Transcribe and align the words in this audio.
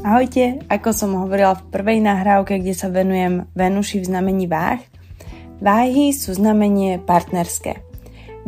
Ahojte, 0.00 0.64
ako 0.72 0.96
som 0.96 1.12
hovorila 1.12 1.60
v 1.60 1.76
prvej 1.76 2.00
nahrávke, 2.00 2.56
kde 2.56 2.72
sa 2.72 2.88
venujem 2.88 3.44
Venuši 3.52 4.00
v 4.00 4.08
znamení 4.08 4.48
váh, 4.48 4.80
váhy 5.60 6.16
sú 6.16 6.32
znamenie 6.32 6.96
partnerské. 7.04 7.84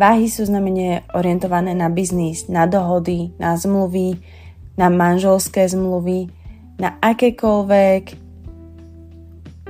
Váhy 0.00 0.32
sú 0.32 0.48
znamenie 0.48 1.04
orientované 1.12 1.76
na 1.76 1.92
biznis, 1.92 2.48
na 2.48 2.64
dohody, 2.64 3.36
na 3.36 3.52
zmluvy, 3.52 4.16
na 4.80 4.88
manželské 4.88 5.68
zmluvy, 5.68 6.32
na 6.80 6.96
akékoľvek 7.04 8.16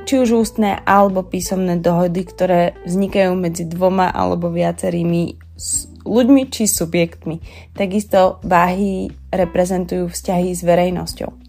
či 0.06 0.14
už 0.23 0.38
ústne 0.38 0.78
alebo 0.87 1.27
písomné 1.27 1.83
dohody, 1.83 2.23
ktoré 2.23 2.78
vznikajú 2.87 3.34
medzi 3.34 3.66
dvoma 3.66 4.06
alebo 4.14 4.55
viacerými 4.55 5.34
ľuďmi 6.06 6.42
či 6.46 6.70
subjektmi. 6.70 7.42
Takisto 7.74 8.38
váhy 8.46 9.10
reprezentujú 9.34 10.14
vzťahy 10.14 10.55
s 10.55 10.62
verejnosťou. 10.62 11.41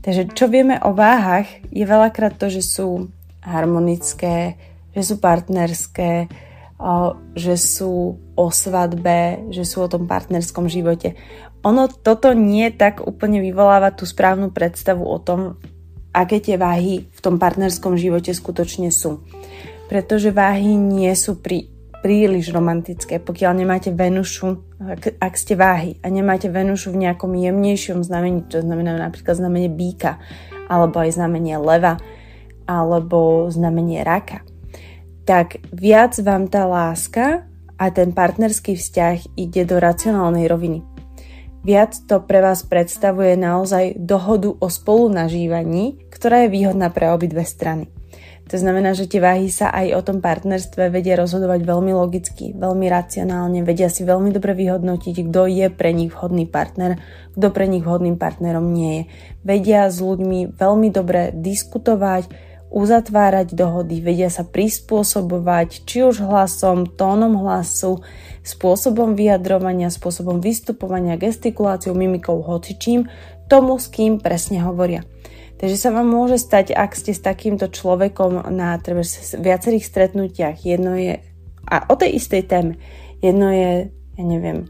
Takže 0.00 0.32
čo 0.32 0.48
vieme 0.48 0.80
o 0.80 0.96
váhach 0.96 1.48
je 1.68 1.84
veľakrát 1.84 2.40
to, 2.40 2.48
že 2.48 2.64
sú 2.64 3.12
harmonické, 3.44 4.56
že 4.96 5.02
sú 5.04 5.20
partnerské, 5.20 6.28
že 7.36 7.54
sú 7.60 8.16
o 8.32 8.46
svadbe, 8.48 9.52
že 9.52 9.68
sú 9.68 9.84
o 9.84 9.92
tom 9.92 10.08
partnerskom 10.08 10.72
živote. 10.72 11.16
Ono 11.60 11.92
toto 11.92 12.32
nie 12.32 12.72
tak 12.72 13.04
úplne 13.04 13.44
vyvoláva 13.44 13.92
tú 13.92 14.08
správnu 14.08 14.48
predstavu 14.48 15.04
o 15.04 15.20
tom, 15.20 15.60
aké 16.16 16.40
tie 16.40 16.56
váhy 16.56 17.04
v 17.12 17.20
tom 17.20 17.36
partnerskom 17.36 18.00
živote 18.00 18.32
skutočne 18.32 18.88
sú. 18.88 19.20
Pretože 19.92 20.32
váhy 20.32 20.72
nie 20.80 21.12
sú 21.12 21.36
pri 21.36 21.68
príliš 22.00 22.52
romantické. 22.52 23.20
Pokiaľ 23.20 23.52
nemáte 23.64 23.92
Venušu, 23.92 24.80
ak, 24.80 25.20
ak 25.20 25.34
ste 25.36 25.54
váhy 25.56 26.00
a 26.00 26.08
nemáte 26.08 26.48
Venušu 26.48 26.92
v 26.92 27.08
nejakom 27.08 27.36
jemnejšom 27.36 28.00
znamení, 28.04 28.48
čo 28.48 28.64
znamená 28.64 28.96
napríklad 28.96 29.36
znamenie 29.36 29.68
býka, 29.68 30.20
alebo 30.68 31.00
aj 31.00 31.16
znamenie 31.16 31.60
leva, 31.60 32.00
alebo 32.64 33.48
znamenie 33.52 34.00
raka, 34.00 34.42
tak 35.28 35.60
viac 35.70 36.16
vám 36.22 36.48
tá 36.48 36.64
láska 36.64 37.44
a 37.76 37.84
ten 37.92 38.12
partnerský 38.16 38.76
vzťah 38.76 39.36
ide 39.36 39.62
do 39.68 39.76
racionálnej 39.80 40.48
roviny. 40.48 40.80
Viac 41.60 42.08
to 42.08 42.24
pre 42.24 42.40
vás 42.40 42.64
predstavuje 42.64 43.36
naozaj 43.36 44.00
dohodu 44.00 44.48
o 44.48 44.66
spolunažívaní, 44.72 46.08
ktorá 46.08 46.48
je 46.48 46.56
výhodná 46.56 46.88
pre 46.88 47.12
obidve 47.12 47.44
strany. 47.44 47.92
To 48.50 48.58
znamená, 48.58 48.98
že 48.98 49.06
tie 49.06 49.22
váhy 49.22 49.46
sa 49.46 49.70
aj 49.70 49.94
o 49.94 50.02
tom 50.02 50.18
partnerstve 50.18 50.90
vedia 50.90 51.14
rozhodovať 51.14 51.62
veľmi 51.62 51.94
logicky, 51.94 52.50
veľmi 52.50 52.90
racionálne, 52.90 53.62
vedia 53.62 53.86
si 53.86 54.02
veľmi 54.02 54.34
dobre 54.34 54.58
vyhodnotiť, 54.58 55.30
kto 55.30 55.46
je 55.46 55.66
pre 55.70 55.94
nich 55.94 56.10
vhodný 56.10 56.50
partner, 56.50 56.98
kto 57.38 57.46
pre 57.54 57.70
nich 57.70 57.86
vhodným 57.86 58.18
partnerom 58.18 58.74
nie 58.74 58.90
je. 58.90 59.02
Vedia 59.46 59.86
s 59.86 60.02
ľuďmi 60.02 60.58
veľmi 60.58 60.88
dobre 60.90 61.30
diskutovať, 61.30 62.26
uzatvárať 62.74 63.54
dohody, 63.54 64.02
vedia 64.02 64.26
sa 64.26 64.42
prispôsobovať 64.42 65.86
či 65.86 66.02
už 66.02 66.26
hlasom, 66.26 66.90
tónom 66.90 67.38
hlasu, 67.46 68.02
spôsobom 68.42 69.14
vyjadrovania, 69.14 69.94
spôsobom 69.94 70.42
vystupovania, 70.42 71.14
gestikuláciou, 71.14 71.94
mimikou, 71.94 72.42
hocičím, 72.42 73.06
tomu, 73.46 73.78
s 73.78 73.86
kým 73.86 74.18
presne 74.18 74.58
hovoria. 74.62 75.06
Takže 75.60 75.76
sa 75.76 75.92
vám 75.92 76.08
môže 76.08 76.40
stať, 76.40 76.72
ak 76.72 76.96
ste 76.96 77.12
s 77.12 77.20
takýmto 77.20 77.68
človekom 77.68 78.48
na 78.48 78.80
treba, 78.80 79.04
viacerých 79.36 79.84
stretnutiach, 79.84 80.56
jedno 80.64 80.96
je, 80.96 81.20
a 81.68 81.84
o 81.92 81.94
tej 82.00 82.16
istej 82.16 82.48
téme, 82.48 82.80
jedno 83.20 83.52
je, 83.52 83.92
ja 83.92 84.24
neviem, 84.24 84.64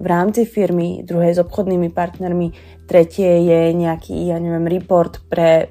v 0.00 0.06
rámci 0.06 0.50
firmy, 0.50 1.06
druhé 1.06 1.30
s 1.30 1.38
obchodnými 1.38 1.94
partnermi, 1.94 2.50
tretie 2.90 3.46
je 3.46 3.60
nejaký, 3.70 4.34
ja 4.34 4.42
neviem, 4.42 4.66
report 4.66 5.22
pre 5.30 5.70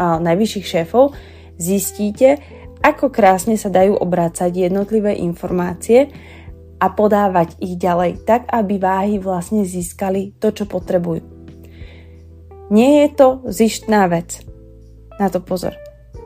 a, 0.00 0.16
najvyšších 0.24 0.64
šéfov, 0.64 1.12
zistíte, 1.60 2.40
ako 2.80 3.12
krásne 3.12 3.60
sa 3.60 3.68
dajú 3.68 3.96
obrácať 3.96 4.68
jednotlivé 4.68 5.20
informácie 5.20 6.08
a 6.80 6.88
podávať 6.88 7.60
ich 7.60 7.76
ďalej, 7.76 8.24
tak 8.24 8.48
aby 8.48 8.80
váhy 8.80 9.16
vlastne 9.20 9.68
získali 9.68 10.36
to, 10.40 10.48
čo 10.48 10.64
potrebujú. 10.64 11.33
Nie 12.70 13.04
je 13.04 13.08
to 13.12 13.28
zištná 13.44 14.06
vec. 14.08 14.40
Na 15.20 15.28
to 15.28 15.40
pozor. 15.40 15.76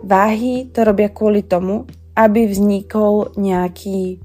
Váhy 0.02 0.70
to 0.70 0.86
robia 0.86 1.10
kvôli 1.10 1.42
tomu, 1.42 1.84
aby 2.14 2.46
vznikol 2.46 3.34
nejaký 3.34 4.22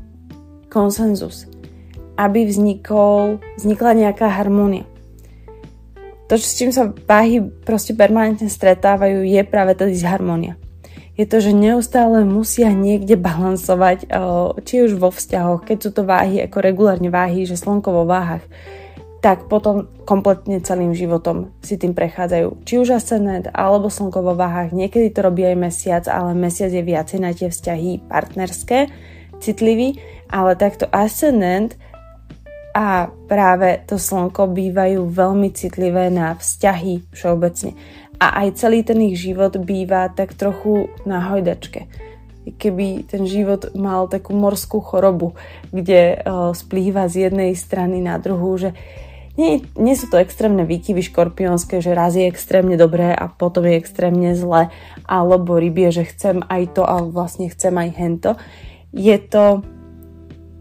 konsenzus. 0.70 1.50
Aby 2.14 2.46
vznikol, 2.46 3.42
vznikla 3.58 3.92
nejaká 4.06 4.30
harmónia. 4.30 4.86
To, 6.32 6.40
s 6.40 6.56
čím 6.56 6.72
sa 6.72 6.90
váhy 6.90 7.42
proste 7.42 7.94
permanentne 7.94 8.50
stretávajú, 8.50 9.26
je 9.28 9.42
práve 9.44 9.76
tá 9.76 9.86
disharmónia. 9.86 10.56
Je 11.14 11.30
to, 11.30 11.38
že 11.38 11.54
neustále 11.54 12.26
musia 12.26 12.74
niekde 12.74 13.14
balansovať, 13.14 14.10
či 14.66 14.76
už 14.82 14.98
vo 14.98 15.14
vzťahoch, 15.14 15.62
keď 15.62 15.78
sú 15.78 15.90
to 15.94 16.02
váhy, 16.10 16.42
ako 16.42 16.58
regulárne 16.58 17.14
váhy, 17.14 17.46
že 17.46 17.54
slnko 17.54 18.02
vo 18.02 18.04
váhach, 18.10 18.42
tak 19.24 19.48
potom 19.48 19.88
kompletne 20.04 20.60
celým 20.60 20.92
životom 20.92 21.56
si 21.64 21.80
tým 21.80 21.96
prechádzajú. 21.96 22.68
Či 22.68 22.74
už 22.84 23.00
ascendent 23.00 23.48
alebo 23.56 23.88
slnko 23.88 24.20
vo 24.20 24.36
váhach, 24.36 24.76
niekedy 24.76 25.16
to 25.16 25.24
robí 25.24 25.48
aj 25.48 25.56
mesiac, 25.56 26.04
ale 26.12 26.36
mesiac 26.36 26.68
je 26.68 26.84
viacej 26.84 27.20
na 27.24 27.32
tie 27.32 27.48
vzťahy 27.48 28.04
partnerské, 28.12 28.92
citlivý, 29.40 29.96
ale 30.28 30.60
takto 30.60 30.92
ascendent 30.92 31.80
a 32.76 33.08
práve 33.32 33.88
to 33.88 33.96
slnko 33.96 34.52
bývajú 34.52 35.08
veľmi 35.08 35.56
citlivé 35.56 36.12
na 36.12 36.36
vzťahy 36.36 37.16
všeobecne. 37.16 37.80
A 38.20 38.44
aj 38.44 38.60
celý 38.60 38.84
ten 38.84 39.00
ich 39.08 39.24
život 39.24 39.56
býva 39.56 40.12
tak 40.12 40.36
trochu 40.36 40.92
na 41.08 41.24
hojdačke 41.32 41.88
keby 42.44 43.08
ten 43.08 43.24
život 43.24 43.72
mal 43.72 44.12
takú 44.12 44.36
morskú 44.36 44.84
chorobu, 44.84 45.32
kde 45.72 46.20
uh, 46.20 46.52
splýva 46.52 47.08
z 47.08 47.32
jednej 47.32 47.56
strany 47.56 48.04
na 48.04 48.20
druhú, 48.20 48.60
že 48.60 48.76
nie, 49.34 49.66
nie 49.74 49.96
sú 49.98 50.14
to 50.14 50.22
extrémne 50.22 50.62
výkyvy 50.62 51.02
škorpionské, 51.10 51.82
že 51.82 51.98
raz 51.98 52.14
je 52.14 52.30
extrémne 52.30 52.78
dobré 52.78 53.10
a 53.18 53.26
potom 53.26 53.66
je 53.66 53.82
extrémne 53.82 54.38
zle, 54.38 54.70
alebo 55.10 55.58
rybie, 55.58 55.90
že 55.90 56.06
chcem 56.06 56.46
aj 56.46 56.78
to 56.78 56.86
a 56.86 57.02
vlastne 57.02 57.50
chcem 57.50 57.74
aj 57.74 57.90
hento. 57.98 58.32
Je 58.94 59.18
to, 59.18 59.66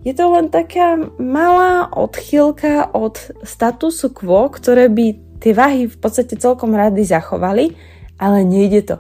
je 0.08 0.16
to 0.16 0.24
len 0.32 0.48
taká 0.48 0.96
malá 1.20 1.92
odchýlka 1.92 2.96
od 2.96 3.20
statusu 3.44 4.08
quo, 4.08 4.48
ktoré 4.48 4.88
by 4.88 5.20
tie 5.44 5.52
váhy 5.52 5.84
v 5.84 5.96
podstate 6.00 6.40
celkom 6.40 6.72
rady 6.72 7.04
zachovali, 7.04 7.76
ale 8.16 8.40
nejde 8.40 8.88
to. 8.88 8.96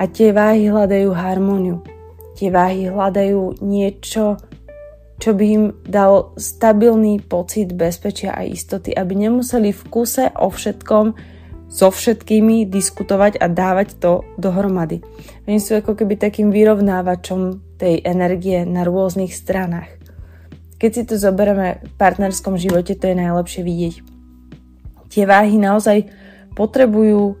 A 0.00 0.08
tie 0.08 0.32
váhy 0.32 0.72
hľadajú 0.72 1.12
harmóniu. 1.12 1.84
Tie 2.40 2.48
váhy 2.48 2.88
hľadajú 2.88 3.60
niečo, 3.60 4.40
čo 5.18 5.34
by 5.34 5.44
im 5.44 5.64
dal 5.82 6.30
stabilný 6.38 7.18
pocit 7.26 7.74
bezpečia 7.74 8.38
a 8.38 8.46
istoty, 8.46 8.94
aby 8.94 9.18
nemuseli 9.18 9.74
v 9.74 9.82
kuse 9.90 10.30
o 10.38 10.46
všetkom 10.50 11.06
so 11.68 11.92
všetkými 11.92 12.64
diskutovať 12.64 13.36
a 13.42 13.46
dávať 13.50 14.00
to 14.00 14.24
dohromady. 14.40 15.04
Oni 15.44 15.60
sú 15.60 15.76
ako 15.76 15.98
keby 15.98 16.16
takým 16.16 16.48
vyrovnávačom 16.48 17.60
tej 17.76 18.00
energie 18.02 18.64
na 18.64 18.88
rôznych 18.88 19.36
stranách. 19.36 19.92
Keď 20.80 20.90
si 20.94 21.02
to 21.04 21.20
zoberieme 21.20 21.82
v 21.84 21.92
partnerskom 21.98 22.56
živote, 22.56 22.96
to 22.96 23.10
je 23.10 23.16
najlepšie 23.20 23.62
vidieť. 23.66 23.94
Tie 25.12 25.24
váhy 25.28 25.60
naozaj 25.60 26.08
potrebujú 26.56 27.36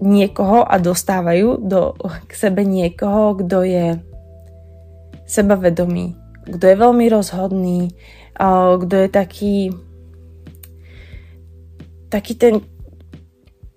niekoho 0.00 0.64
a 0.64 0.76
dostávajú 0.78 1.60
do, 1.60 1.96
k 2.28 2.32
sebe 2.32 2.64
niekoho, 2.64 3.40
kto 3.42 3.66
je 3.66 3.86
sebavedomý, 5.26 6.14
kto 6.46 6.64
je 6.64 6.76
veľmi 6.78 7.06
rozhodný, 7.10 7.90
kto 8.78 8.94
je 8.94 9.08
taký 9.10 9.56
taký 12.06 12.38
ten 12.38 12.62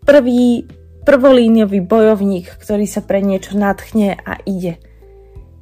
prvý, 0.05 0.63
prvolíniový 1.03 1.81
bojovník, 1.81 2.55
ktorý 2.61 2.85
sa 2.85 3.01
pre 3.01 3.19
niečo 3.25 3.57
natchne 3.57 4.15
a 4.15 4.37
ide. 4.45 4.77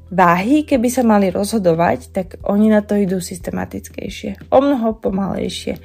Váhy, 0.07 0.63
keby 0.63 0.88
sa 0.88 1.04
mali 1.04 1.27
rozhodovať, 1.27 2.00
tak 2.15 2.27
oni 2.48 2.71
na 2.71 2.80
to 2.80 2.95
idú 2.95 3.19
systematickejšie, 3.19 4.51
o 4.56 4.59
mnoho 4.63 4.95
pomalejšie, 5.04 5.74
e, 5.75 5.81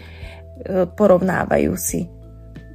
porovnávajú 0.86 1.74
si 1.74 2.06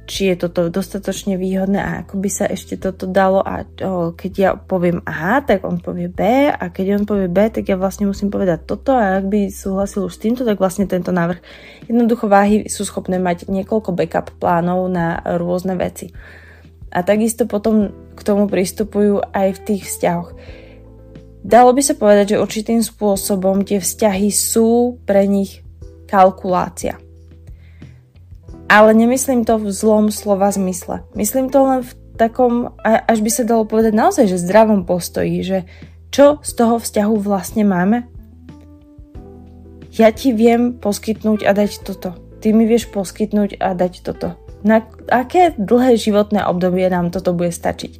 či 0.08 0.32
je 0.32 0.48
toto 0.48 0.72
dostatočne 0.72 1.36
výhodné 1.36 1.76
a 1.76 1.90
ako 2.00 2.16
by 2.16 2.30
sa 2.32 2.48
ešte 2.48 2.80
toto 2.80 3.04
dalo 3.04 3.44
a 3.44 3.68
o, 3.84 4.16
keď 4.16 4.32
ja 4.40 4.50
poviem 4.56 5.04
A, 5.04 5.44
tak 5.44 5.68
on 5.68 5.84
povie 5.84 6.08
B 6.08 6.48
a 6.48 6.64
keď 6.72 6.96
on 6.96 7.04
povie 7.04 7.28
B, 7.28 7.52
tak 7.52 7.68
ja 7.68 7.76
vlastne 7.76 8.08
musím 8.08 8.32
povedať 8.32 8.64
toto 8.64 8.96
a 8.96 9.20
ak 9.20 9.28
by 9.28 9.52
súhlasil 9.52 10.08
už 10.08 10.16
s 10.16 10.22
týmto, 10.24 10.48
tak 10.48 10.56
vlastne 10.56 10.88
tento 10.88 11.12
návrh. 11.12 11.44
Jednoducho 11.92 12.24
váhy 12.24 12.72
sú 12.72 12.88
schopné 12.88 13.20
mať 13.20 13.52
niekoľko 13.52 13.92
backup 13.92 14.32
plánov 14.40 14.88
na 14.88 15.20
rôzne 15.36 15.76
veci. 15.76 16.08
A 16.88 17.04
takisto 17.04 17.44
potom 17.44 17.92
k 18.16 18.20
tomu 18.24 18.48
pristupujú 18.48 19.20
aj 19.36 19.60
v 19.60 19.62
tých 19.68 19.92
vzťahoch. 19.92 20.32
Dalo 21.44 21.70
by 21.76 21.82
sa 21.84 21.94
povedať, 22.00 22.34
že 22.34 22.42
určitým 22.42 22.80
spôsobom 22.80 23.60
tie 23.60 23.76
vzťahy 23.76 24.32
sú 24.32 24.96
pre 25.04 25.28
nich 25.28 25.60
kalkulácia 26.08 27.07
Ale 28.68 28.92
nemyslím 28.92 29.48
to 29.48 29.56
v 29.56 29.72
zlom 29.72 30.12
slova 30.12 30.52
zmysle. 30.52 31.00
Myslím 31.16 31.48
to 31.48 31.64
len 31.64 31.80
v 31.80 31.92
takom, 32.20 32.76
až 32.84 33.24
by 33.24 33.30
sa 33.32 33.48
dalo 33.48 33.64
povedať 33.64 33.96
naozaj, 33.96 34.28
že 34.28 34.44
zdravom 34.44 34.84
postoji, 34.84 35.40
že 35.40 35.64
čo 36.12 36.44
z 36.44 36.52
toho 36.52 36.76
vzťahu 36.76 37.14
vlastne 37.16 37.64
máme? 37.64 38.04
Ja 39.96 40.12
ti 40.12 40.36
viem 40.36 40.76
poskytnúť 40.76 41.48
a 41.48 41.56
dať 41.56 41.80
toto. 41.80 42.12
Ty 42.44 42.52
mi 42.52 42.68
vieš 42.68 42.92
poskytnúť 42.92 43.56
a 43.56 43.72
dať 43.72 44.04
toto. 44.04 44.36
Na 44.60 44.84
aké 45.08 45.56
dlhé 45.56 45.96
životné 45.96 46.44
obdobie 46.44 46.86
nám 46.92 47.08
toto 47.08 47.32
bude 47.32 47.50
stačiť? 47.50 47.92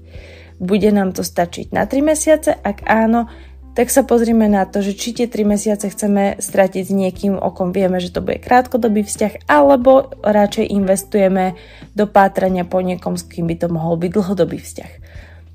Bude 0.59 0.91
nám 0.91 1.15
to 1.15 1.23
stačiť 1.23 1.71
na 1.71 1.87
3 1.87 2.03
mesiace? 2.03 2.51
Ak 2.51 2.83
áno, 2.85 3.31
tak 3.79 3.95
sa 3.95 4.03
pozrime 4.03 4.51
na 4.51 4.67
to, 4.67 4.83
že 4.83 4.99
či 4.99 5.15
tie 5.15 5.31
3 5.31 5.55
mesiace 5.55 5.87
chceme 5.87 6.43
stratiť 6.43 6.83
s 6.83 6.91
niekým, 6.91 7.39
o 7.39 7.55
kom 7.55 7.71
vieme, 7.71 8.03
že 8.03 8.11
to 8.11 8.19
bude 8.19 8.43
krátkodobý 8.43 9.07
vzťah, 9.07 9.47
alebo 9.47 10.19
radšej 10.19 10.67
investujeme 10.75 11.55
do 11.95 12.11
pátrania 12.11 12.67
po 12.67 12.83
niekom, 12.83 13.15
s 13.15 13.23
kým 13.31 13.47
by 13.47 13.55
to 13.55 13.71
mohol 13.71 13.95
byť 13.95 14.11
dlhodobý 14.11 14.59
vzťah. 14.59 14.93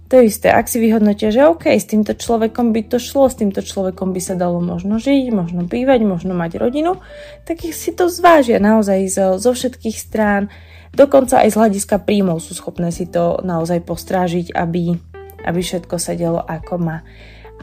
To 0.07 0.23
isté, 0.23 0.55
ak 0.55 0.71
si 0.71 0.79
vyhodnotia, 0.79 1.35
že 1.35 1.43
OK, 1.43 1.67
s 1.67 1.83
týmto 1.83 2.15
človekom 2.15 2.71
by 2.71 2.95
to 2.95 2.95
šlo, 2.95 3.27
s 3.27 3.35
týmto 3.35 3.59
človekom 3.59 4.15
by 4.15 4.21
sa 4.23 4.39
dalo 4.39 4.63
možno 4.63 5.03
žiť, 5.03 5.27
možno 5.35 5.67
bývať, 5.67 6.07
možno 6.07 6.31
mať 6.31 6.63
rodinu, 6.63 7.03
tak 7.43 7.67
ich 7.67 7.75
si 7.75 7.91
to 7.91 8.07
zvážia 8.07 8.55
naozaj 8.55 9.03
zo, 9.11 9.27
zo 9.35 9.51
všetkých 9.51 9.97
strán, 9.99 10.47
dokonca 10.95 11.43
aj 11.43 11.51
z 11.51 11.59
hľadiska 11.59 11.99
príjmov 12.07 12.39
sú 12.39 12.55
schopné 12.55 12.87
si 12.95 13.03
to 13.03 13.43
naozaj 13.43 13.83
postrážiť, 13.83 14.55
aby, 14.55 14.95
aby 15.43 15.59
všetko 15.59 15.99
sedelo 15.99 16.39
ako 16.39 16.79
má. 16.79 17.03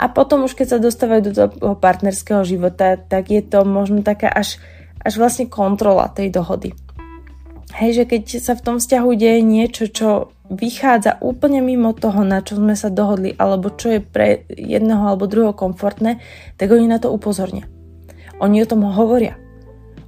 A 0.01 0.09
potom 0.09 0.49
už 0.49 0.57
keď 0.57 0.67
sa 0.67 0.79
dostávajú 0.81 1.21
do 1.29 1.33
toho 1.37 1.77
partnerského 1.77 2.41
života, 2.49 2.97
tak 2.97 3.29
je 3.29 3.45
to 3.45 3.69
možno 3.69 4.01
taká 4.01 4.33
až, 4.33 4.57
až 5.05 5.21
vlastne 5.21 5.45
kontrola 5.45 6.09
tej 6.09 6.33
dohody. 6.33 6.73
Hej, 7.77 8.03
že 8.03 8.05
keď 8.09 8.23
sa 8.41 8.57
v 8.57 8.65
tom 8.65 8.77
vzťahu 8.81 9.11
deje 9.15 9.41
niečo, 9.45 9.85
čo 9.93 10.33
vychádza 10.51 11.23
úplne 11.23 11.63
mimo 11.63 11.95
toho, 11.95 12.27
na 12.27 12.43
čo 12.43 12.59
sme 12.59 12.75
sa 12.75 12.91
dohodli, 12.91 13.37
alebo 13.39 13.71
čo 13.71 13.95
je 13.95 14.01
pre 14.03 14.49
jedného 14.49 15.05
alebo 15.05 15.31
druhého 15.31 15.55
komfortné, 15.55 16.19
tak 16.59 16.73
oni 16.75 16.91
na 16.91 16.99
to 16.99 17.13
upozornia. 17.15 17.71
Oni 18.43 18.59
o 18.59 18.67
tom 18.67 18.83
hovoria. 18.83 19.39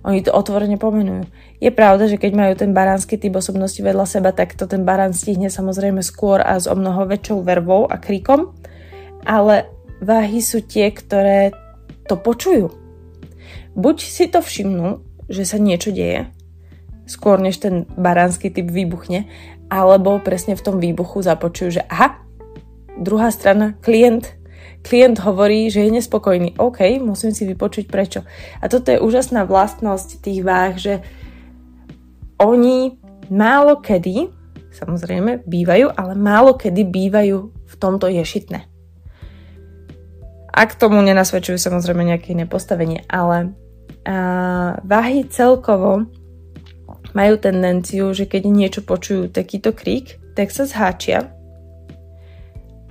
Oni 0.02 0.18
to 0.18 0.34
otvorene 0.34 0.82
pomenujú. 0.82 1.30
Je 1.62 1.70
pravda, 1.70 2.10
že 2.10 2.18
keď 2.18 2.32
majú 2.34 2.52
ten 2.58 2.74
baránsky 2.74 3.14
typ 3.14 3.38
osobnosti 3.38 3.78
vedľa 3.78 4.06
seba, 4.08 4.34
tak 4.34 4.58
to 4.58 4.66
ten 4.66 4.82
barán 4.82 5.14
stihne 5.14 5.46
samozrejme 5.46 6.02
skôr 6.02 6.42
a 6.42 6.58
s 6.58 6.66
o 6.66 6.74
mnoho 6.74 7.06
väčšou 7.06 7.38
vervou 7.46 7.86
a 7.86 8.02
krikom, 8.02 8.50
ale 9.22 9.70
váhy 10.02 10.42
sú 10.42 10.60
tie, 10.66 10.90
ktoré 10.90 11.54
to 12.10 12.18
počujú. 12.18 12.74
Buď 13.78 13.96
si 14.02 14.26
to 14.28 14.42
všimnú, 14.42 15.00
že 15.30 15.46
sa 15.46 15.56
niečo 15.56 15.94
deje, 15.94 16.28
skôr 17.06 17.38
než 17.38 17.62
ten 17.62 17.88
baránsky 17.94 18.50
typ 18.50 18.68
vybuchne, 18.68 19.30
alebo 19.72 20.20
presne 20.20 20.58
v 20.58 20.64
tom 20.66 20.76
výbuchu 20.82 21.24
započujú, 21.24 21.80
že 21.80 21.82
aha, 21.88 22.20
druhá 23.00 23.32
strana, 23.32 23.78
klient, 23.80 24.36
klient 24.84 25.16
hovorí, 25.22 25.72
že 25.72 25.86
je 25.86 25.96
nespokojný. 25.96 26.58
OK, 26.58 27.00
musím 27.00 27.32
si 27.32 27.48
vypočuť 27.48 27.88
prečo. 27.88 28.20
A 28.60 28.68
toto 28.68 28.92
je 28.92 29.00
úžasná 29.00 29.48
vlastnosť 29.48 30.20
tých 30.20 30.44
váh, 30.44 30.74
že 30.76 31.00
oni 32.36 32.98
málo 33.32 33.80
kedy, 33.80 34.28
samozrejme 34.74 35.46
bývajú, 35.46 35.94
ale 35.94 36.12
málo 36.18 36.58
kedy 36.58 36.82
bývajú 36.84 37.38
v 37.48 37.74
tomto 37.80 38.10
ješitné. 38.10 38.71
Ak 40.52 40.76
tomu 40.76 41.00
nenasvedčujú 41.00 41.56
samozrejme 41.56 42.04
nejaké 42.04 42.36
iné 42.36 42.44
postavenie, 42.44 43.08
ale 43.08 43.56
a, 44.04 44.76
váhy 44.84 45.24
celkovo 45.32 46.04
majú 47.16 47.34
tendenciu, 47.40 48.12
že 48.12 48.28
keď 48.28 48.42
niečo 48.48 48.80
počujú 48.84 49.32
takýto 49.32 49.72
krík, 49.72 50.20
tak 50.36 50.52
sa 50.52 50.68
zháčia 50.68 51.32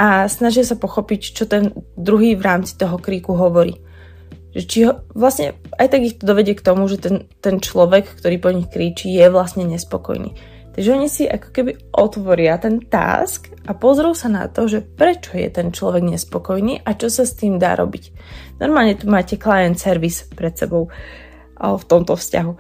a 0.02 0.26
snažia 0.26 0.66
sa 0.66 0.74
pochopiť, 0.74 1.22
čo 1.38 1.46
ten 1.46 1.78
druhý 1.94 2.34
v 2.34 2.42
rámci 2.42 2.74
toho 2.74 2.98
kríku 2.98 3.38
hovorí. 3.38 3.78
Že 4.58 4.62
či 4.66 4.80
ho, 4.90 5.06
vlastne 5.14 5.54
aj 5.78 5.88
tak 5.94 6.02
ich 6.02 6.18
to 6.18 6.26
dovedie 6.26 6.58
k 6.58 6.66
tomu, 6.66 6.90
že 6.90 6.98
ten, 6.98 7.30
ten 7.38 7.62
človek, 7.62 8.18
ktorý 8.18 8.36
po 8.42 8.50
nich 8.50 8.66
kríči, 8.68 9.14
je 9.14 9.30
vlastne 9.30 9.70
nespokojný. 9.70 10.34
Takže 10.72 10.90
oni 10.96 11.08
si 11.12 11.28
ako 11.28 11.48
keby 11.52 11.72
otvoria 11.92 12.56
ten 12.56 12.80
task 12.88 13.52
a 13.68 13.76
pozrú 13.76 14.16
sa 14.16 14.32
na 14.32 14.48
to, 14.48 14.72
že 14.72 14.80
prečo 14.80 15.36
je 15.36 15.52
ten 15.52 15.76
človek 15.76 16.00
nespokojný 16.00 16.80
a 16.88 16.96
čo 16.96 17.12
sa 17.12 17.28
s 17.28 17.36
tým 17.36 17.60
dá 17.60 17.76
robiť. 17.76 18.16
Normálne 18.64 18.96
tu 18.96 19.12
máte 19.12 19.36
client 19.36 19.76
service 19.76 20.32
pred 20.32 20.56
sebou 20.56 20.88
v 21.60 21.84
tomto 21.86 22.16
vzťahu. 22.16 22.54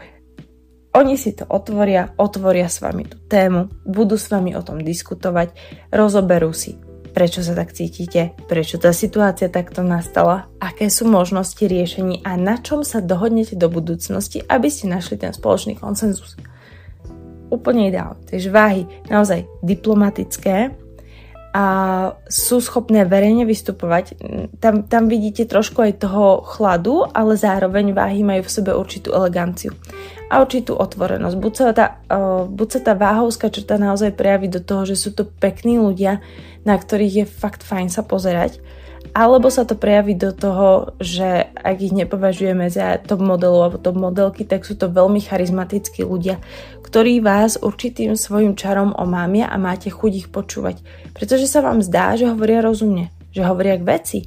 Oni 0.91 1.15
si 1.15 1.31
to 1.31 1.47
otvoria, 1.47 2.11
otvoria 2.19 2.67
s 2.67 2.83
vami 2.83 3.07
tú 3.07 3.15
tému, 3.31 3.71
budú 3.87 4.19
s 4.19 4.27
vami 4.27 4.59
o 4.59 4.61
tom 4.61 4.83
diskutovať, 4.83 5.55
rozoberú 5.87 6.51
si, 6.51 6.75
prečo 7.15 7.39
sa 7.39 7.55
tak 7.55 7.71
cítite, 7.71 8.35
prečo 8.51 8.75
tá 8.75 8.91
situácia 8.91 9.47
takto 9.47 9.87
nastala, 9.87 10.51
aké 10.59 10.91
sú 10.91 11.07
možnosti 11.07 11.63
riešení 11.63 12.27
a 12.27 12.35
na 12.35 12.59
čom 12.59 12.83
sa 12.83 12.99
dohodnete 12.99 13.55
do 13.55 13.71
budúcnosti, 13.71 14.43
aby 14.51 14.67
ste 14.67 14.91
našli 14.91 15.15
ten 15.15 15.31
spoločný 15.31 15.79
konsenzus 15.79 16.35
úplne 17.51 17.91
ideálne. 17.91 18.23
Takže 18.25 18.49
váhy 18.49 18.87
naozaj 19.11 19.45
diplomatické 19.61 20.71
a 21.51 21.65
sú 22.31 22.63
schopné 22.63 23.03
verejne 23.03 23.43
vystupovať. 23.43 24.15
Tam, 24.63 24.87
tam 24.87 25.11
vidíte 25.11 25.43
trošku 25.43 25.83
aj 25.83 25.99
toho 25.99 26.47
chladu, 26.47 27.03
ale 27.11 27.35
zároveň 27.35 27.91
váhy 27.91 28.23
majú 28.23 28.47
v 28.47 28.55
sebe 28.55 28.71
určitú 28.71 29.11
eleganciu 29.11 29.75
a 30.31 30.39
určitú 30.39 30.79
otvorenosť. 30.79 31.35
Buď 31.35 31.53
sa 31.53 31.75
tá, 31.75 31.87
uh, 32.07 32.47
buď 32.47 32.67
sa 32.71 32.79
tá 32.87 32.93
váhovská 32.95 33.51
črta 33.51 33.75
naozaj 33.75 34.15
prejaví 34.15 34.47
do 34.47 34.63
toho, 34.63 34.87
že 34.87 34.95
sú 34.95 35.11
to 35.11 35.27
pekní 35.27 35.75
ľudia, 35.75 36.23
na 36.63 36.79
ktorých 36.79 37.15
je 37.19 37.25
fakt 37.27 37.67
fajn 37.67 37.91
sa 37.91 38.07
pozerať, 38.07 38.63
alebo 39.11 39.51
sa 39.51 39.67
to 39.67 39.75
prejaví 39.75 40.15
do 40.15 40.31
toho, 40.31 40.95
že 41.03 41.51
ak 41.51 41.77
ich 41.83 41.91
nepovažujeme 41.91 42.71
za 42.71 42.95
top 43.03 43.19
modelov 43.19 43.67
alebo 43.67 43.83
top 43.83 43.97
modelky, 43.99 44.47
tak 44.47 44.63
sú 44.63 44.79
to 44.79 44.87
veľmi 44.87 45.19
charizmatickí 45.19 46.07
ľudia, 46.07 46.39
ktorí 46.91 47.23
vás 47.23 47.55
určitým 47.55 48.19
svojim 48.19 48.59
čarom 48.59 48.91
omámia 48.91 49.47
a 49.47 49.55
máte 49.55 49.87
chuť 49.87 50.11
ich 50.11 50.27
počúvať. 50.27 50.83
Pretože 51.15 51.47
sa 51.47 51.63
vám 51.63 51.79
zdá, 51.79 52.19
že 52.19 52.27
hovoria 52.27 52.59
rozumne, 52.59 53.15
že 53.31 53.47
hovoria 53.47 53.79
k 53.79 53.87
veci. 53.87 54.19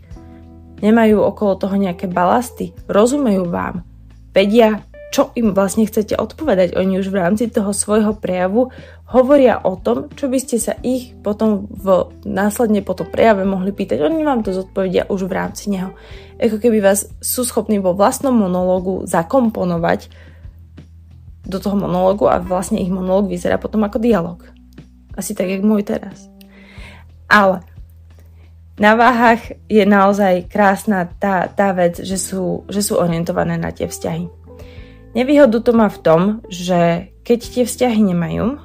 Nemajú 0.81 1.20
okolo 1.20 1.61
toho 1.61 1.76
nejaké 1.76 2.08
balasty, 2.08 2.72
rozumejú 2.88 3.52
vám, 3.52 3.84
vedia, 4.32 4.81
čo 5.12 5.28
im 5.37 5.53
vlastne 5.53 5.84
chcete 5.84 6.17
odpovedať. 6.17 6.72
Oni 6.81 6.96
už 7.05 7.12
v 7.12 7.20
rámci 7.20 7.53
toho 7.53 7.77
svojho 7.77 8.17
prejavu 8.17 8.72
hovoria 9.12 9.60
o 9.60 9.77
tom, 9.77 10.08
čo 10.17 10.32
by 10.32 10.39
ste 10.41 10.56
sa 10.56 10.72
ich 10.81 11.12
potom 11.20 11.69
v, 11.69 12.17
následne 12.24 12.81
po 12.81 12.96
tom 12.96 13.12
prejave 13.12 13.44
mohli 13.44 13.77
pýtať. 13.77 14.00
Oni 14.00 14.24
vám 14.24 14.41
to 14.41 14.56
zodpovedia 14.56 15.05
už 15.12 15.29
v 15.29 15.36
rámci 15.36 15.69
neho. 15.69 15.93
Ako 16.41 16.56
keby 16.56 16.81
vás 16.81 17.12
sú 17.20 17.44
schopní 17.44 17.77
vo 17.77 17.93
vlastnom 17.93 18.32
monológu 18.32 19.05
zakomponovať 19.05 20.23
do 21.44 21.60
toho 21.60 21.77
monológu 21.77 22.27
a 22.27 22.41
vlastne 22.41 22.81
ich 22.81 22.93
monológ 22.93 23.29
vyzerá 23.29 23.60
potom 23.60 23.84
ako 23.84 24.01
dialog. 24.01 24.41
Asi 25.15 25.36
tak, 25.36 25.46
jak 25.46 25.63
môj 25.63 25.86
teraz. 25.86 26.27
Ale 27.31 27.63
na 28.81 28.98
váhach 28.98 29.55
je 29.70 29.86
naozaj 29.86 30.51
krásna 30.51 31.06
tá, 31.06 31.46
tá 31.46 31.70
vec, 31.70 32.03
že 32.03 32.19
sú, 32.19 32.67
že 32.67 32.82
sú 32.82 32.98
orientované 32.98 33.55
na 33.55 33.70
tie 33.70 33.86
vzťahy 33.86 34.44
Nevýhodu 35.15 35.63
to 35.63 35.70
má 35.70 35.86
v 35.86 36.03
tom, 36.03 36.20
že 36.51 37.15
keď 37.22 37.39
tie 37.39 37.65
vzťahy 37.65 38.03
nemajú, 38.03 38.58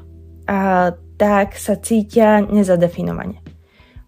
a 0.50 0.90
tak 1.22 1.54
sa 1.62 1.78
cítia 1.78 2.42
nezadefinovane. 2.42 3.38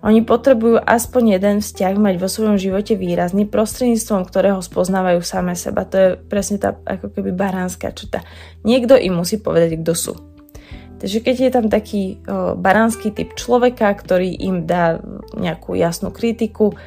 Oni 0.02 0.26
potrebujú 0.26 0.82
aspoň 0.82 1.38
jeden 1.38 1.56
vzťah 1.62 1.94
mať 2.02 2.16
vo 2.18 2.26
svojom 2.26 2.58
živote 2.58 2.98
výrazný, 2.98 3.46
prostredníctvom 3.46 4.26
ktorého 4.26 4.58
spoznávajú 4.58 5.22
same 5.22 5.54
seba. 5.54 5.86
To 5.86 5.96
je 5.98 6.10
presne 6.18 6.58
tá 6.58 6.74
ako 6.90 7.14
keby 7.14 7.30
baránska 7.30 7.94
črta. 7.94 8.26
Niekto 8.66 8.98
im 8.98 9.14
musí 9.14 9.38
povedať, 9.38 9.78
kto 9.78 9.94
sú. 9.94 10.14
Takže 11.02 11.18
keď 11.26 11.36
je 11.38 11.52
tam 11.54 11.66
taký 11.66 12.22
o, 12.30 12.54
baránsky 12.54 13.10
typ 13.10 13.34
človeka, 13.34 13.90
ktorý 13.94 14.38
im 14.38 14.70
dá 14.70 15.02
nejakú 15.34 15.74
jasnú 15.74 16.14
kritiku, 16.14 16.78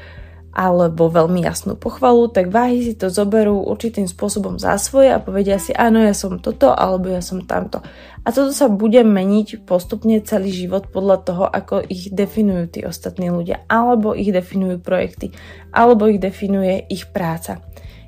alebo 0.54 1.10
veľmi 1.10 1.42
jasnú 1.42 1.74
pochvalu, 1.74 2.30
tak 2.30 2.54
váhy 2.54 2.86
si 2.86 2.94
to 2.94 3.10
zoberú 3.10 3.58
určitým 3.66 4.06
spôsobom 4.06 4.54
za 4.54 4.78
svoje 4.78 5.10
a 5.10 5.18
povedia 5.18 5.58
si, 5.58 5.74
áno, 5.74 5.98
ja 5.98 6.14
som 6.14 6.38
toto, 6.38 6.70
alebo 6.70 7.10
ja 7.10 7.18
som 7.18 7.42
tamto. 7.42 7.82
A 8.22 8.30
toto 8.30 8.54
sa 8.54 8.70
bude 8.70 9.02
meniť 9.02 9.66
postupne 9.66 10.22
celý 10.22 10.54
život 10.54 10.94
podľa 10.94 11.16
toho, 11.26 11.44
ako 11.50 11.82
ich 11.90 12.14
definujú 12.14 12.70
tí 12.70 12.80
ostatní 12.86 13.34
ľudia, 13.34 13.66
alebo 13.66 14.14
ich 14.14 14.30
definujú 14.30 14.78
projekty, 14.78 15.34
alebo 15.74 16.06
ich 16.06 16.22
definuje 16.22 16.86
ich 16.86 17.10
práca. 17.10 17.58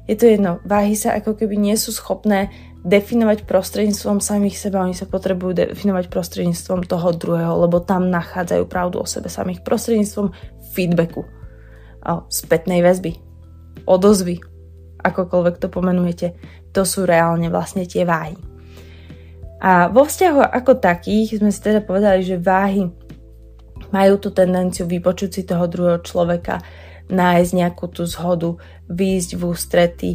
Je 0.06 0.14
to 0.14 0.30
jedno, 0.30 0.62
váhy 0.62 0.94
sa 0.94 1.18
ako 1.18 1.34
keby 1.34 1.58
nie 1.58 1.74
sú 1.74 1.90
schopné 1.90 2.54
definovať 2.86 3.42
prostredníctvom 3.50 4.22
samých 4.22 4.54
seba, 4.54 4.86
oni 4.86 4.94
sa 4.94 5.10
potrebujú 5.10 5.74
definovať 5.74 6.06
prostredníctvom 6.06 6.86
toho 6.86 7.10
druhého, 7.10 7.66
lebo 7.66 7.82
tam 7.82 8.06
nachádzajú 8.06 8.62
pravdu 8.70 9.02
o 9.02 9.06
sebe 9.10 9.26
samých, 9.26 9.66
prostredníctvom 9.66 10.30
feedbacku 10.70 11.35
spätnej 12.30 12.80
väzby, 12.80 13.18
odozvy, 13.86 14.38
akokoľvek 15.02 15.56
to 15.58 15.68
pomenujete, 15.70 16.28
to 16.70 16.82
sú 16.86 17.02
reálne 17.02 17.50
vlastne 17.50 17.86
tie 17.86 18.06
váhy. 18.06 18.38
A 19.62 19.88
vo 19.88 20.04
vzťahu 20.04 20.52
ako 20.52 20.78
takých 20.78 21.40
sme 21.40 21.48
si 21.48 21.60
teda 21.64 21.80
povedali, 21.80 22.20
že 22.20 22.36
váhy 22.36 22.92
majú 23.90 24.14
tú 24.20 24.28
tendenciu 24.34 24.84
vypočuť 24.84 25.30
si 25.32 25.42
toho 25.48 25.64
druhého 25.64 26.04
človeka, 26.04 26.60
nájsť 27.06 27.50
nejakú 27.54 27.86
tú 27.88 28.04
zhodu, 28.04 28.58
výjsť 28.90 29.30
v 29.38 29.42
ústrety. 29.46 30.10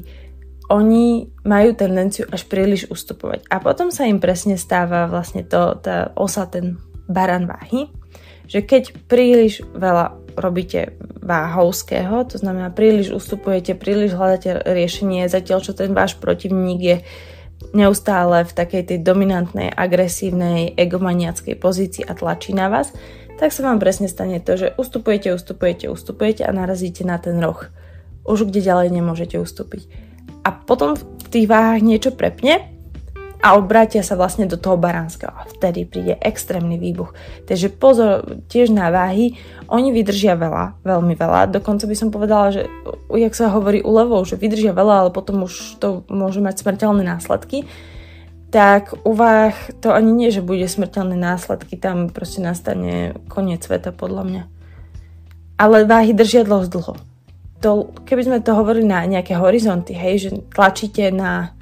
Oni 0.71 1.27
majú 1.43 1.75
tendenciu 1.75 2.27
až 2.31 2.47
príliš 2.47 2.87
ustupovať. 2.91 3.47
A 3.47 3.59
potom 3.59 3.91
sa 3.91 4.07
im 4.07 4.19
presne 4.19 4.55
stáva 4.59 5.07
vlastne 5.07 5.43
to, 5.43 5.79
tá 5.79 6.11
osa, 6.15 6.47
ten 6.47 6.79
baran 7.11 7.47
váhy, 7.47 7.91
že 8.47 8.63
keď 8.63 9.07
príliš 9.07 9.63
veľa 9.71 10.20
robíte 10.35 10.97
váhovského, 11.21 12.25
to 12.25 12.41
znamená 12.41 12.73
príliš 12.73 13.13
ustupujete, 13.13 13.77
príliš 13.77 14.17
hľadáte 14.17 14.63
riešenie, 14.65 15.29
zatiaľ 15.29 15.59
čo 15.63 15.71
ten 15.77 15.93
váš 15.93 16.17
protivník 16.17 16.79
je 16.81 16.97
neustále 17.77 18.43
v 18.43 18.51
takej 18.51 18.83
tej 18.89 18.99
dominantnej, 19.05 19.69
agresívnej, 19.69 20.73
egomaniackej 20.75 21.55
pozícii 21.61 22.03
a 22.03 22.17
tlačí 22.17 22.57
na 22.57 22.67
vás, 22.67 22.89
tak 23.37 23.53
sa 23.53 23.65
vám 23.65 23.81
presne 23.81 24.09
stane 24.09 24.41
to, 24.41 24.57
že 24.57 24.73
ustupujete, 24.77 25.33
ustupujete, 25.33 25.89
ustupujete 25.89 26.45
a 26.45 26.51
narazíte 26.53 27.01
na 27.01 27.17
ten 27.17 27.41
roh. 27.41 27.69
Už 28.21 28.45
kde 28.45 28.61
ďalej 28.61 28.89
nemôžete 28.93 29.41
ustúpiť. 29.41 29.89
A 30.45 30.53
potom 30.53 30.93
v 30.97 31.27
tých 31.29 31.49
váhach 31.49 31.81
niečo 31.81 32.13
prepne 32.13 32.69
a 33.41 33.57
obrátia 33.57 34.05
sa 34.05 34.13
vlastne 34.13 34.45
do 34.45 34.53
toho 34.53 34.77
baránskeho 34.77 35.33
a 35.33 35.49
vtedy 35.49 35.89
príde 35.89 36.13
extrémny 36.21 36.77
výbuch. 36.77 37.17
Takže 37.49 37.73
pozor 37.73 38.21
tiež 38.45 38.69
na 38.69 38.93
váhy, 38.93 39.33
oni 39.65 39.89
vydržia 39.89 40.37
veľa, 40.37 40.85
veľmi 40.85 41.17
veľa, 41.17 41.49
dokonca 41.49 41.89
by 41.89 41.95
som 41.97 42.13
povedala, 42.13 42.53
že 42.53 42.69
jak 43.09 43.33
sa 43.33 43.49
hovorí 43.49 43.81
u 43.81 43.89
levov, 43.89 44.29
že 44.29 44.37
vydržia 44.37 44.77
veľa, 44.77 44.95
ale 45.05 45.09
potom 45.09 45.49
už 45.49 45.81
to 45.81 46.05
môže 46.05 46.37
mať 46.37 46.61
smrteľné 46.61 47.01
následky, 47.01 47.65
tak 48.53 48.93
u 49.07 49.15
váh 49.17 49.55
to 49.81 49.89
ani 49.89 50.11
nie, 50.13 50.29
že 50.29 50.45
bude 50.45 50.67
smrteľné 50.67 51.17
následky, 51.17 51.79
tam 51.81 52.13
proste 52.13 52.43
nastane 52.45 53.17
koniec 53.31 53.65
sveta 53.65 53.89
podľa 53.89 54.23
mňa. 54.27 54.43
Ale 55.57 55.89
váhy 55.89 56.13
držia 56.13 56.45
dlho 56.45 56.69
dlho. 56.69 56.93
To, 57.61 57.93
keby 58.05 58.21
sme 58.25 58.37
to 58.41 58.57
hovorili 58.57 58.89
na 58.89 59.05
nejaké 59.05 59.37
horizonty, 59.37 59.93
hej, 59.93 60.15
že 60.17 60.29
tlačíte 60.49 61.13
na 61.13 61.53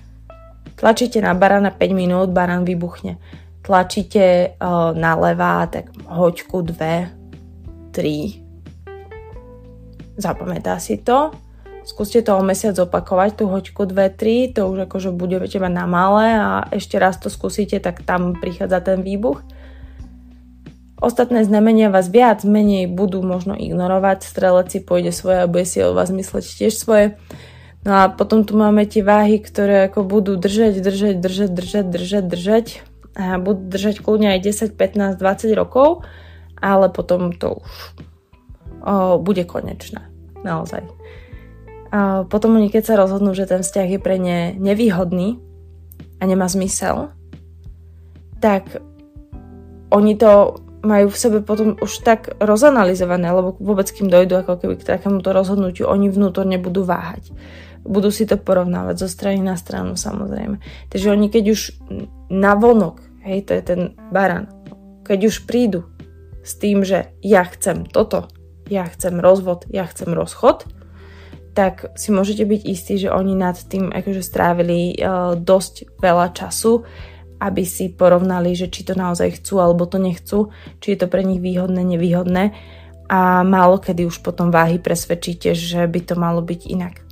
Tlačíte 0.80 1.20
na 1.20 1.36
barana 1.36 1.76
5 1.76 1.92
minút, 1.92 2.32
baran 2.32 2.64
vybuchne. 2.64 3.20
Tlačíte 3.60 4.56
uh, 4.56 4.96
na 4.96 5.20
levá, 5.20 5.68
tak 5.68 5.92
hoďku 6.08 6.64
2, 6.64 7.92
3. 7.92 10.16
Zapamätá 10.16 10.80
si 10.80 11.04
to. 11.04 11.36
Skúste 11.84 12.24
to 12.24 12.40
o 12.40 12.42
mesiac 12.44 12.80
opakovať, 12.80 13.44
tú 13.44 13.52
hoďku 13.52 13.92
2, 13.92 14.08
3, 14.16 14.56
to 14.56 14.72
už 14.72 14.88
akože 14.88 15.12
budete 15.12 15.60
mať 15.60 15.74
na 15.76 15.84
malé 15.84 16.40
a 16.40 16.64
ešte 16.72 16.96
raz 16.96 17.20
to 17.20 17.28
skúsite, 17.28 17.76
tak 17.84 18.08
tam 18.08 18.40
prichádza 18.40 18.80
ten 18.80 19.04
výbuch. 19.04 19.44
Ostatné 21.00 21.48
znamenia 21.48 21.88
vás 21.92 22.12
viac 22.12 22.44
menej 22.44 22.92
budú 22.92 23.24
možno 23.24 23.56
ignorovať, 23.56 24.28
strelec 24.28 24.68
si 24.72 24.80
pôjde 24.84 25.16
svoje 25.16 25.44
a 25.44 25.52
bude 25.52 25.64
si 25.64 25.80
o 25.84 25.96
vás 25.96 26.12
mysleť 26.12 26.44
tiež 26.44 26.76
svoje. 26.76 27.16
No 27.88 27.92
a 27.96 28.12
potom 28.12 28.44
tu 28.44 28.60
máme 28.60 28.84
tie 28.84 29.00
váhy, 29.00 29.40
ktoré 29.40 29.88
ako 29.88 30.04
budú 30.04 30.36
držať, 30.36 30.84
držať, 30.84 31.16
držať, 31.24 31.50
držať, 31.56 31.86
držať, 31.88 32.24
držať 32.28 32.66
a 33.16 33.40
budú 33.40 33.72
držať 33.72 34.04
kľudne 34.04 34.36
aj 34.36 34.40
10, 34.44 34.76
15, 34.76 35.16
20 35.16 35.56
rokov, 35.56 36.04
ale 36.60 36.92
potom 36.92 37.32
to 37.32 37.64
už 37.64 37.72
o, 38.84 39.16
bude 39.20 39.48
konečné. 39.48 40.12
Naozaj. 40.44 40.84
A 41.90 42.28
potom 42.28 42.60
oni 42.60 42.68
keď 42.68 42.84
sa 42.84 43.00
rozhodnú, 43.00 43.32
že 43.32 43.48
ten 43.48 43.64
vzťah 43.64 43.88
je 43.96 44.00
pre 44.00 44.20
ne 44.20 44.54
nevýhodný 44.60 45.40
a 46.20 46.24
nemá 46.28 46.52
zmysel, 46.52 47.16
tak 48.44 48.84
oni 49.90 50.14
to 50.20 50.62
majú 50.80 51.12
v 51.12 51.18
sebe 51.20 51.38
potom 51.44 51.76
už 51.80 51.92
tak 52.08 52.32
rozanalizované, 52.40 53.32
lebo 53.36 53.56
vôbec 53.60 53.88
kým 53.92 54.08
dojdu 54.08 54.40
ako 54.40 54.64
keby 54.64 54.80
k 54.80 54.88
takémuto 54.96 55.36
rozhodnutiu, 55.36 55.92
oni 55.92 56.08
vnútorne 56.08 56.56
budú 56.56 56.88
váhať 56.88 57.36
budú 57.90 58.14
si 58.14 58.30
to 58.30 58.38
porovnávať 58.38 59.02
zo 59.02 59.10
strany 59.10 59.42
na 59.42 59.58
stranu 59.58 59.98
samozrejme. 59.98 60.62
Takže 60.94 61.10
oni 61.10 61.28
keď 61.34 61.44
už 61.50 61.62
na 62.30 62.54
vonok, 62.54 63.02
hej, 63.26 63.50
to 63.50 63.58
je 63.58 63.64
ten 63.66 63.82
baran, 64.14 64.46
keď 65.02 65.34
už 65.34 65.50
prídu 65.50 65.90
s 66.46 66.54
tým, 66.62 66.86
že 66.86 67.10
ja 67.26 67.42
chcem 67.50 67.90
toto, 67.90 68.30
ja 68.70 68.86
chcem 68.86 69.18
rozvod, 69.18 69.66
ja 69.74 69.90
chcem 69.90 70.14
rozchod, 70.14 70.70
tak 71.58 71.92
si 71.98 72.14
môžete 72.14 72.46
byť 72.46 72.62
istí, 72.70 73.02
že 73.02 73.10
oni 73.10 73.34
nad 73.34 73.58
tým 73.58 73.90
akože 73.90 74.22
strávili 74.22 74.94
uh, 74.96 75.34
dosť 75.34 75.98
veľa 75.98 76.32
času, 76.32 76.86
aby 77.42 77.64
si 77.66 77.90
porovnali, 77.90 78.54
že 78.54 78.70
či 78.70 78.86
to 78.86 78.94
naozaj 78.94 79.42
chcú 79.42 79.58
alebo 79.58 79.90
to 79.90 79.98
nechcú, 79.98 80.54
či 80.78 80.94
je 80.94 80.98
to 81.02 81.08
pre 81.10 81.26
nich 81.26 81.42
výhodné, 81.42 81.82
nevýhodné 81.82 82.54
a 83.10 83.42
málo 83.42 83.82
kedy 83.82 84.06
už 84.06 84.22
potom 84.22 84.54
váhy 84.54 84.78
presvedčíte, 84.78 85.58
že 85.58 85.82
by 85.90 86.00
to 86.06 86.14
malo 86.14 86.46
byť 86.46 86.62
inak 86.70 87.09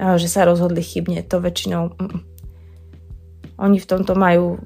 že 0.00 0.28
sa 0.32 0.48
rozhodli 0.48 0.80
chybne. 0.80 1.20
To 1.28 1.44
väčšinou... 1.44 1.92
Mm, 2.00 2.20
oni 3.60 3.76
v 3.76 3.88
tomto 3.88 4.16
majú, 4.16 4.56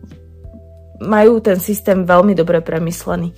majú 1.02 1.42
ten 1.42 1.58
systém 1.58 2.06
veľmi 2.06 2.38
dobre 2.38 2.62
premyslený. 2.62 3.34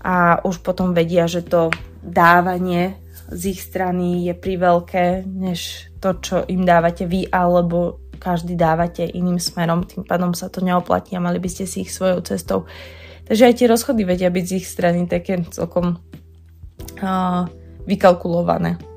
A 0.00 0.40
už 0.40 0.64
potom 0.64 0.96
vedia, 0.96 1.28
že 1.28 1.44
to 1.44 1.68
dávanie 2.00 2.96
z 3.28 3.52
ich 3.52 3.60
strany 3.60 4.24
je 4.24 4.34
priveľké, 4.38 5.28
než 5.28 5.92
to, 6.00 6.16
čo 6.22 6.36
im 6.48 6.64
dávate 6.64 7.04
vy, 7.04 7.28
alebo 7.28 8.00
každý 8.16 8.56
dávate 8.56 9.04
iným 9.04 9.36
smerom, 9.36 9.84
tým 9.84 10.08
pádom 10.08 10.32
sa 10.32 10.48
to 10.48 10.64
neoplatí 10.64 11.12
a 11.12 11.20
mali 11.20 11.36
by 11.36 11.48
ste 11.52 11.68
si 11.68 11.84
ich 11.84 11.92
svojou 11.92 12.24
cestou. 12.24 12.64
Takže 13.28 13.52
aj 13.52 13.54
tie 13.60 13.66
rozchody 13.68 14.06
vedia 14.06 14.32
byť 14.32 14.44
z 14.46 14.52
ich 14.56 14.66
strany 14.70 15.04
také 15.04 15.42
celkom 15.52 16.00
uh, 17.02 17.44
vykalkulované 17.84 18.95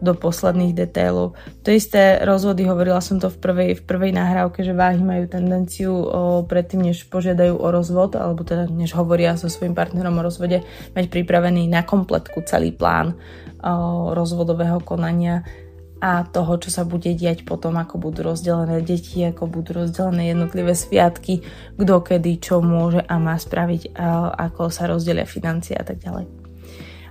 do 0.00 0.12
posledných 0.12 0.76
detailov. 0.76 1.36
To 1.64 1.72
isté 1.72 2.20
rozvody, 2.20 2.68
hovorila 2.68 3.00
som 3.00 3.16
to 3.16 3.32
v 3.32 3.38
prvej, 3.40 3.70
v 3.80 3.82
prvej 3.82 4.12
nahrávke, 4.12 4.60
že 4.60 4.76
váhy 4.76 5.00
majú 5.00 5.24
tendenciu 5.24 5.92
o, 5.92 6.04
predtým, 6.44 6.92
než 6.92 7.08
požiadajú 7.08 7.56
o 7.56 7.68
rozvod, 7.72 8.16
alebo 8.16 8.44
teda 8.44 8.68
než 8.68 8.92
hovoria 8.92 9.40
so 9.40 9.48
svojím 9.48 9.72
partnerom 9.72 10.20
o 10.20 10.26
rozvode, 10.26 10.60
mať 10.92 11.04
pripravený 11.08 11.68
na 11.72 11.80
kompletku 11.80 12.44
celý 12.44 12.76
plán 12.76 13.16
o, 13.64 14.12
rozvodového 14.12 14.84
konania 14.84 15.48
a 15.96 16.28
toho, 16.28 16.60
čo 16.60 16.68
sa 16.68 16.84
bude 16.84 17.08
diať 17.16 17.48
potom, 17.48 17.80
ako 17.80 17.96
budú 17.96 18.28
rozdelené 18.28 18.84
deti, 18.84 19.24
ako 19.24 19.48
budú 19.48 19.80
rozdelené 19.80 20.36
jednotlivé 20.36 20.76
sviatky, 20.76 21.40
kto 21.80 21.94
kedy 22.04 22.36
čo 22.36 22.60
môže 22.60 23.00
a 23.00 23.16
má 23.16 23.40
spraviť, 23.40 23.96
a 23.96 24.28
ako 24.52 24.68
sa 24.68 24.92
rozdelia 24.92 25.24
financie 25.24 25.72
a 25.72 25.84
tak 25.88 26.04
ďalej. 26.04 26.35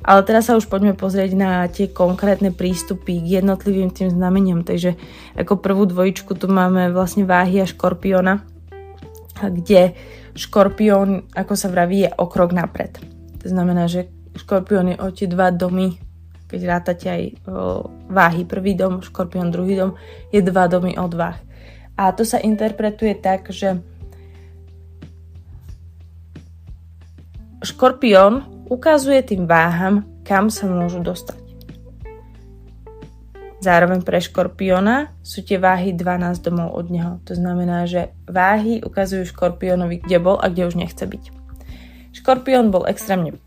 Ale 0.06 0.22
teraz 0.22 0.46
sa 0.46 0.54
už 0.54 0.70
poďme 0.70 0.94
pozrieť 0.94 1.34
na 1.34 1.66
tie 1.66 1.90
konkrétne 1.90 2.54
prístupy 2.54 3.26
k 3.26 3.42
jednotlivým 3.42 3.90
tým 3.90 4.14
znameniam. 4.14 4.62
Takže 4.62 4.94
ako 5.34 5.58
prvú 5.58 5.90
dvojičku 5.90 6.38
tu 6.38 6.46
máme 6.46 6.94
vlastne 6.94 7.26
váhy 7.26 7.66
a 7.66 7.66
škorpiona, 7.66 8.46
kde 9.42 9.98
škorpión, 10.38 11.26
ako 11.34 11.54
sa 11.58 11.74
vraví, 11.74 12.06
je 12.06 12.14
o 12.22 12.30
krok 12.30 12.54
napred. 12.54 13.02
To 13.42 13.48
znamená, 13.50 13.90
že 13.90 14.06
škorpión 14.38 14.94
je 14.94 14.98
o 15.02 15.10
tie 15.10 15.26
dva 15.26 15.50
domy, 15.50 15.98
keď 16.46 16.62
rátate 16.70 17.06
aj 17.10 17.24
váhy 18.06 18.46
prvý 18.46 18.78
dom, 18.78 19.02
škorpión 19.02 19.50
druhý 19.50 19.74
dom, 19.74 19.98
je 20.30 20.38
dva 20.46 20.70
domy 20.70 20.94
od 21.02 21.18
váh. 21.18 21.42
A 21.98 22.14
to 22.14 22.22
sa 22.22 22.38
interpretuje 22.38 23.18
tak, 23.18 23.50
že 23.50 23.82
škorpión 27.66 28.55
ukazuje 28.70 29.22
tým 29.22 29.46
váham, 29.50 30.06
kam 30.26 30.50
sa 30.50 30.66
môžu 30.66 31.02
dostať. 31.02 31.46
Zároveň 33.66 34.06
pre 34.06 34.22
škorpiona 34.22 35.10
sú 35.26 35.42
tie 35.42 35.58
váhy 35.58 35.98
12 35.98 36.38
domov 36.46 36.78
od 36.78 36.94
neho. 36.94 37.18
To 37.26 37.34
znamená, 37.34 37.90
že 37.90 38.14
váhy 38.30 38.86
ukazujú 38.86 39.26
škorpiónovi, 39.34 40.06
kde 40.06 40.22
bol 40.22 40.38
a 40.38 40.54
kde 40.54 40.70
už 40.70 40.78
nechce 40.78 41.02
byť. 41.02 41.24
Škorpión 42.14 42.70
bol 42.70 42.86
extrémne 42.86 43.42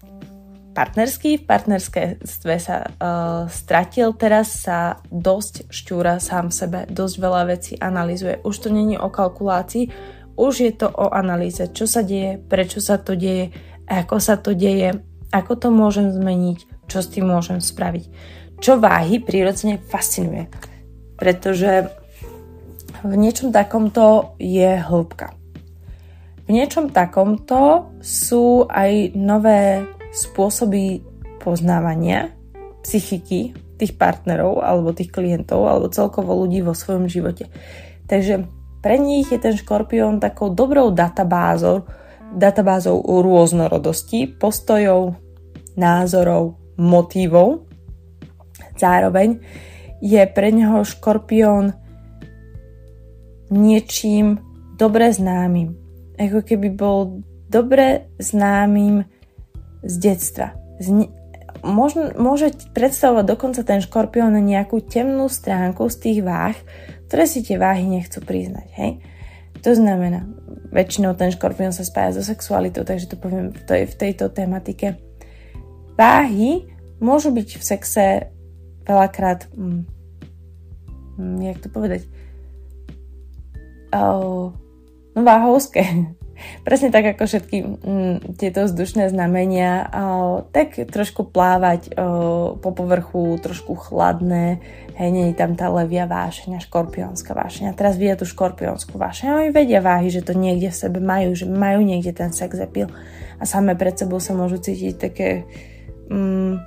partnerský, 0.78 1.42
v 1.42 1.44
partnerstve 1.46 2.54
sa 2.62 2.86
uh, 2.86 3.50
stratil, 3.50 4.14
teraz 4.14 4.62
sa 4.62 5.02
dosť 5.10 5.70
šťúra 5.74 6.22
sám 6.22 6.54
sebe, 6.54 6.86
dosť 6.86 7.14
veľa 7.18 7.42
vecí 7.50 7.74
analizuje. 7.78 8.38
Už 8.46 8.54
to 8.62 8.68
není 8.70 8.94
o 8.94 9.10
kalkulácii, 9.10 9.90
už 10.38 10.54
je 10.62 10.72
to 10.78 10.86
o 10.86 11.10
analýze, 11.10 11.66
čo 11.74 11.90
sa 11.90 12.06
deje, 12.06 12.38
prečo 12.38 12.78
sa 12.78 12.94
to 13.02 13.18
deje, 13.18 13.50
ako 13.90 14.22
sa 14.22 14.38
to 14.38 14.54
deje, 14.54 15.02
ako 15.28 15.52
to 15.56 15.68
môžem 15.68 16.12
zmeniť, 16.12 16.88
čo 16.88 17.04
s 17.04 17.12
tým 17.12 17.28
môžem 17.28 17.60
spraviť. 17.60 18.04
Čo 18.58 18.80
váhy 18.82 19.22
prirodzene 19.22 19.78
fascinuje, 19.78 20.50
pretože 21.14 21.86
v 23.06 23.14
niečom 23.14 23.54
takomto 23.54 24.34
je 24.42 24.82
hĺbka. 24.82 25.30
V 26.48 26.50
niečom 26.50 26.90
takomto 26.90 27.92
sú 28.00 28.64
aj 28.66 29.14
nové 29.14 29.84
spôsoby 30.10 31.04
poznávania 31.38 32.32
psychiky 32.82 33.52
tých 33.78 33.94
partnerov 33.94 34.64
alebo 34.64 34.96
tých 34.96 35.12
klientov 35.14 35.68
alebo 35.68 35.92
celkovo 35.92 36.34
ľudí 36.34 36.64
vo 36.64 36.74
svojom 36.74 37.06
živote. 37.06 37.46
Takže 38.08 38.48
pre 38.80 38.96
nich 38.98 39.30
je 39.30 39.38
ten 39.38 39.54
škorpión 39.54 40.18
takou 40.18 40.50
dobrou 40.50 40.90
databázou, 40.90 41.86
databázou 42.34 43.00
rôznorodosti, 43.00 44.28
postojov, 44.28 45.16
názorov, 45.78 46.58
motívov. 46.76 47.64
Zároveň 48.78 49.38
je 49.98 50.22
pre 50.30 50.54
neho 50.54 50.86
škorpión 50.86 51.74
niečím 53.50 54.38
dobre 54.78 55.10
známym. 55.10 55.74
Ako 56.18 56.44
keby 56.46 56.68
bol 56.74 57.24
dobre 57.50 58.10
známym 58.20 59.08
z 59.82 59.94
detstva. 59.98 60.54
Z, 60.78 61.10
možno, 61.64 62.14
môže 62.14 62.54
predstavovať 62.74 63.24
dokonca 63.24 63.60
ten 63.66 63.82
škorpión 63.82 64.34
nejakú 64.38 64.84
temnú 64.84 65.26
stránku 65.26 65.88
z 65.90 65.96
tých 65.98 66.20
váh, 66.22 66.58
ktoré 67.10 67.24
si 67.26 67.40
tie 67.42 67.56
váhy 67.56 67.88
nechcú 67.88 68.22
priznať. 68.22 68.68
Hej? 68.76 68.90
To 69.66 69.74
znamená, 69.74 70.28
väčšinou 70.68 71.16
ten 71.16 71.32
škorpión 71.32 71.72
sa 71.72 71.86
spája 71.86 72.18
so 72.18 72.22
sexualitou, 72.24 72.84
takže 72.84 73.08
to 73.08 73.16
poviem 73.16 73.52
v, 73.52 73.62
tej, 73.64 73.82
v 73.88 73.94
tejto 73.94 74.28
tematike. 74.28 75.00
Váhy 75.96 76.68
môžu 77.00 77.32
byť 77.32 77.48
v 77.58 77.62
sexe 77.64 78.06
veľakrát, 78.84 79.48
hm, 79.54 79.84
hm, 81.16 81.38
jak 81.42 81.58
to 81.64 81.68
povedať, 81.72 82.02
oh, 83.94 84.52
no 85.16 85.20
váhovské. 85.24 86.14
Presne 86.62 86.88
tak 86.94 87.16
ako 87.16 87.22
všetky 87.26 87.56
mm, 87.62 88.16
tieto 88.38 88.64
vzdušné 88.66 89.10
znamenia, 89.10 89.86
o, 89.88 90.46
tak 90.50 90.78
trošku 90.78 91.28
plávať 91.28 91.92
o, 91.92 92.54
po 92.58 92.70
povrchu, 92.72 93.38
trošku 93.42 93.74
chladné, 93.74 94.62
hej, 94.94 95.10
nie 95.10 95.30
je 95.30 95.38
tam 95.38 95.58
tá 95.58 95.70
levia 95.70 96.06
vášeň 96.06 96.58
a 96.58 96.64
škorpiónska 96.64 97.34
vášeň. 97.34 97.70
A 97.70 97.76
teraz 97.78 97.98
vidia 97.98 98.18
tú 98.18 98.26
škorpiónsku 98.26 98.94
vášeň 98.98 99.26
a 99.28 99.38
oni 99.42 99.50
vedia 99.50 99.82
váhy, 99.82 100.10
že 100.10 100.22
to 100.22 100.34
niekde 100.34 100.70
v 100.70 100.80
sebe 100.80 100.98
majú, 100.98 101.34
že 101.34 101.46
majú 101.46 101.82
niekde 101.82 102.14
ten 102.14 102.30
sex 102.30 102.58
appeal 102.58 102.90
a 103.38 103.44
samé 103.46 103.78
pred 103.78 103.94
sebou 103.94 104.18
sa 104.18 104.34
môžu 104.34 104.58
cítiť 104.58 104.94
také 104.98 105.46
mm, 106.10 106.58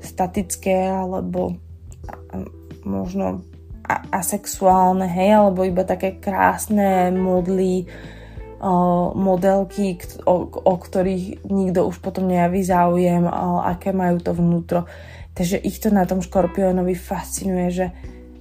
statické 0.00 0.88
alebo 0.88 1.60
možno 2.84 3.44
asexuálne, 4.10 5.10
hej, 5.10 5.40
alebo 5.42 5.66
iba 5.66 5.82
také 5.82 6.22
krásne 6.22 7.10
modly, 7.10 7.88
modelky, 9.16 9.96
o, 10.28 10.52
o 10.52 10.74
ktorých 10.76 11.48
nikto 11.48 11.88
už 11.88 11.96
potom 12.04 12.28
nejaví 12.28 12.60
záujem, 12.60 13.24
aké 13.64 13.96
majú 13.96 14.20
to 14.20 14.36
vnútro. 14.36 14.84
Takže 15.32 15.56
ich 15.56 15.80
to 15.80 15.88
na 15.88 16.04
tom 16.04 16.20
škorpiónovi 16.20 16.92
fascinuje, 16.92 17.68
že 17.72 17.86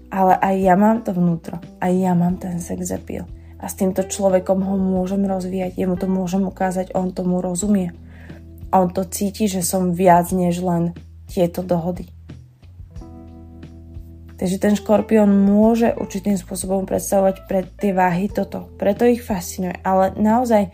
ale 0.10 0.36
aj 0.42 0.56
ja 0.60 0.76
mám 0.76 1.06
to 1.06 1.14
vnútro, 1.14 1.62
aj 1.80 1.92
ja 1.94 2.12
mám 2.18 2.36
ten 2.42 2.60
sex 2.60 2.92
appeal. 2.92 3.30
A 3.62 3.70
s 3.70 3.78
týmto 3.78 4.04
človekom 4.04 4.60
ho 4.66 4.76
môžem 4.76 5.24
rozvíjať, 5.24 5.78
jemu 5.80 5.96
to 5.96 6.08
môžem 6.10 6.44
ukázať, 6.44 6.92
on 6.98 7.14
tomu 7.14 7.40
rozumie. 7.40 7.96
On 8.74 8.90
to 8.92 9.06
cíti, 9.08 9.48
že 9.48 9.64
som 9.64 9.96
viac 9.96 10.32
než 10.36 10.60
len 10.60 10.98
tieto 11.30 11.64
dohody. 11.64 12.10
Takže 14.40 14.56
ten 14.56 14.74
škorpión 14.80 15.28
môže 15.28 15.92
určitým 16.00 16.40
spôsobom 16.40 16.88
predstavovať 16.88 17.44
pre 17.44 17.68
tie 17.76 17.92
váhy 17.92 18.32
toto. 18.32 18.72
Preto 18.80 19.04
ich 19.04 19.20
fascinuje. 19.20 19.76
Ale 19.84 20.16
naozaj 20.16 20.72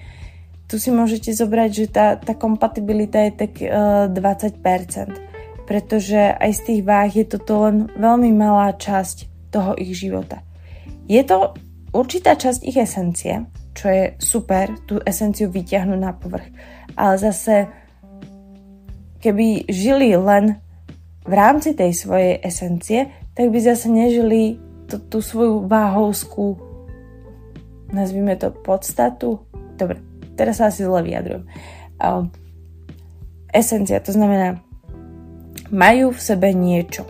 tu 0.70 0.78
si 0.78 0.94
môžete 0.94 1.34
zobrať, 1.34 1.70
že 1.74 1.86
tá, 1.90 2.14
tá 2.14 2.38
kompatibilita 2.38 3.26
je 3.26 3.32
tak 3.34 3.52
e, 3.58 3.70
20%. 4.14 5.66
Pretože 5.66 6.38
aj 6.38 6.52
z 6.54 6.62
tých 6.62 6.82
váh 6.86 7.10
je 7.10 7.26
toto 7.26 7.66
len 7.66 7.90
veľmi 7.98 8.30
malá 8.38 8.70
časť 8.78 9.50
toho 9.50 9.74
ich 9.82 9.98
života. 9.98 10.46
Je 11.10 11.26
to 11.26 11.58
určitá 11.90 12.38
časť 12.38 12.62
ich 12.70 12.78
esencie, 12.78 13.50
čo 13.74 13.90
je 13.90 14.04
super, 14.22 14.78
tú 14.86 15.02
esenciu 15.02 15.50
vyťahnuť 15.50 16.00
na 16.02 16.14
povrch. 16.14 16.54
Ale 16.94 17.18
zase, 17.18 17.66
keby 19.26 19.66
žili 19.74 20.14
len 20.14 20.62
v 21.26 21.34
rámci 21.34 21.74
tej 21.74 21.98
svojej 21.98 22.38
esencie, 22.46 23.25
tak 23.36 23.52
by 23.52 23.60
zase 23.60 23.92
nežili 23.92 24.58
tú, 24.88 24.98
tú 24.98 25.20
svoju 25.20 25.68
váhovskú, 25.68 26.58
nazvime 27.92 28.40
to 28.40 28.50
podstatu. 28.52 29.44
Dobre, 29.76 30.00
teraz 30.40 30.64
sa 30.64 30.72
asi 30.72 30.88
zle 30.88 31.04
vyjadrujem. 31.04 31.44
Uh, 32.00 32.32
esencia, 33.52 34.00
to 34.00 34.16
znamená, 34.16 34.64
majú 35.70 36.16
v 36.16 36.22
sebe 36.22 36.56
niečo. 36.56 37.04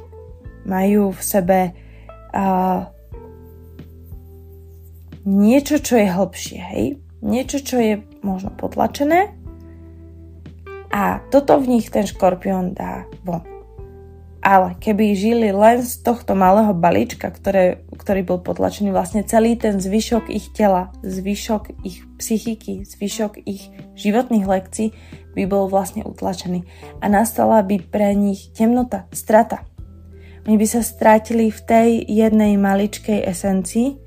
Majú 0.66 1.14
v 1.14 1.22
sebe 1.22 1.60
uh, 2.34 2.90
niečo, 5.30 5.78
čo 5.78 5.94
je 6.02 6.08
hlbšie, 6.10 6.60
hej? 6.74 6.86
Niečo, 7.22 7.62
čo 7.62 7.78
je 7.78 8.02
možno 8.26 8.50
potlačené 8.54 9.46
a 10.96 11.20
toto 11.28 11.60
v 11.60 11.76
nich 11.76 11.92
ten 11.92 12.08
škorpión 12.08 12.72
dá 12.72 13.04
von. 13.28 13.55
Ale 14.46 14.78
keby 14.78 15.18
žili 15.18 15.50
len 15.50 15.82
z 15.82 16.06
tohto 16.06 16.38
malého 16.38 16.70
balíčka, 16.78 17.34
ktoré, 17.34 17.82
ktorý 17.98 18.22
bol 18.22 18.40
potlačený, 18.46 18.94
vlastne 18.94 19.26
celý 19.26 19.58
ten 19.58 19.82
zvyšok 19.82 20.30
ich 20.30 20.54
tela, 20.54 20.94
zvyšok 21.02 21.82
ich 21.82 22.06
psychiky, 22.22 22.86
zvyšok 22.86 23.42
ich 23.42 23.74
životných 23.98 24.46
lekcií 24.46 24.94
by 25.34 25.50
bol 25.50 25.66
vlastne 25.66 26.06
utlačený. 26.06 26.62
A 27.02 27.10
nastala 27.10 27.66
by 27.66 27.90
pre 27.90 28.14
nich 28.14 28.54
temnota, 28.54 29.10
strata. 29.10 29.66
Oni 30.46 30.62
by 30.62 30.68
sa 30.70 30.86
strátili 30.86 31.50
v 31.50 31.60
tej 31.66 31.90
jednej 32.06 32.54
maličkej 32.62 33.26
esencii 33.26 33.98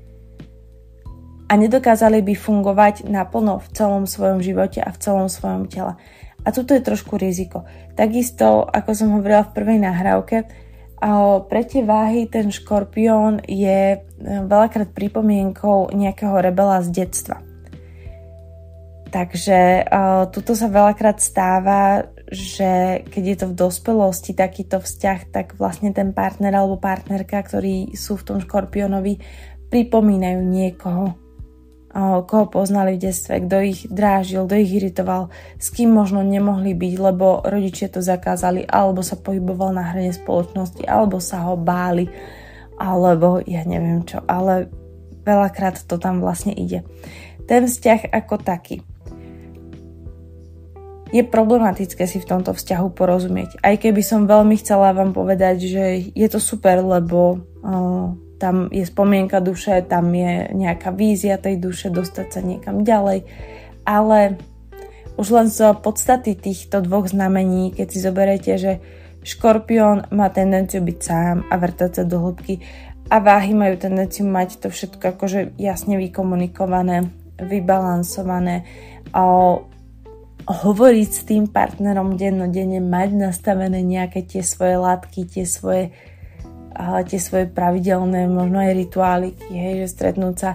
a 1.51 1.53
nedokázali 1.59 2.23
by 2.23 2.33
fungovať 2.39 3.11
naplno 3.11 3.59
v 3.59 3.67
celom 3.75 4.07
svojom 4.07 4.39
živote 4.39 4.79
a 4.79 4.87
v 4.87 5.01
celom 5.03 5.27
svojom 5.27 5.67
tele. 5.67 5.99
A 6.43 6.55
toto 6.55 6.71
je 6.73 6.81
trošku 6.81 7.19
riziko. 7.19 7.67
Takisto, 7.93 8.63
ako 8.63 8.89
som 8.95 9.15
hovorila 9.15 9.47
v 9.47 9.55
prvej 9.55 9.79
nahrávke, 9.83 10.37
pre 11.47 11.61
tie 11.63 11.81
váhy 11.87 12.27
ten 12.27 12.51
škorpión 12.51 13.39
je 13.47 13.95
e, 13.95 13.97
veľakrát 14.19 14.91
pripomienkou 14.91 15.95
nejakého 15.95 16.35
rebela 16.43 16.83
z 16.83 16.91
detstva. 16.91 17.39
Takže 19.09 19.89
uh, 19.89 20.29
tuto 20.29 20.53
sa 20.53 20.69
veľakrát 20.69 21.17
stáva, 21.17 22.05
že 22.29 23.01
keď 23.09 23.23
je 23.25 23.37
to 23.41 23.45
v 23.49 23.57
dospelosti 23.57 24.37
takýto 24.37 24.77
vzťah, 24.77 25.19
tak 25.33 25.57
vlastne 25.57 25.89
ten 25.89 26.13
partner 26.13 26.53
alebo 26.53 26.77
partnerka, 26.77 27.41
ktorí 27.41 27.97
sú 27.97 28.21
v 28.21 28.25
tom 28.29 28.37
škorpiónovi, 28.37 29.17
pripomínajú 29.73 30.45
niekoho, 30.45 31.17
koho 31.93 32.45
poznali 32.45 32.95
v 32.95 33.09
detstve, 33.09 33.41
kto 33.41 33.55
ich 33.65 33.79
drážil, 33.89 34.45
kto 34.45 34.55
ich 34.61 34.71
iritoval, 34.77 35.33
s 35.57 35.73
kým 35.73 35.89
možno 35.89 36.21
nemohli 36.21 36.77
byť, 36.77 36.93
lebo 37.01 37.41
rodičia 37.41 37.89
to 37.89 38.05
zakázali, 38.05 38.61
alebo 38.69 39.01
sa 39.01 39.17
pohyboval 39.17 39.73
na 39.73 39.89
hrane 39.89 40.13
spoločnosti, 40.13 40.85
alebo 40.85 41.17
sa 41.17 41.49
ho 41.49 41.57
báli, 41.57 42.05
alebo 42.77 43.41
ja 43.41 43.65
neviem 43.65 44.05
čo, 44.05 44.21
ale 44.29 44.69
veľakrát 45.25 45.81
to 45.89 45.97
tam 45.97 46.21
vlastne 46.21 46.53
ide. 46.53 46.85
Ten 47.49 47.65
vzťah 47.65 48.13
ako 48.13 48.35
taký. 48.37 48.85
Je 51.09 51.25
problematické 51.25 52.05
si 52.05 52.21
v 52.21 52.29
tomto 52.29 52.53
vzťahu 52.53 52.93
porozumieť. 52.93 53.57
Aj 53.65 53.73
keby 53.73 54.05
som 54.05 54.29
veľmi 54.29 54.53
chcela 54.61 54.93
vám 54.93 55.09
povedať, 55.09 55.65
že 55.65 56.13
je 56.13 56.27
to 56.29 56.37
super, 56.37 56.85
lebo 56.85 57.41
uh, 57.65 58.13
tam 58.39 58.71
je 58.71 58.87
spomienka 58.87 59.43
duše, 59.43 59.83
tam 59.83 60.15
je 60.15 60.47
nejaká 60.55 60.95
vízia 60.95 61.35
tej 61.35 61.59
duše, 61.59 61.91
dostať 61.91 62.27
sa 62.31 62.41
niekam 62.41 62.87
ďalej, 62.87 63.27
ale 63.83 64.39
už 65.19 65.27
len 65.35 65.47
z 65.51 65.75
podstaty 65.83 66.39
týchto 66.39 66.79
dvoch 66.79 67.11
znamení, 67.11 67.75
keď 67.75 67.87
si 67.91 67.99
zoberiete, 67.99 68.53
že 68.55 68.71
škorpión 69.27 70.07
má 70.15 70.31
tendenciu 70.31 70.79
byť 70.79 70.99
sám 71.03 71.35
a 71.51 71.55
vrtať 71.59 71.91
sa 71.91 72.03
do 72.07 72.23
hĺbky 72.23 72.63
a 73.11 73.19
váhy 73.19 73.51
majú 73.51 73.75
tendenciu 73.75 74.23
mať 74.23 74.63
to 74.63 74.67
všetko 74.71 75.19
akože 75.19 75.59
jasne 75.59 75.99
vykomunikované, 75.99 77.11
vybalansované, 77.35 78.63
a 79.11 79.21
hovoriť 80.49 81.09
s 81.09 81.21
tým 81.27 81.51
partnerom 81.51 82.15
dennodenne, 82.17 82.81
mať 82.81 83.09
nastavené 83.13 83.83
nejaké 83.83 84.25
tie 84.25 84.41
svoje 84.41 84.79
látky, 84.79 85.29
tie 85.29 85.45
svoje 85.45 85.91
tie 86.79 87.19
svoje 87.19 87.45
pravidelné, 87.51 88.31
možno 88.31 88.63
aj 88.63 88.71
rituáliky, 88.71 89.51
hej, 89.51 89.73
že 89.83 89.87
stretnúť 89.99 90.35
sa 90.39 90.51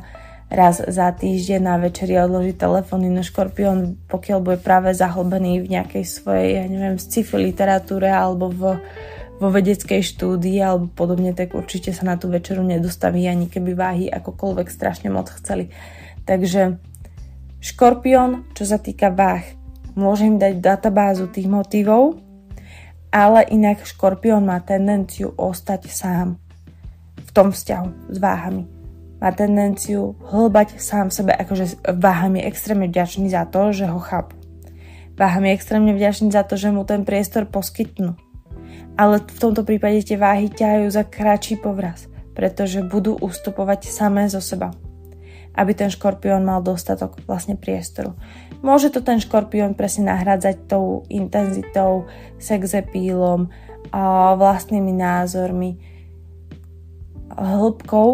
raz 0.48 0.80
za 0.80 1.10
týždeň 1.12 1.60
na 1.60 1.76
večeri 1.76 2.16
a 2.16 2.24
odložiť 2.24 2.56
telefóny 2.56 3.12
na 3.12 3.20
škorpión, 3.20 4.00
pokiaľ 4.08 4.38
bude 4.40 4.58
práve 4.62 4.96
zahlbený 4.96 5.60
v 5.60 5.70
nejakej 5.76 6.04
svojej, 6.06 6.48
ja 6.62 6.64
neviem, 6.64 6.96
sci-fi 6.96 7.36
literatúre 7.36 8.08
alebo 8.08 8.48
v, 8.48 8.80
vo 9.36 9.48
vedeckej 9.50 10.00
štúdii 10.00 10.58
alebo 10.64 10.88
podobne, 10.88 11.36
tak 11.36 11.52
určite 11.52 11.92
sa 11.92 12.08
na 12.08 12.16
tú 12.16 12.32
večeru 12.32 12.64
nedostaví 12.64 13.26
ani 13.28 13.50
keby 13.50 13.72
váhy 13.76 14.06
akokoľvek 14.08 14.68
strašne 14.70 15.10
moc 15.10 15.28
chceli. 15.42 15.68
Takže 16.24 16.80
škorpión, 17.60 18.48
čo 18.56 18.64
sa 18.64 18.80
týka 18.80 19.12
váh, 19.12 19.44
môžem 19.98 20.40
dať 20.40 20.62
databázu 20.62 21.28
tých 21.28 21.50
motivov, 21.50 22.23
ale 23.14 23.46
inak 23.46 23.86
škorpión 23.86 24.42
má 24.42 24.58
tendenciu 24.58 25.30
ostať 25.38 25.86
sám 25.86 26.34
v 27.22 27.30
tom 27.30 27.54
vzťahu 27.54 28.10
s 28.10 28.18
váhami. 28.18 28.66
má 29.22 29.30
tendenciu 29.30 30.18
hlbať 30.34 30.82
sám 30.82 31.14
sebe, 31.14 31.30
akože 31.30 31.86
váha 31.94 32.26
mi 32.26 32.42
extrémne 32.42 32.90
vďačný 32.90 33.30
za 33.30 33.46
to, 33.46 33.70
že 33.70 33.86
ho 33.86 34.02
chápu. 34.02 34.34
Váha 35.14 35.38
mi 35.38 35.54
extrémne 35.54 35.94
vďačný 35.94 36.34
za 36.34 36.42
to, 36.42 36.58
že 36.58 36.74
mu 36.74 36.82
ten 36.82 37.06
priestor 37.06 37.46
poskytnú. 37.46 38.18
Ale 38.98 39.22
v 39.22 39.38
tomto 39.38 39.62
prípade 39.62 40.02
tie 40.02 40.18
váhy 40.18 40.50
ťahajú 40.50 40.90
za 40.90 41.06
kratší 41.06 41.62
povraz, 41.62 42.10
pretože 42.34 42.82
budú 42.82 43.14
ustupovať 43.22 43.86
samé 43.88 44.26
zo 44.26 44.42
seba 44.42 44.74
aby 45.54 45.72
ten 45.74 45.90
škorpión 45.90 46.42
mal 46.42 46.60
dostatok 46.60 47.22
vlastne 47.30 47.54
priestoru. 47.54 48.18
Môže 48.64 48.88
to 48.88 49.04
ten 49.04 49.20
škorpión 49.20 49.76
presne 49.76 50.08
nahradzať 50.08 50.72
tou 50.72 51.04
intenzitou, 51.12 52.08
sexepílom, 52.40 53.52
vlastnými 54.40 54.88
názormi, 54.96 55.76
hĺbkou, 57.28 58.10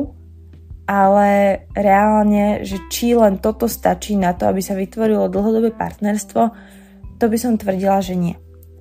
ale 0.90 1.30
reálne, 1.70 2.66
že 2.66 2.82
či 2.90 3.14
len 3.14 3.38
toto 3.38 3.70
stačí 3.70 4.18
na 4.18 4.34
to, 4.34 4.50
aby 4.50 4.58
sa 4.58 4.74
vytvorilo 4.74 5.30
dlhodobé 5.30 5.70
partnerstvo, 5.70 6.42
to 7.22 7.24
by 7.30 7.38
som 7.38 7.54
tvrdila, 7.54 8.02
že 8.02 8.18
nie. 8.18 8.34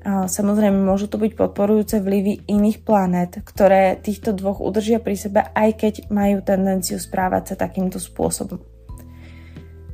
Samozrejme, 0.10 0.80
môžu 0.80 1.06
to 1.06 1.22
byť 1.22 1.38
podporujúce 1.38 2.02
vlivy 2.02 2.50
iných 2.50 2.82
planét, 2.82 3.46
ktoré 3.46 4.00
týchto 4.00 4.34
dvoch 4.34 4.58
udržia 4.58 4.98
pri 4.98 5.16
sebe, 5.20 5.44
aj 5.54 5.70
keď 5.76 5.94
majú 6.10 6.42
tendenciu 6.42 6.98
správať 6.98 7.54
sa 7.54 7.56
takýmto 7.68 8.02
spôsobom. 8.02 8.58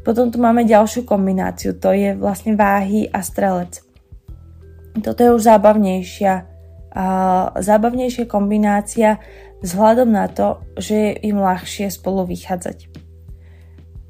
Potom 0.06 0.30
tu 0.30 0.38
máme 0.38 0.70
ďalšiu 0.70 1.02
kombináciu, 1.02 1.74
to 1.82 1.90
je 1.90 2.14
vlastne 2.14 2.54
váhy 2.54 3.10
a 3.10 3.26
strelec. 3.26 3.82
Toto 5.02 5.20
je 5.26 5.34
už 5.34 5.44
zábavnejšia, 5.50 6.34
zábavnejšia 7.58 8.30
kombinácia 8.30 9.18
vzhľadom 9.66 10.14
na 10.14 10.30
to, 10.30 10.62
že 10.78 10.94
je 10.94 11.12
im 11.34 11.42
ľahšie 11.42 11.90
spolu 11.90 12.24
vychádzať. 12.30 12.88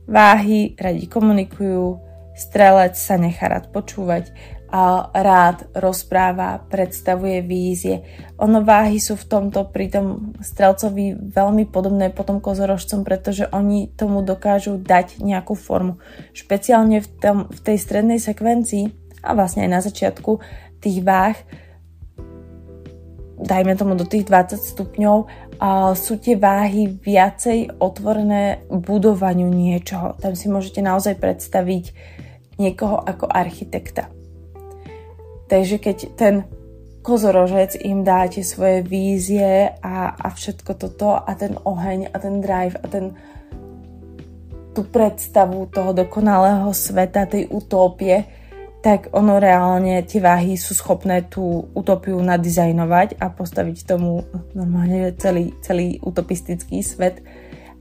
Váhy 0.06 0.76
radi 0.78 1.08
komunikujú, 1.08 2.05
strelec 2.36 3.00
sa 3.00 3.16
nechá 3.16 3.48
rád 3.48 3.72
počúvať 3.72 4.36
a 4.76 5.08
rád 5.16 5.72
rozpráva, 5.72 6.60
predstavuje 6.68 7.40
vízie. 7.40 8.04
Ono 8.44 8.60
váhy 8.60 9.00
sú 9.00 9.16
v 9.16 9.24
tomto 9.24 9.72
pri 9.72 9.88
tom 9.88 10.36
strelcovi 10.44 11.16
veľmi 11.32 11.64
podobné 11.72 12.12
potom 12.12 12.44
kozorožcom, 12.44 13.08
pretože 13.08 13.48
oni 13.56 13.88
tomu 13.96 14.20
dokážu 14.20 14.76
dať 14.76 15.24
nejakú 15.24 15.56
formu. 15.56 15.96
Špeciálne 16.36 17.00
v, 17.00 17.08
tom, 17.24 17.38
v 17.48 17.60
tej 17.64 17.78
strednej 17.80 18.20
sekvencii 18.20 18.92
a 19.24 19.32
vlastne 19.32 19.64
aj 19.64 19.72
na 19.72 19.80
začiatku 19.80 20.44
tých 20.84 21.00
váh 21.08 21.40
dajme 23.36 23.76
tomu 23.76 24.00
do 24.00 24.08
tých 24.08 24.32
20 24.32 24.56
stupňov, 24.56 25.28
a 25.60 25.96
sú 25.96 26.20
tie 26.20 26.36
váhy 26.36 27.00
viacej 27.00 27.80
otvorené 27.80 28.68
budovaniu 28.68 29.48
niečoho. 29.48 30.20
Tam 30.20 30.36
si 30.36 30.52
môžete 30.52 30.84
naozaj 30.84 31.16
predstaviť 31.16 31.86
niekoho 32.56 33.00
ako 33.00 33.28
architekta. 33.28 34.12
Takže 35.46 35.78
keď 35.78 35.98
ten 36.18 36.36
kozorožec 37.06 37.78
im 37.86 38.02
dá 38.02 38.26
tie 38.26 38.42
svoje 38.42 38.82
vízie 38.82 39.70
a, 39.78 40.10
a 40.18 40.28
všetko 40.34 40.74
toto 40.74 41.14
a 41.14 41.32
ten 41.38 41.54
oheň 41.54 42.10
a 42.10 42.18
ten 42.18 42.42
drive 42.42 42.76
a 42.82 42.86
ten 42.90 43.14
tú 44.76 44.84
predstavu 44.84 45.72
toho 45.72 45.96
dokonalého 45.96 46.68
sveta, 46.76 47.32
tej 47.32 47.48
utópie, 47.48 48.28
tak 48.84 49.10
ono 49.16 49.40
reálne, 49.40 50.04
tie 50.04 50.20
váhy 50.20 50.60
sú 50.60 50.76
schopné 50.76 51.26
tú 51.26 51.72
utopiu 51.72 52.20
nadizajnovať 52.20 53.18
a 53.18 53.32
postaviť 53.32 53.88
tomu 53.88 54.28
normálne 54.52 55.16
celý, 55.16 55.56
celý 55.64 55.98
utopistický 56.04 56.84
svet 56.84 57.24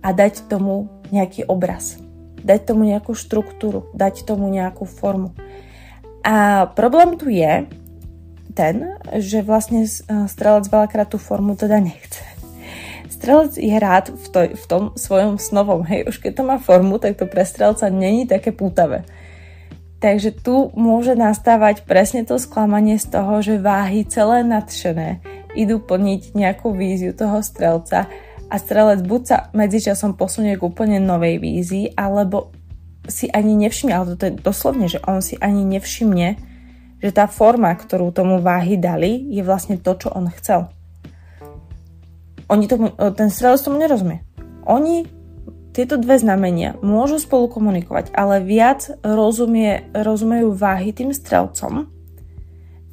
a 0.01 0.15
dať 0.15 0.47
tomu 0.47 0.89
nejaký 1.11 1.45
obraz. 1.51 1.99
Dať 2.45 2.61
tomu 2.69 2.85
nejakú 2.85 3.17
štruktúru, 3.17 3.89
dať 3.97 4.29
tomu 4.29 4.53
nejakú 4.53 4.85
formu. 4.85 5.33
A 6.21 6.69
problém 6.77 7.17
tu 7.17 7.33
je 7.33 7.65
ten, 8.53 8.97
že 9.19 9.43
vlastne 9.43 9.89
strelec 10.29 10.69
veľakrát 10.69 11.11
tú 11.11 11.19
formu 11.19 11.57
teda 11.57 11.81
nechce. 11.81 12.23
Strelec 13.09 13.57
je 13.57 13.77
rád 13.81 14.13
v, 14.13 14.27
to, 14.29 14.41
v 14.53 14.65
tom 14.69 14.83
svojom 14.95 15.41
snovom, 15.41 15.83
hej, 15.89 16.05
už 16.05 16.21
keď 16.21 16.33
to 16.37 16.43
má 16.45 16.57
formu, 16.61 17.01
tak 17.01 17.17
to 17.17 17.25
pre 17.25 17.43
strelca 17.49 17.89
není 17.89 18.29
také 18.29 18.53
pútavé. 18.53 19.09
Takže 20.05 20.37
tu 20.37 20.69
môže 20.77 21.17
nastávať 21.17 21.89
presne 21.89 22.29
to 22.29 22.37
sklamanie 22.37 23.01
z 23.01 23.09
toho, 23.09 23.41
že 23.41 23.57
váhy 23.57 24.05
celé 24.05 24.45
nadšené 24.45 25.25
idú 25.57 25.81
plniť 25.81 26.37
nejakú 26.37 26.77
víziu 26.77 27.17
toho 27.17 27.41
strelca 27.41 28.05
a 28.49 28.57
strelec 28.61 29.01
buď 29.05 29.23
sa 29.25 29.39
medzičasom 29.57 30.15
posunie 30.15 30.55
k 30.55 30.67
úplne 30.67 31.01
novej 31.01 31.41
vízii, 31.41 31.97
alebo 31.97 32.53
si 33.05 33.29
ani 33.29 33.53
nevšimne, 33.57 33.93
ale 33.93 34.17
to 34.17 34.33
je 34.33 34.41
doslovne, 34.41 34.89
že 34.89 35.01
on 35.05 35.21
si 35.21 35.37
ani 35.37 35.65
nevšimne, 35.65 36.29
že 37.05 37.11
tá 37.13 37.29
forma, 37.29 37.69
ktorú 37.77 38.09
tomu 38.17 38.41
váhy 38.41 38.81
dali, 38.81 39.29
je 39.29 39.45
vlastne 39.45 39.77
to, 39.77 39.93
čo 39.93 40.09
on 40.09 40.33
chcel. 40.33 40.73
Oni 42.49 42.65
tomu, 42.65 42.93
ten 43.17 43.29
strelec 43.29 43.61
tomu 43.61 43.77
nerozumie. 43.77 44.25
Oni, 44.65 45.05
tieto 45.77 46.01
dve 46.01 46.17
znamenia, 46.17 46.81
môžu 46.81 47.21
spolu 47.21 47.53
komunikovať, 47.53 48.13
ale 48.17 48.41
viac 48.41 48.89
rozumie, 49.05 49.85
rozumejú 49.93 50.57
váhy 50.57 50.97
tým 50.97 51.13
strelcom, 51.13 51.93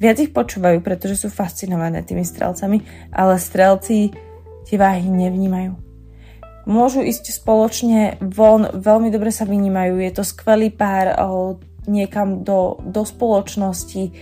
viac 0.02 0.16
ich 0.18 0.34
počúvajú, 0.34 0.82
pretože 0.82 1.24
sú 1.24 1.28
fascinované 1.30 2.02
tými 2.02 2.26
strelcami, 2.26 2.82
ale 3.14 3.38
strelci 3.38 4.12
tie 4.66 4.76
váhy 4.78 5.08
nevnímajú. 5.08 5.74
Môžu 6.62 7.02
ísť 7.02 7.34
spoločne 7.42 8.22
von, 8.22 8.70
veľmi 8.70 9.10
dobre 9.10 9.34
sa 9.34 9.42
vynímajú, 9.42 9.98
je 9.98 10.12
to 10.14 10.22
skvelý 10.22 10.70
pár 10.70 11.18
o, 11.18 11.58
niekam 11.90 12.46
do, 12.46 12.78
do 12.86 13.02
spoločnosti, 13.02 14.14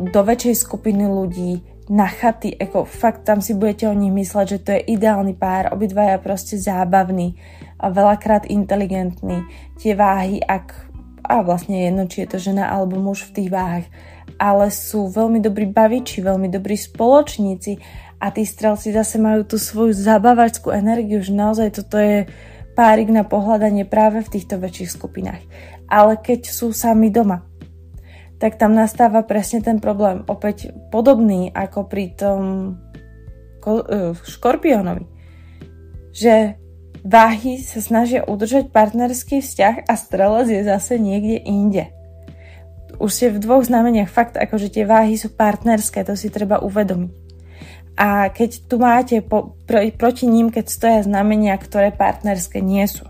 do 0.00 0.20
väčšej 0.24 0.56
skupiny 0.56 1.04
ľudí, 1.04 1.74
na 1.84 2.08
chaty, 2.08 2.56
ako 2.56 2.88
fakt 2.88 3.28
tam 3.28 3.44
si 3.44 3.52
budete 3.52 3.84
o 3.84 3.92
nich 3.92 4.08
mysleť, 4.08 4.46
že 4.48 4.62
to 4.64 4.70
je 4.72 4.96
ideálny 4.96 5.36
pár, 5.36 5.68
obidvaja 5.76 6.16
proste 6.16 6.56
zábavný 6.56 7.36
a 7.76 7.92
veľakrát 7.92 8.48
inteligentný. 8.48 9.44
Tie 9.76 9.92
váhy, 9.92 10.40
ak, 10.40 10.72
a 11.28 11.44
vlastne 11.44 11.84
jedno, 11.84 12.08
či 12.08 12.24
je 12.24 12.28
to 12.32 12.38
žena 12.40 12.72
alebo 12.72 12.96
muž 12.96 13.28
v 13.28 13.34
tých 13.36 13.50
váhach, 13.52 13.86
ale 14.40 14.72
sú 14.72 15.12
veľmi 15.12 15.44
dobrí 15.44 15.68
baviči, 15.68 16.24
veľmi 16.24 16.48
dobrí 16.48 16.74
spoločníci 16.74 17.76
a 18.24 18.32
tí 18.32 18.48
strelci 18.48 18.88
zase 18.88 19.20
majú 19.20 19.44
tú 19.44 19.60
svoju 19.60 19.92
zabavačskú 19.92 20.72
energiu, 20.72 21.20
že 21.20 21.36
naozaj 21.36 21.76
toto 21.76 22.00
je 22.00 22.24
párik 22.72 23.12
na 23.12 23.20
pohľadanie 23.20 23.84
práve 23.84 24.24
v 24.24 24.32
týchto 24.32 24.56
väčších 24.56 24.96
skupinách. 24.96 25.44
Ale 25.92 26.16
keď 26.16 26.48
sú 26.48 26.72
sami 26.72 27.12
doma, 27.12 27.44
tak 28.40 28.56
tam 28.56 28.72
nastáva 28.72 29.28
presne 29.28 29.60
ten 29.60 29.76
problém. 29.76 30.24
Opäť 30.24 30.72
podobný 30.88 31.52
ako 31.52 31.84
pri 31.84 32.16
tom 32.16 32.40
e, 33.60 34.16
škorpiónovi. 34.16 35.04
Že 36.16 36.56
váhy 37.04 37.60
sa 37.60 37.84
snažia 37.84 38.24
udržať 38.24 38.72
partnerský 38.72 39.44
vzťah 39.44 39.84
a 39.84 39.94
strelec 40.00 40.48
je 40.48 40.64
zase 40.64 40.96
niekde 40.96 41.44
inde. 41.44 41.92
Už 42.96 43.12
ste 43.12 43.28
v 43.28 43.42
dvoch 43.44 43.68
znameniach 43.68 44.08
fakt, 44.08 44.40
akože 44.40 44.72
tie 44.72 44.88
váhy 44.88 45.20
sú 45.20 45.28
partnerské, 45.28 46.08
to 46.08 46.16
si 46.16 46.32
treba 46.32 46.64
uvedomiť. 46.64 47.23
A 47.94 48.26
keď 48.30 48.66
tu 48.66 48.76
máte 48.82 49.22
po, 49.22 49.54
pro, 49.70 49.78
proti 49.94 50.26
ním, 50.26 50.50
keď 50.50 50.64
stoja 50.66 51.00
znamenia, 51.06 51.54
ktoré 51.54 51.94
partnerské 51.94 52.58
nie 52.58 52.82
sú, 52.90 53.06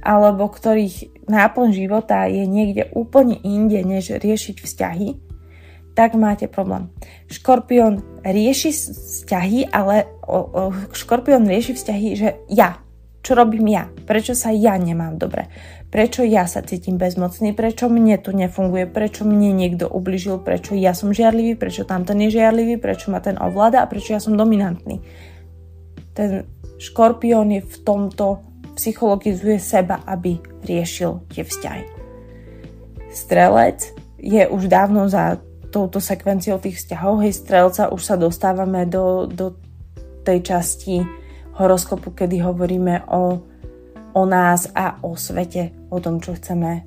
alebo 0.00 0.46
ktorých 0.46 1.26
náplň 1.26 1.68
života 1.74 2.30
je 2.30 2.46
niekde 2.46 2.88
úplne 2.94 3.36
inde, 3.42 3.82
než 3.82 4.14
riešiť 4.14 4.56
vzťahy, 4.62 5.08
tak 5.98 6.14
máte 6.14 6.46
problém. 6.46 6.88
Škorpión 7.26 8.22
rieši 8.22 8.70
vzťahy, 8.70 9.68
ale 9.74 10.06
o, 10.22 10.38
o, 10.38 10.62
škorpión 10.94 11.44
rieši 11.44 11.74
vzťahy, 11.74 12.08
že 12.14 12.28
ja, 12.48 12.78
čo 13.20 13.36
robím 13.36 13.68
ja, 13.68 13.90
prečo 14.06 14.32
sa 14.32 14.54
ja 14.54 14.78
nemám 14.78 15.20
dobre, 15.20 15.50
Prečo 15.90 16.22
ja 16.22 16.46
sa 16.46 16.62
cítim 16.62 17.02
bezmocný, 17.02 17.50
prečo 17.50 17.90
mne 17.90 18.14
tu 18.22 18.30
nefunguje, 18.30 18.86
prečo 18.86 19.26
mne 19.26 19.50
niekto 19.50 19.90
ubližil, 19.90 20.38
prečo 20.38 20.78
ja 20.78 20.94
som 20.94 21.10
žiarlivý, 21.10 21.58
prečo 21.58 21.82
tamten 21.82 22.22
je 22.22 22.38
žiarlivý, 22.38 22.78
prečo 22.78 23.10
ma 23.10 23.18
ten 23.18 23.34
ovláda? 23.34 23.82
A 23.82 23.90
prečo 23.90 24.14
ja 24.14 24.22
som 24.22 24.38
dominantný. 24.38 25.02
Ten 26.14 26.46
škorpión 26.78 27.50
je 27.50 27.66
v 27.66 27.76
tomto, 27.82 28.38
psychologizuje 28.78 29.58
seba, 29.58 30.06
aby 30.06 30.38
riešil 30.62 31.26
tie 31.34 31.42
vzťahy. 31.42 31.84
Strelec 33.10 33.90
je 34.22 34.46
už 34.46 34.70
dávno 34.70 35.10
za 35.10 35.42
touto 35.74 35.98
sekvenciou 35.98 36.62
tých 36.62 36.78
vzťahov. 36.78 37.26
Hej, 37.26 37.42
strelca 37.42 37.90
už 37.90 38.02
sa 38.06 38.14
dostávame 38.14 38.86
do, 38.86 39.26
do 39.26 39.58
tej 40.22 40.54
časti 40.54 41.02
horoskopu, 41.58 42.14
kedy 42.14 42.46
hovoríme 42.46 43.10
o 43.10 43.50
o 44.12 44.26
nás 44.26 44.68
a 44.74 44.98
o 45.02 45.16
svete, 45.16 45.70
o 45.90 45.98
tom, 45.98 46.22
čo 46.22 46.38
chceme 46.38 46.86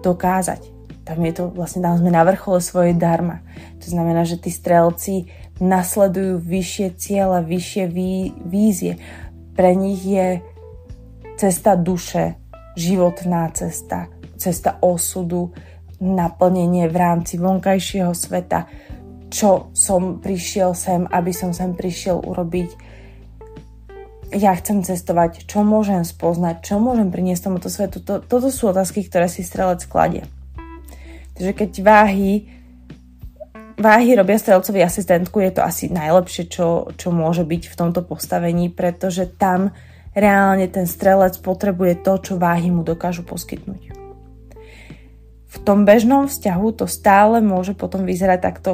dokázať. 0.00 0.74
Tam 1.06 1.22
je 1.22 1.32
to 1.38 1.54
vlastne, 1.54 1.86
tam 1.86 2.02
sme 2.02 2.10
na 2.10 2.26
vrchole 2.26 2.58
svojej 2.58 2.98
darma. 2.98 3.46
To 3.78 3.86
znamená, 3.86 4.26
že 4.26 4.42
tí 4.42 4.50
strelci 4.50 5.30
nasledujú 5.62 6.42
vyššie 6.42 6.88
ciele, 6.98 7.38
vyššie 7.46 7.84
vý, 7.86 8.34
vízie. 8.42 8.98
Pre 9.54 9.70
nich 9.72 10.02
je 10.02 10.42
cesta 11.38 11.78
duše, 11.78 12.34
životná 12.74 13.48
cesta, 13.54 14.10
cesta 14.36 14.82
osudu, 14.82 15.54
naplnenie 16.02 16.90
v 16.92 16.96
rámci 16.96 17.40
vonkajšieho 17.40 18.12
sveta, 18.12 18.68
čo 19.32 19.72
som 19.72 20.20
prišiel 20.20 20.76
sem, 20.76 21.08
aby 21.08 21.32
som 21.32 21.56
sem 21.56 21.72
prišiel 21.72 22.20
urobiť. 22.20 22.95
Ja 24.34 24.58
chcem 24.58 24.82
cestovať, 24.82 25.46
čo 25.46 25.62
môžem 25.62 26.02
spoznať, 26.02 26.66
čo 26.66 26.82
môžem 26.82 27.14
priniesť 27.14 27.46
tomuto 27.46 27.70
svetu. 27.70 28.02
To, 28.02 28.18
toto 28.18 28.50
sú 28.50 28.74
otázky, 28.74 29.06
ktoré 29.06 29.30
si 29.30 29.46
strelec 29.46 29.86
kladie. 29.86 30.26
Takže 31.38 31.52
keď 31.54 31.70
váhy 31.84 32.56
váhy 33.76 34.16
robia 34.16 34.40
strelcovi 34.40 34.80
asistentku, 34.80 35.40
je 35.40 35.52
to 35.52 35.62
asi 35.62 35.92
najlepšie, 35.92 36.48
čo, 36.48 36.90
čo 36.96 37.12
môže 37.12 37.44
byť 37.44 37.62
v 37.68 37.78
tomto 37.78 38.00
postavení, 38.02 38.72
pretože 38.72 39.28
tam 39.28 39.76
reálne 40.16 40.64
ten 40.72 40.88
strelec 40.88 41.36
potrebuje 41.44 42.00
to, 42.00 42.12
čo 42.18 42.34
váhy 42.40 42.72
mu 42.72 42.80
dokážu 42.80 43.20
poskytnúť. 43.22 43.92
V 45.46 45.56
tom 45.64 45.84
bežnom 45.84 46.28
vzťahu 46.28 46.68
to 46.72 46.88
stále 46.88 47.44
môže 47.44 47.76
potom 47.76 48.08
vyzerať 48.08 48.40
takto 48.40 48.70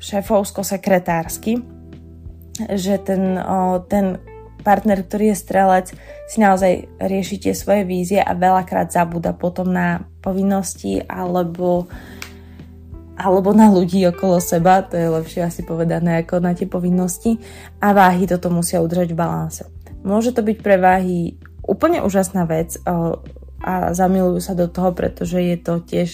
šéfovsko-sekretársky, 0.00 1.60
že 2.76 2.94
ten, 3.00 3.40
ten 3.88 4.20
partner, 4.62 5.02
ktorý 5.02 5.34
je 5.34 5.42
strelec, 5.42 5.86
si 6.30 6.38
naozaj 6.38 6.88
rieši 7.02 7.36
tie 7.42 7.54
svoje 7.54 7.82
vízie 7.84 8.22
a 8.22 8.32
veľakrát 8.32 8.88
zabúda 8.94 9.34
potom 9.34 9.68
na 9.68 10.06
povinnosti 10.22 11.02
alebo 11.04 11.90
alebo 13.12 13.52
na 13.52 13.68
ľudí 13.68 14.02
okolo 14.08 14.40
seba, 14.40 14.82
to 14.82 14.96
je 14.96 15.06
lepšie 15.06 15.44
asi 15.44 15.62
povedané 15.62 16.24
ako 16.24 16.42
na 16.42 16.56
tie 16.56 16.64
povinnosti 16.64 17.38
a 17.78 17.92
váhy 17.92 18.24
toto 18.24 18.48
musia 18.48 18.80
udržať 18.80 19.12
v 19.12 19.20
balanse. 19.20 19.64
Môže 20.02 20.34
to 20.34 20.42
byť 20.42 20.58
pre 20.64 20.80
váhy 20.80 21.36
úplne 21.62 22.02
úžasná 22.02 22.48
vec 22.48 22.80
a 23.62 23.94
zamilujú 23.94 24.42
sa 24.42 24.58
do 24.58 24.66
toho, 24.66 24.90
pretože 24.90 25.38
je 25.38 25.56
to 25.60 25.78
tiež 25.84 26.10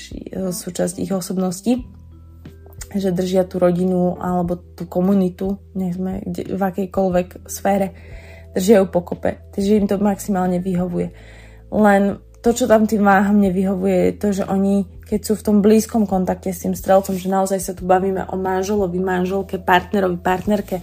súčasť 0.52 1.00
ich 1.00 1.08
osobnosti, 1.14 1.80
že 2.92 3.14
držia 3.14 3.48
tú 3.48 3.56
rodinu 3.56 4.18
alebo 4.20 4.60
tú 4.60 4.84
komunitu, 4.84 5.56
nech 5.72 5.96
sme 5.96 6.20
v 6.28 6.60
akejkoľvek 6.60 7.48
sfére, 7.48 7.96
držia 8.58 8.82
ju 8.82 8.86
pokope, 8.90 9.38
takže 9.54 9.78
im 9.78 9.86
to 9.86 10.02
maximálne 10.02 10.58
vyhovuje. 10.58 11.14
Len 11.70 12.18
to, 12.42 12.50
čo 12.54 12.66
tam 12.66 12.90
tým 12.90 13.06
váham 13.06 13.38
nevyhovuje, 13.38 14.10
je 14.10 14.14
to, 14.18 14.28
že 14.42 14.44
oni, 14.46 14.86
keď 15.06 15.20
sú 15.22 15.32
v 15.38 15.44
tom 15.46 15.56
blízkom 15.62 16.06
kontakte 16.10 16.50
s 16.50 16.66
tým 16.66 16.74
strelcom, 16.74 17.14
že 17.14 17.30
naozaj 17.30 17.58
sa 17.62 17.72
tu 17.74 17.86
bavíme 17.86 18.26
o 18.30 18.34
manželovi, 18.34 18.98
manželke, 18.98 19.58
partnerovi, 19.62 20.18
partnerke, 20.18 20.82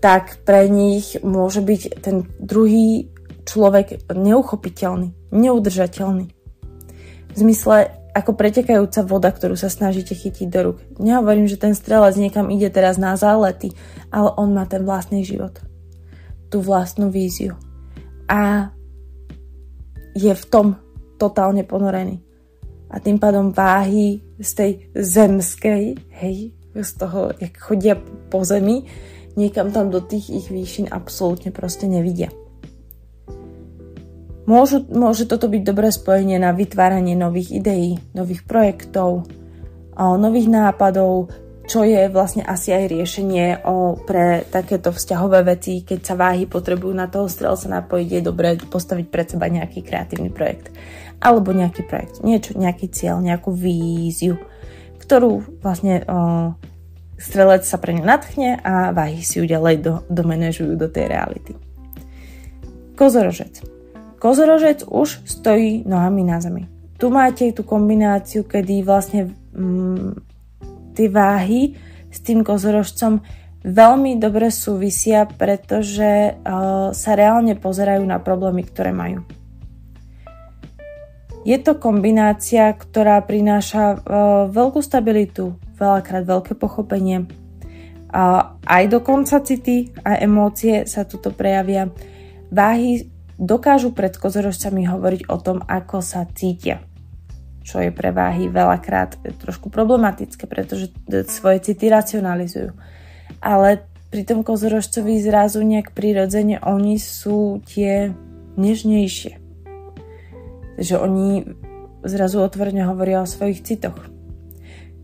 tak 0.00 0.44
pre 0.44 0.68
nich 0.68 1.16
môže 1.24 1.64
byť 1.64 1.82
ten 2.04 2.28
druhý 2.36 3.08
človek 3.48 4.10
neuchopiteľný, 4.12 5.32
neudržateľný. 5.32 6.26
V 7.32 7.36
zmysle 7.36 7.92
ako 8.16 8.32
pretekajúca 8.32 9.04
voda, 9.04 9.28
ktorú 9.28 9.60
sa 9.60 9.68
snažíte 9.68 10.16
chytiť 10.16 10.48
do 10.48 10.60
rúk. 10.72 10.78
Nehovorím, 10.96 11.44
že 11.44 11.60
ten 11.60 11.76
strelec 11.76 12.16
niekam 12.16 12.48
ide 12.48 12.72
teraz 12.72 12.96
na 12.96 13.12
zálety, 13.12 13.76
ale 14.08 14.32
on 14.40 14.56
má 14.56 14.64
ten 14.64 14.88
vlastný 14.88 15.20
život. 15.20 15.65
Tú 16.46 16.62
vlastnú 16.62 17.10
víziu. 17.10 17.58
A 18.30 18.70
je 20.16 20.32
v 20.32 20.44
tom 20.48 20.80
totálne 21.20 21.62
ponorený. 21.62 22.22
A 22.88 23.02
tým 23.02 23.18
pádom 23.18 23.50
váhy 23.50 24.22
z 24.38 24.50
tej 24.54 24.72
zemskej, 24.94 25.98
hej, 26.22 26.54
z 26.76 26.90
toho, 26.96 27.34
jak 27.36 27.56
chodia 27.58 27.98
po 28.30 28.46
zemi, 28.46 28.86
niekam 29.36 29.74
tam 29.74 29.90
do 29.90 30.00
tých 30.00 30.30
ich 30.32 30.46
výšin 30.48 30.88
absolútne 30.88 31.50
proste 31.52 31.90
nevidia. 31.90 32.32
Môžu, 34.46 34.86
môže 34.86 35.26
toto 35.26 35.50
byť 35.50 35.62
dobré 35.66 35.90
spojenie 35.90 36.38
na 36.38 36.54
vytváranie 36.54 37.18
nových 37.18 37.58
ideí, 37.58 37.98
nových 38.14 38.46
projektov, 38.46 39.26
nových 39.98 40.46
nápadov, 40.46 41.34
čo 41.66 41.82
je 41.82 42.06
vlastne 42.06 42.46
asi 42.46 42.70
aj 42.70 42.84
riešenie 42.86 43.66
o, 43.66 43.98
pre 43.98 44.46
takéto 44.46 44.94
vzťahové 44.94 45.42
veci, 45.42 45.82
keď 45.82 46.00
sa 46.00 46.14
váhy 46.14 46.46
potrebujú 46.46 46.94
na 46.94 47.10
toho 47.10 47.26
strelca 47.26 47.66
napojiť, 47.66 48.08
je 48.08 48.22
dobré 48.22 48.54
postaviť 48.54 49.06
pred 49.10 49.26
seba 49.26 49.50
nejaký 49.50 49.82
kreatívny 49.82 50.30
projekt. 50.30 50.70
Alebo 51.18 51.50
nejaký 51.50 51.82
projekt, 51.82 52.22
niečo, 52.22 52.54
nejaký 52.54 52.86
cieľ, 52.94 53.18
nejakú 53.18 53.50
víziu, 53.50 54.38
ktorú 55.02 55.58
vlastne 55.58 56.06
o, 56.06 56.18
strelec 57.18 57.66
sa 57.66 57.82
pre 57.82 57.98
ňu 57.98 58.04
natchne 58.06 58.62
a 58.62 58.94
váhy 58.94 59.26
si 59.26 59.42
ju 59.42 59.44
ďalej 59.50 59.76
do, 59.82 59.94
domenežujú 60.06 60.78
do 60.78 60.86
tej 60.86 61.10
reality. 61.10 61.52
Kozorožec. 62.94 63.60
Kozorožec 64.22 64.86
už 64.86 65.20
stojí 65.26 65.84
nohami 65.84 66.24
na 66.24 66.40
zemi. 66.40 66.70
Tu 66.96 67.12
máte 67.12 67.52
tú 67.52 67.60
kombináciu, 67.60 68.48
kedy 68.48 68.80
vlastne 68.80 69.36
mm, 69.52 70.35
tie 70.96 71.12
váhy 71.12 71.76
s 72.08 72.24
tým 72.24 72.40
kozorožcom 72.40 73.20
veľmi 73.60 74.16
dobre 74.16 74.48
súvisia, 74.48 75.28
pretože 75.28 76.32
uh, 76.32 76.94
sa 76.96 77.12
reálne 77.12 77.52
pozerajú 77.58 78.00
na 78.08 78.16
problémy, 78.16 78.64
ktoré 78.64 78.96
majú. 78.96 79.20
Je 81.46 81.60
to 81.62 81.78
kombinácia, 81.78 82.72
ktorá 82.74 83.22
prináša 83.22 83.84
uh, 83.94 84.00
veľkú 84.50 84.80
stabilitu, 84.80 85.60
veľakrát 85.76 86.24
veľké 86.24 86.56
pochopenie. 86.56 87.28
Aj 88.16 88.84
dokonca 88.88 89.44
city 89.44 89.92
a 90.00 90.16
emócie 90.16 90.88
sa 90.88 91.04
tuto 91.04 91.36
prejavia. 91.36 91.92
Váhy 92.48 93.12
dokážu 93.36 93.92
pred 93.92 94.16
kozorožcami 94.16 94.88
hovoriť 94.88 95.28
o 95.28 95.36
tom, 95.36 95.60
ako 95.60 96.00
sa 96.00 96.24
cítia 96.32 96.80
čo 97.66 97.82
je 97.82 97.90
pre 97.90 98.14
váhy 98.14 98.46
veľakrát 98.46 99.18
trošku 99.42 99.74
problematické, 99.74 100.46
pretože 100.46 100.94
svoje 101.26 101.66
city 101.66 101.90
racionalizujú. 101.90 102.70
Ale 103.42 103.82
pri 104.14 104.22
tom 104.22 104.46
kozorožcovi 104.46 105.18
zrazu 105.18 105.66
nejak 105.66 105.90
prirodzene 105.90 106.62
oni 106.62 106.94
sú 107.02 107.58
tie 107.66 108.14
nežnejšie. 108.54 109.42
Takže 110.78 110.94
oni 110.94 111.42
zrazu 112.06 112.38
otvorene 112.38 112.86
hovoria 112.86 113.26
o 113.26 113.28
svojich 113.28 113.66
citoch. 113.66 113.98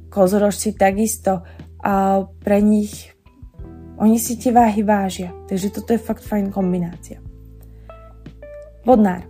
Kozorožci 0.07 0.79
takisto 0.79 1.43
a 1.83 2.23
pre 2.47 2.63
nich 2.63 3.11
oni 3.99 4.23
si 4.23 4.39
tie 4.39 4.55
váhy 4.55 4.87
vážia. 4.87 5.35
Takže 5.51 5.75
toto 5.75 5.91
je 5.91 5.99
fakt 5.99 6.23
fajn 6.23 6.55
kombinácia. 6.55 7.19
Vodnár. 8.87 9.27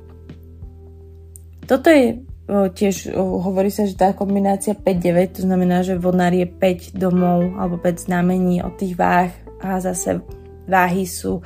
Toto 1.64 1.88
je 1.88 2.21
tiež 2.50 3.14
hovorí 3.16 3.70
sa, 3.70 3.87
že 3.87 3.94
tá 3.94 4.11
kombinácia 4.12 4.74
5-9, 4.74 5.38
to 5.38 5.40
znamená, 5.46 5.87
že 5.87 5.98
vodnár 5.98 6.35
je 6.35 6.44
5 6.44 6.98
domov 6.98 7.55
alebo 7.55 7.78
5 7.78 8.11
znamení 8.11 8.61
od 8.61 8.74
tých 8.76 8.98
váh 8.98 9.31
a 9.62 9.78
zase 9.78 10.20
váhy 10.66 11.07
sú 11.07 11.40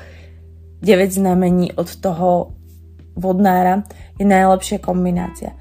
9 0.81 1.13
znamení 1.13 1.77
od 1.77 1.89
toho 2.01 2.57
vodnára, 3.17 3.85
je 4.21 4.25
najlepšia 4.29 4.79
kombinácia. 4.81 5.57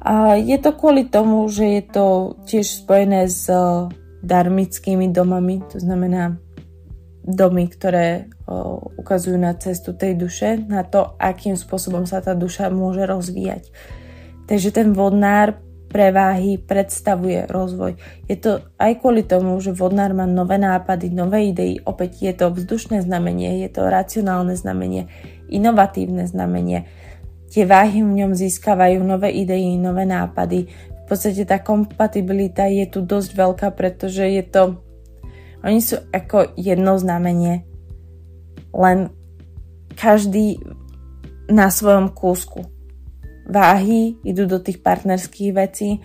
A 0.00 0.34
je 0.40 0.56
to 0.56 0.74
kvôli 0.74 1.06
tomu, 1.06 1.44
že 1.46 1.78
je 1.78 1.82
to 1.86 2.06
tiež 2.48 2.66
spojené 2.86 3.28
s 3.28 3.46
darmickými 4.24 5.12
domami, 5.12 5.60
to 5.70 5.76
znamená 5.76 6.40
domy, 7.20 7.68
ktoré 7.68 8.32
o, 8.48 8.80
ukazujú 8.96 9.36
na 9.36 9.52
cestu 9.60 9.92
tej 9.92 10.16
duše, 10.16 10.56
na 10.56 10.82
to, 10.88 11.14
akým 11.20 11.54
spôsobom 11.54 12.08
sa 12.08 12.24
tá 12.24 12.32
duša 12.32 12.72
môže 12.72 13.04
rozvíjať. 13.04 13.68
Takže 14.50 14.74
ten 14.74 14.90
vodnár 14.90 15.62
preváhy 15.86 16.58
predstavuje 16.58 17.46
rozvoj. 17.46 17.94
Je 18.26 18.34
to 18.34 18.66
aj 18.82 18.98
kvôli 18.98 19.22
tomu, 19.22 19.54
že 19.62 19.70
vodnár 19.70 20.10
má 20.10 20.26
nové 20.26 20.58
nápady, 20.58 21.06
nové 21.14 21.54
idei. 21.54 21.78
Opäť 21.86 22.26
je 22.26 22.34
to 22.34 22.50
vzdušné 22.50 23.06
znamenie, 23.06 23.62
je 23.62 23.70
to 23.70 23.86
racionálne 23.86 24.58
znamenie, 24.58 25.06
inovatívne 25.54 26.26
znamenie. 26.26 26.90
Tie 27.50 27.62
váhy 27.62 28.02
v 28.02 28.26
ňom 28.26 28.34
získavajú 28.34 28.98
nové 29.06 29.34
idei, 29.38 29.78
nové 29.78 30.02
nápady. 30.02 30.66
V 30.66 31.04
podstate 31.06 31.46
tá 31.46 31.62
kompatibilita 31.62 32.66
je 32.66 32.90
tu 32.90 33.06
dosť 33.06 33.30
veľká, 33.34 33.68
pretože 33.78 34.26
je 34.26 34.42
to... 34.42 34.82
Oni 35.62 35.78
sú 35.78 35.94
ako 36.10 36.58
jedno 36.58 36.98
znamenie, 36.98 37.66
len 38.74 39.14
každý 39.94 40.58
na 41.46 41.70
svojom 41.70 42.10
kúsku 42.14 42.79
váhy, 43.50 44.16
idú 44.22 44.46
do 44.46 44.62
tých 44.62 44.80
partnerských 44.80 45.50
vecí 45.52 45.98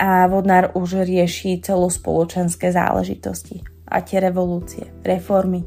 a 0.00 0.26
vodnár 0.26 0.72
už 0.72 1.04
rieši 1.04 1.60
celospoločenské 1.60 2.72
záležitosti 2.72 3.62
a 3.88 4.00
tie 4.00 4.20
revolúcie, 4.20 4.88
reformy, 5.04 5.64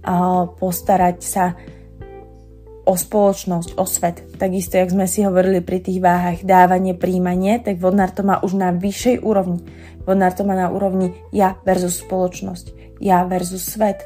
a 0.00 0.48
postarať 0.48 1.16
sa 1.20 1.44
o 2.88 2.94
spoločnosť, 2.96 3.76
o 3.76 3.84
svet. 3.84 4.24
Takisto, 4.40 4.80
jak 4.80 4.90
sme 4.90 5.04
si 5.04 5.22
hovorili 5.22 5.60
pri 5.60 5.84
tých 5.84 6.00
váhach 6.00 6.40
dávanie, 6.42 6.96
príjmanie, 6.96 7.60
tak 7.60 7.76
vodnár 7.78 8.10
to 8.10 8.24
má 8.24 8.40
už 8.40 8.56
na 8.56 8.72
vyššej 8.72 9.20
úrovni. 9.20 9.60
Vodnár 10.08 10.32
to 10.32 10.42
má 10.48 10.56
na 10.56 10.72
úrovni 10.72 11.12
ja 11.30 11.60
versus 11.62 12.00
spoločnosť, 12.00 12.98
ja 13.04 13.22
versus 13.28 13.62
svet, 13.62 14.02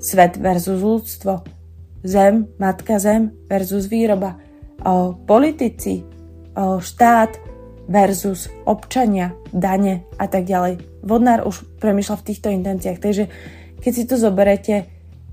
svet 0.00 0.40
versus 0.40 0.80
ľudstvo, 0.80 1.44
zem, 2.02 2.48
matka 2.56 2.96
zem 2.98 3.36
versus 3.46 3.86
výroba, 3.86 4.40
politici, 5.24 6.02
štát 6.58 7.30
versus 7.86 8.50
občania, 8.66 9.34
dane 9.50 10.06
a 10.18 10.26
tak 10.26 10.46
ďalej. 10.46 11.02
Vodnár 11.02 11.46
už 11.46 11.66
premyšľa 11.82 12.16
v 12.18 12.26
týchto 12.26 12.48
intenciách, 12.50 12.98
takže 13.02 13.24
keď 13.82 13.92
si 13.94 14.04
to 14.06 14.14
zoberete, 14.18 14.86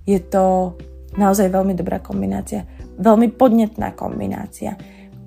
je 0.05 0.19
to 0.21 0.73
naozaj 1.17 1.49
veľmi 1.49 1.77
dobrá 1.77 2.01
kombinácia. 2.01 2.65
Veľmi 2.97 3.33
podnetná 3.33 3.93
kombinácia 3.93 4.77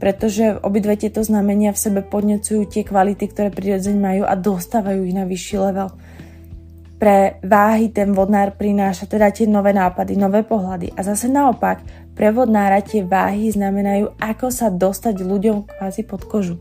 pretože 0.02 0.58
obidve 0.66 0.98
tieto 0.98 1.22
znamenia 1.22 1.70
v 1.70 1.78
sebe 1.78 2.00
podnecujú 2.02 2.66
tie 2.66 2.82
kvality, 2.82 3.22
ktoré 3.30 3.54
prirodzeň 3.54 3.96
majú 4.02 4.22
a 4.26 4.34
dostávajú 4.34 5.06
ich 5.06 5.14
na 5.14 5.22
vyšší 5.22 5.56
level. 5.62 5.94
Pre 6.98 7.38
váhy 7.46 7.94
ten 7.94 8.10
vodnár 8.10 8.58
prináša 8.58 9.06
teda 9.06 9.30
tie 9.30 9.46
nové 9.46 9.70
nápady, 9.70 10.18
nové 10.18 10.42
pohľady 10.42 10.90
a 10.98 11.06
zase 11.06 11.30
naopak, 11.30 11.86
pre 12.12 12.28
vodnára 12.28 12.84
tie 12.84 13.00
váhy 13.00 13.48
znamenajú, 13.48 14.16
ako 14.20 14.52
sa 14.52 14.68
dostať 14.68 15.24
ľuďom 15.24 15.64
kvázi 15.64 16.02
pod 16.04 16.28
kožu. 16.28 16.56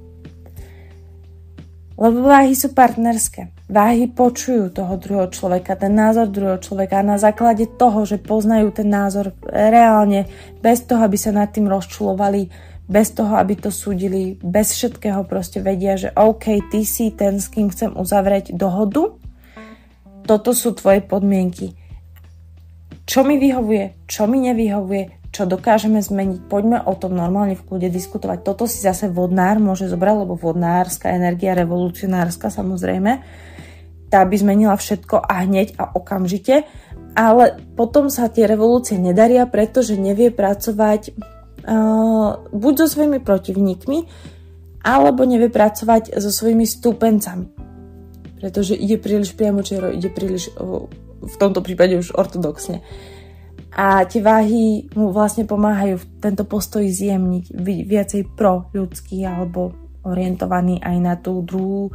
Lebo 2.02 2.26
váhy 2.26 2.58
sú 2.58 2.74
partnerské. 2.74 3.54
Váhy 3.70 4.10
počujú 4.10 4.74
toho 4.74 4.98
druhého 4.98 5.30
človeka, 5.30 5.78
ten 5.78 5.94
názor 5.94 6.34
druhého 6.34 6.58
človeka 6.58 6.98
a 6.98 7.06
na 7.06 7.22
základe 7.22 7.70
toho, 7.78 8.10
že 8.10 8.18
poznajú 8.18 8.74
ten 8.74 8.90
názor 8.90 9.38
reálne, 9.46 10.26
bez 10.66 10.82
toho, 10.90 11.06
aby 11.06 11.14
sa 11.14 11.30
nad 11.30 11.54
tým 11.54 11.70
rozčulovali, 11.70 12.50
bez 12.90 13.14
toho, 13.14 13.38
aby 13.38 13.54
to 13.54 13.70
súdili, 13.70 14.36
bez 14.42 14.74
všetkého 14.74 15.24
proste 15.30 15.62
vedia, 15.62 15.94
že 15.94 16.10
OK, 16.18 16.74
ty 16.74 16.84
si 16.84 17.14
ten, 17.14 17.38
s 17.38 17.54
kým 17.54 17.70
chcem 17.70 17.94
uzavrieť 17.94 18.58
dohodu, 18.58 19.14
toto 20.26 20.52
sú 20.58 20.74
tvoje 20.74 21.06
podmienky. 21.06 21.78
Čo 23.06 23.22
mi 23.22 23.38
vyhovuje, 23.38 24.10
čo 24.10 24.26
mi 24.26 24.42
nevyhovuje, 24.42 25.21
čo 25.42 25.50
dokážeme 25.50 25.98
zmeniť, 25.98 26.46
poďme 26.46 26.86
o 26.86 26.94
tom 26.94 27.18
normálne 27.18 27.58
v 27.58 27.66
kľude 27.66 27.90
diskutovať. 27.90 28.46
Toto 28.46 28.70
si 28.70 28.78
zase 28.78 29.10
vodnár 29.10 29.58
môže 29.58 29.90
zobrať, 29.90 30.16
lebo 30.22 30.38
vodnárska 30.38 31.10
energia, 31.10 31.58
revolucionárska 31.58 32.54
samozrejme, 32.54 33.26
tá 34.14 34.22
by 34.22 34.36
zmenila 34.38 34.78
všetko 34.78 35.18
a 35.18 35.34
hneď 35.42 35.82
a 35.82 35.98
okamžite, 35.98 36.70
ale 37.18 37.58
potom 37.74 38.14
sa 38.14 38.30
tie 38.30 38.46
revolúcie 38.46 39.02
nedaria, 39.02 39.50
pretože 39.50 39.98
nevie 39.98 40.30
pracovať 40.30 41.10
uh, 41.66 42.46
buď 42.54 42.74
so 42.86 42.88
svojimi 42.94 43.18
protivníkmi, 43.18 44.00
alebo 44.86 45.26
nevie 45.26 45.50
pracovať 45.50 46.22
so 46.22 46.30
svojimi 46.30 46.70
stúpencami. 46.70 47.50
Pretože 48.38 48.78
ide 48.78 49.02
príliš 49.02 49.34
priamo 49.34 49.66
čiero, 49.66 49.90
ide 49.90 50.14
príliš 50.14 50.54
uh, 50.54 50.86
v 51.26 51.36
tomto 51.42 51.66
prípade 51.66 51.98
už 51.98 52.14
ortodoxne. 52.14 52.86
A 53.72 54.04
tie 54.04 54.20
váhy 54.20 54.92
mu 55.00 55.16
vlastne 55.16 55.48
pomáhajú 55.48 56.20
tento 56.20 56.44
postoj 56.44 56.84
zjemniť, 56.84 57.56
byť 57.56 57.80
viacej 57.88 58.22
pro 58.36 58.68
ľudský 58.76 59.24
alebo 59.24 59.72
orientovaný 60.04 60.84
aj 60.84 60.98
na 61.00 61.16
tú 61.16 61.40
druhú, 61.40 61.88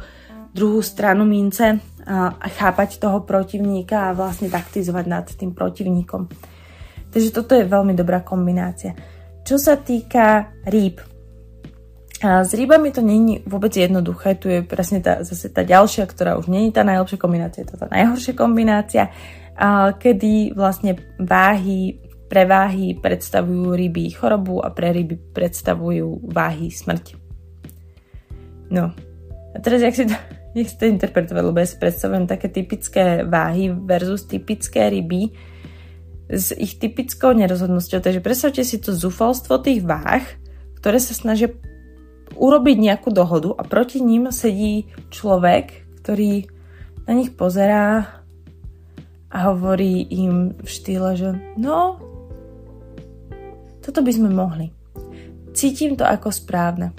druhú 0.57 0.81
stranu 0.81 1.21
mince 1.21 1.77
a, 2.07 2.33
chápať 2.33 2.97
toho 2.97 3.21
protivníka 3.21 4.09
a 4.09 4.15
vlastne 4.17 4.49
taktizovať 4.49 5.05
nad 5.05 5.25
tým 5.29 5.53
protivníkom. 5.53 6.25
Takže 7.13 7.29
toto 7.29 7.53
je 7.53 7.69
veľmi 7.69 7.93
dobrá 7.93 8.25
kombinácia. 8.25 8.97
Čo 9.45 9.61
sa 9.61 9.77
týka 9.77 10.49
rýb, 10.65 10.97
a 12.17 12.41
s 12.41 12.57
rýbami 12.57 12.89
to 12.89 13.05
není 13.05 13.45
vôbec 13.45 13.69
jednoduché, 13.77 14.41
tu 14.41 14.49
je 14.49 14.65
presne 14.65 15.05
tá, 15.05 15.21
zase 15.21 15.53
tá 15.53 15.61
ďalšia, 15.61 16.09
ktorá 16.09 16.33
už 16.41 16.49
není 16.49 16.73
tá 16.73 16.81
najlepšia 16.81 17.21
kombinácia, 17.21 17.61
je 17.61 17.69
to 17.69 17.77
tá 17.77 17.85
najhoršia 17.93 18.33
kombinácia, 18.33 19.13
kedy 19.97 20.53
vlastne 20.53 20.97
váhy, 21.17 21.97
pre 22.27 22.45
váhy 22.45 22.93
predstavujú 22.93 23.73
ryby 23.73 24.13
chorobu 24.13 24.61
a 24.61 24.69
pre 24.69 24.93
ryby 24.93 25.17
predstavujú 25.33 26.29
váhy 26.29 26.69
smrť. 26.69 27.17
No, 28.69 28.91
a 29.55 29.57
teraz 29.63 29.81
jak 29.81 29.95
si 29.95 30.05
to, 30.05 30.15
jak 30.59 30.67
si 30.67 30.77
to 30.77 30.85
interpretovať, 30.85 31.43
lebo 31.43 31.57
ja 31.57 31.67
si 31.67 31.77
predstavujem 31.81 32.29
také 32.29 32.47
typické 32.53 33.25
váhy 33.25 33.71
versus 33.73 34.29
typické 34.29 34.91
ryby, 34.91 35.33
s 36.27 36.51
ich 36.51 36.75
typickou 36.75 37.31
nerozhodnosťou. 37.31 38.03
Takže 38.03 38.19
predstavte 38.19 38.61
si 38.67 38.77
to 38.83 38.91
zúfalstvo 38.91 39.63
tých 39.63 39.87
váh, 39.87 40.23
ktoré 40.75 40.99
sa 40.99 41.15
snažia 41.15 41.55
urobiť 42.35 42.77
nejakú 42.77 43.09
dohodu 43.15 43.55
a 43.55 43.63
proti 43.63 44.03
ním 44.03 44.29
sedí 44.35 44.91
človek, 45.09 45.87
ktorý 46.03 46.51
na 47.07 47.15
nich 47.15 47.31
pozerá 47.33 48.16
a 49.31 49.51
hovorí 49.51 50.07
im 50.07 50.55
v 50.55 50.67
štýle, 50.67 51.09
že 51.19 51.29
no, 51.59 51.99
toto 53.83 53.99
by 54.03 54.11
sme 54.11 54.29
mohli. 54.31 54.71
Cítim 55.51 55.95
to 55.95 56.05
ako 56.05 56.31
správne, 56.31 56.91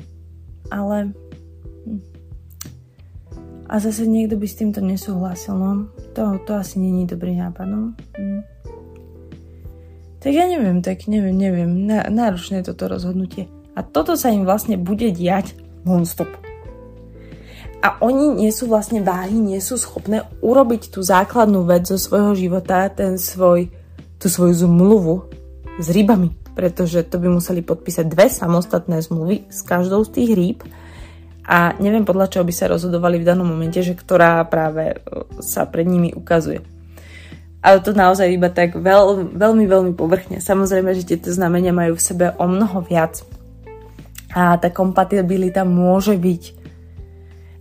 ale 0.69 1.13
a 3.69 3.77
zase 3.77 4.09
niekto 4.09 4.41
by 4.41 4.49
s 4.49 4.57
týmto 4.57 4.81
nesúhlasil, 4.81 5.53
no. 5.53 5.93
To, 6.17 6.41
to 6.49 6.57
asi 6.57 6.81
není 6.81 7.05
dobrý 7.05 7.37
nápad, 7.37 7.69
no. 7.69 7.93
Hm. 8.17 8.41
Tak 10.19 10.33
ja 10.33 10.49
neviem, 10.49 10.81
tak 10.81 11.05
neviem, 11.05 11.37
neviem. 11.37 11.71
Náročné 12.09 12.65
toto 12.65 12.89
rozhodnutie. 12.89 13.47
A 13.77 13.85
toto 13.85 14.17
sa 14.17 14.33
im 14.33 14.49
vlastne 14.49 14.81
bude 14.81 15.13
diať 15.13 15.53
non-stop. 15.85 16.48
A 17.79 17.95
oni 18.03 18.35
nie 18.35 18.51
sú 18.51 18.67
vlastne 18.67 19.01
váhy, 19.07 19.39
nie 19.39 19.63
sú 19.63 19.79
schopné 19.79 20.27
urobiť 20.43 20.91
tú 20.91 21.01
základnú 21.03 21.63
vec 21.63 21.87
zo 21.87 21.95
svojho 21.95 22.35
života, 22.35 22.91
ten 22.91 23.15
svoj, 23.15 23.71
tú 24.19 24.27
svoju 24.27 24.67
zmluvu 24.67 25.31
s 25.79 25.87
rybami. 25.95 26.35
Pretože 26.59 27.07
to 27.07 27.23
by 27.23 27.31
museli 27.31 27.63
podpísať 27.63 28.11
dve 28.11 28.27
samostatné 28.27 28.99
zmluvy 28.99 29.47
s 29.47 29.63
každou 29.63 30.03
z 30.03 30.11
tých 30.11 30.31
rýb. 30.35 30.59
A 31.47 31.79
neviem 31.79 32.03
podľa 32.03 32.35
čoho 32.35 32.45
by 32.45 32.53
sa 32.53 32.67
rozhodovali 32.67 33.23
v 33.23 33.29
danom 33.31 33.47
momente, 33.47 33.79
že 33.79 33.95
ktorá 33.95 34.43
práve 34.51 34.99
sa 35.39 35.65
pred 35.65 35.87
nimi 35.87 36.11
ukazuje 36.11 36.61
ale 37.59 37.83
to 37.83 37.91
naozaj 37.91 38.31
iba 38.31 38.49
tak 38.49 38.79
veľ, 38.79 39.35
veľmi, 39.35 39.65
veľmi 39.67 39.93
povrchne. 39.99 40.39
Samozrejme, 40.39 40.95
že 40.95 41.07
tieto 41.07 41.35
znamenia 41.35 41.75
majú 41.75 41.99
v 41.99 42.07
sebe 42.07 42.27
o 42.39 42.47
mnoho 42.47 42.81
viac. 42.87 43.27
A 44.31 44.55
tá 44.61 44.71
kompatibilita 44.71 45.67
môže 45.67 46.15
byť, 46.15 46.43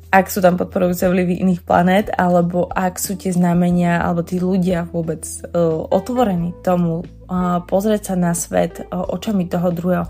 ak 0.08 0.32
sú 0.32 0.40
tam 0.40 0.56
podporujúce 0.56 1.04
vlivy 1.12 1.44
iných 1.44 1.68
planét, 1.68 2.08
alebo 2.16 2.72
ak 2.72 2.96
sú 2.96 3.20
tie 3.20 3.36
znamenia, 3.36 4.00
alebo 4.00 4.24
tí 4.24 4.40
ľudia 4.40 4.88
vôbec 4.88 5.24
uh, 5.24 5.84
otvorení 5.92 6.56
tomu 6.64 7.04
uh, 7.04 7.60
pozrieť 7.68 8.14
sa 8.14 8.16
na 8.16 8.32
svet 8.32 8.82
uh, 8.82 9.04
očami 9.04 9.46
toho 9.52 9.68
druhého. 9.76 10.06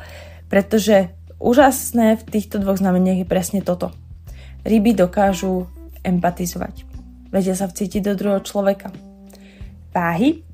Pretože 0.47 1.11
úžasné 1.41 2.21
v 2.21 2.23
týchto 2.29 2.61
dvoch 2.61 2.77
znameniach 2.77 3.25
je 3.25 3.27
presne 3.27 3.59
toto. 3.65 3.89
Ryby 4.63 4.93
dokážu 4.93 5.65
empatizovať. 6.05 6.85
Vedia 7.33 7.57
sa 7.57 7.65
vcítiť 7.65 8.01
do 8.05 8.13
druhého 8.13 8.41
človeka 8.45 8.93
váhy 9.97 10.45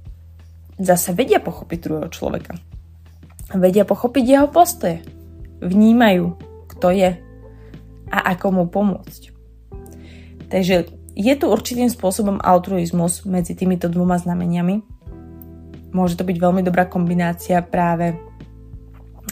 zase 0.79 1.11
vedia 1.11 1.43
pochopiť 1.43 1.79
druhého 1.83 2.09
človeka. 2.09 2.55
Vedia 3.53 3.83
pochopiť 3.83 4.23
jeho 4.23 4.47
postoje. 4.47 5.03
Vnímajú, 5.59 6.39
kto 6.71 6.87
je 6.95 7.11
a 8.07 8.17
ako 8.33 8.47
mu 8.55 8.63
pomôcť. 8.71 9.32
Takže 10.53 10.85
je 11.17 11.33
tu 11.33 11.45
určitým 11.49 11.89
spôsobom 11.89 12.37
altruizmus 12.37 13.25
medzi 13.25 13.57
týmito 13.57 13.89
dvoma 13.89 14.21
znameniami. 14.21 14.85
Môže 15.97 16.13
to 16.13 16.21
byť 16.21 16.37
veľmi 16.37 16.61
dobrá 16.61 16.85
kombinácia 16.85 17.57
práve 17.65 18.13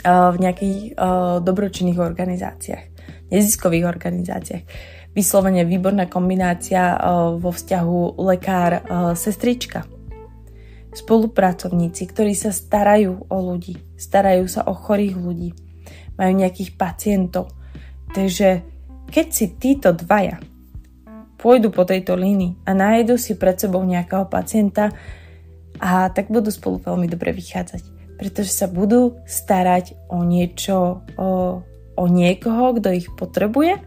v 0.01 0.37
nejakých 0.41 0.97
dobročinných 1.45 2.01
organizáciách, 2.01 2.83
neziskových 3.29 3.85
organizáciách. 3.85 4.65
Vyslovene 5.13 5.61
výborná 5.61 6.09
kombinácia 6.09 6.97
vo 7.37 7.53
vzťahu 7.53 8.17
lekár-sestrička 8.17 9.85
spolupracovníci, 10.91 12.03
ktorí 12.09 12.33
sa 12.33 12.49
starajú 12.49 13.29
o 13.29 13.37
ľudí, 13.45 13.77
starajú 13.93 14.49
sa 14.49 14.65
o 14.65 14.73
chorých 14.73 15.15
ľudí, 15.21 15.53
majú 16.17 16.33
nejakých 16.33 16.75
pacientov. 16.75 17.53
Takže 18.11 18.65
keď 19.07 19.27
si 19.29 19.45
títo 19.55 19.93
dvaja 19.93 20.41
pôjdu 21.41 21.73
po 21.73 21.81
tejto 21.83 22.13
línii 22.13 22.61
a 22.69 22.77
nájdu 22.77 23.17
si 23.17 23.33
pred 23.33 23.57
sebou 23.57 23.81
nejakého 23.81 24.29
pacienta, 24.29 24.93
a 25.81 26.13
tak 26.13 26.29
budú 26.29 26.53
spolu 26.53 26.77
veľmi 26.77 27.09
dobre 27.09 27.33
vychádzať, 27.33 27.81
pretože 28.21 28.53
sa 28.53 28.69
budú 28.69 29.17
starať 29.25 29.97
o 30.13 30.21
niečo, 30.21 31.01
o, 31.17 31.29
o 31.97 32.03
niekoho, 32.05 32.77
kto 32.77 32.93
ich 32.93 33.09
potrebuje 33.17 33.81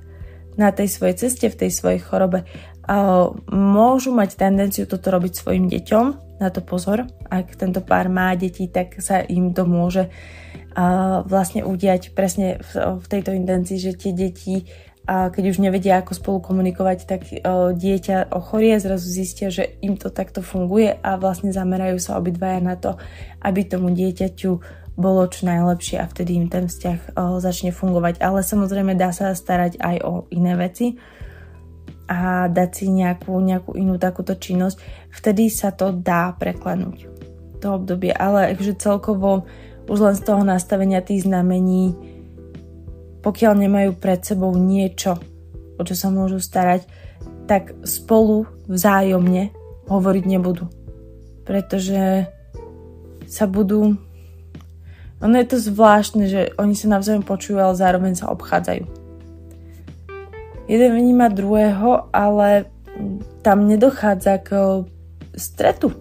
na 0.58 0.74
tej 0.74 0.90
svojej 0.90 1.14
ceste, 1.22 1.46
v 1.46 1.58
tej 1.66 1.70
svojej 1.70 2.02
chorobe. 2.02 2.42
A 2.90 3.30
môžu 3.48 4.10
mať 4.10 4.34
tendenciu 4.34 4.90
toto 4.90 5.14
robiť 5.14 5.32
svojim 5.38 5.70
deťom, 5.70 6.06
na 6.42 6.50
to 6.50 6.66
pozor. 6.66 7.06
Ak 7.30 7.54
tento 7.54 7.78
pár 7.78 8.10
má 8.10 8.34
deti, 8.34 8.66
tak 8.66 8.98
sa 8.98 9.22
im 9.22 9.54
to 9.54 9.62
môže 9.62 10.10
uh, 10.10 11.22
vlastne 11.24 11.62
udiať 11.62 12.10
presne 12.10 12.58
v, 12.58 12.98
v 12.98 13.06
tejto 13.06 13.30
intencii, 13.32 13.78
že 13.78 13.94
tie 13.94 14.10
deti 14.10 14.66
a 15.04 15.28
keď 15.28 15.52
už 15.52 15.60
nevedia, 15.60 16.00
ako 16.00 16.16
spolu 16.16 16.38
komunikovať, 16.40 16.98
tak 17.04 17.28
uh, 17.28 17.76
dieťa 17.76 18.32
ochorie, 18.32 18.80
zrazu 18.80 19.04
zistia, 19.04 19.52
že 19.52 19.76
im 19.84 20.00
to 20.00 20.08
takto 20.08 20.40
funguje 20.40 20.96
a 20.96 21.20
vlastne 21.20 21.52
zamerajú 21.52 22.00
sa 22.00 22.16
obidvaja 22.16 22.64
na 22.64 22.80
to, 22.80 22.96
aby 23.44 23.68
tomu 23.68 23.92
dieťaťu 23.92 24.50
bolo 24.96 25.26
čo 25.28 25.44
najlepšie 25.44 26.00
a 26.00 26.08
vtedy 26.08 26.40
im 26.40 26.48
ten 26.48 26.72
vzťah 26.72 27.20
uh, 27.20 27.36
začne 27.36 27.76
fungovať. 27.76 28.24
Ale 28.24 28.40
samozrejme 28.40 28.96
dá 28.96 29.12
sa 29.12 29.36
starať 29.36 29.76
aj 29.76 29.96
o 30.08 30.12
iné 30.32 30.56
veci 30.56 30.96
a 32.08 32.48
dať 32.48 32.70
si 32.72 32.86
nejakú, 32.88 33.32
nejakú 33.36 33.76
inú 33.76 34.00
takúto 34.00 34.32
činnosť. 34.32 34.80
Vtedy 35.12 35.52
sa 35.52 35.68
to 35.68 35.92
dá 35.92 36.32
preklenúť, 36.32 37.08
to 37.60 37.76
obdobie. 37.76 38.12
Ale 38.12 38.56
akože 38.56 38.80
celkovo 38.80 39.44
už 39.84 39.98
len 40.00 40.16
z 40.16 40.22
toho 40.24 40.42
nastavenia 40.48 41.04
tých 41.04 41.28
znamení 41.28 42.13
pokiaľ 43.24 43.52
nemajú 43.56 43.90
pred 43.96 44.20
sebou 44.20 44.52
niečo, 44.52 45.16
o 45.80 45.82
čo 45.82 45.96
sa 45.96 46.12
môžu 46.12 46.38
starať, 46.44 46.84
tak 47.48 47.72
spolu 47.88 48.44
vzájomne 48.68 49.48
hovoriť 49.88 50.24
nebudú. 50.28 50.68
Pretože 51.48 52.28
sa 53.24 53.44
budú... 53.48 53.96
Ono 55.24 55.36
je 55.40 55.48
to 55.48 55.56
zvláštne, 55.56 56.28
že 56.28 56.52
oni 56.60 56.76
sa 56.76 56.92
navzájom 56.92 57.24
počujú, 57.24 57.56
ale 57.56 57.80
zároveň 57.80 58.12
sa 58.12 58.28
obchádzajú. 58.28 58.84
Jeden 60.68 60.90
vníma 60.92 61.32
druhého, 61.32 62.12
ale 62.12 62.68
tam 63.40 63.68
nedochádza 63.68 64.40
k 64.44 64.48
stretu 65.36 65.92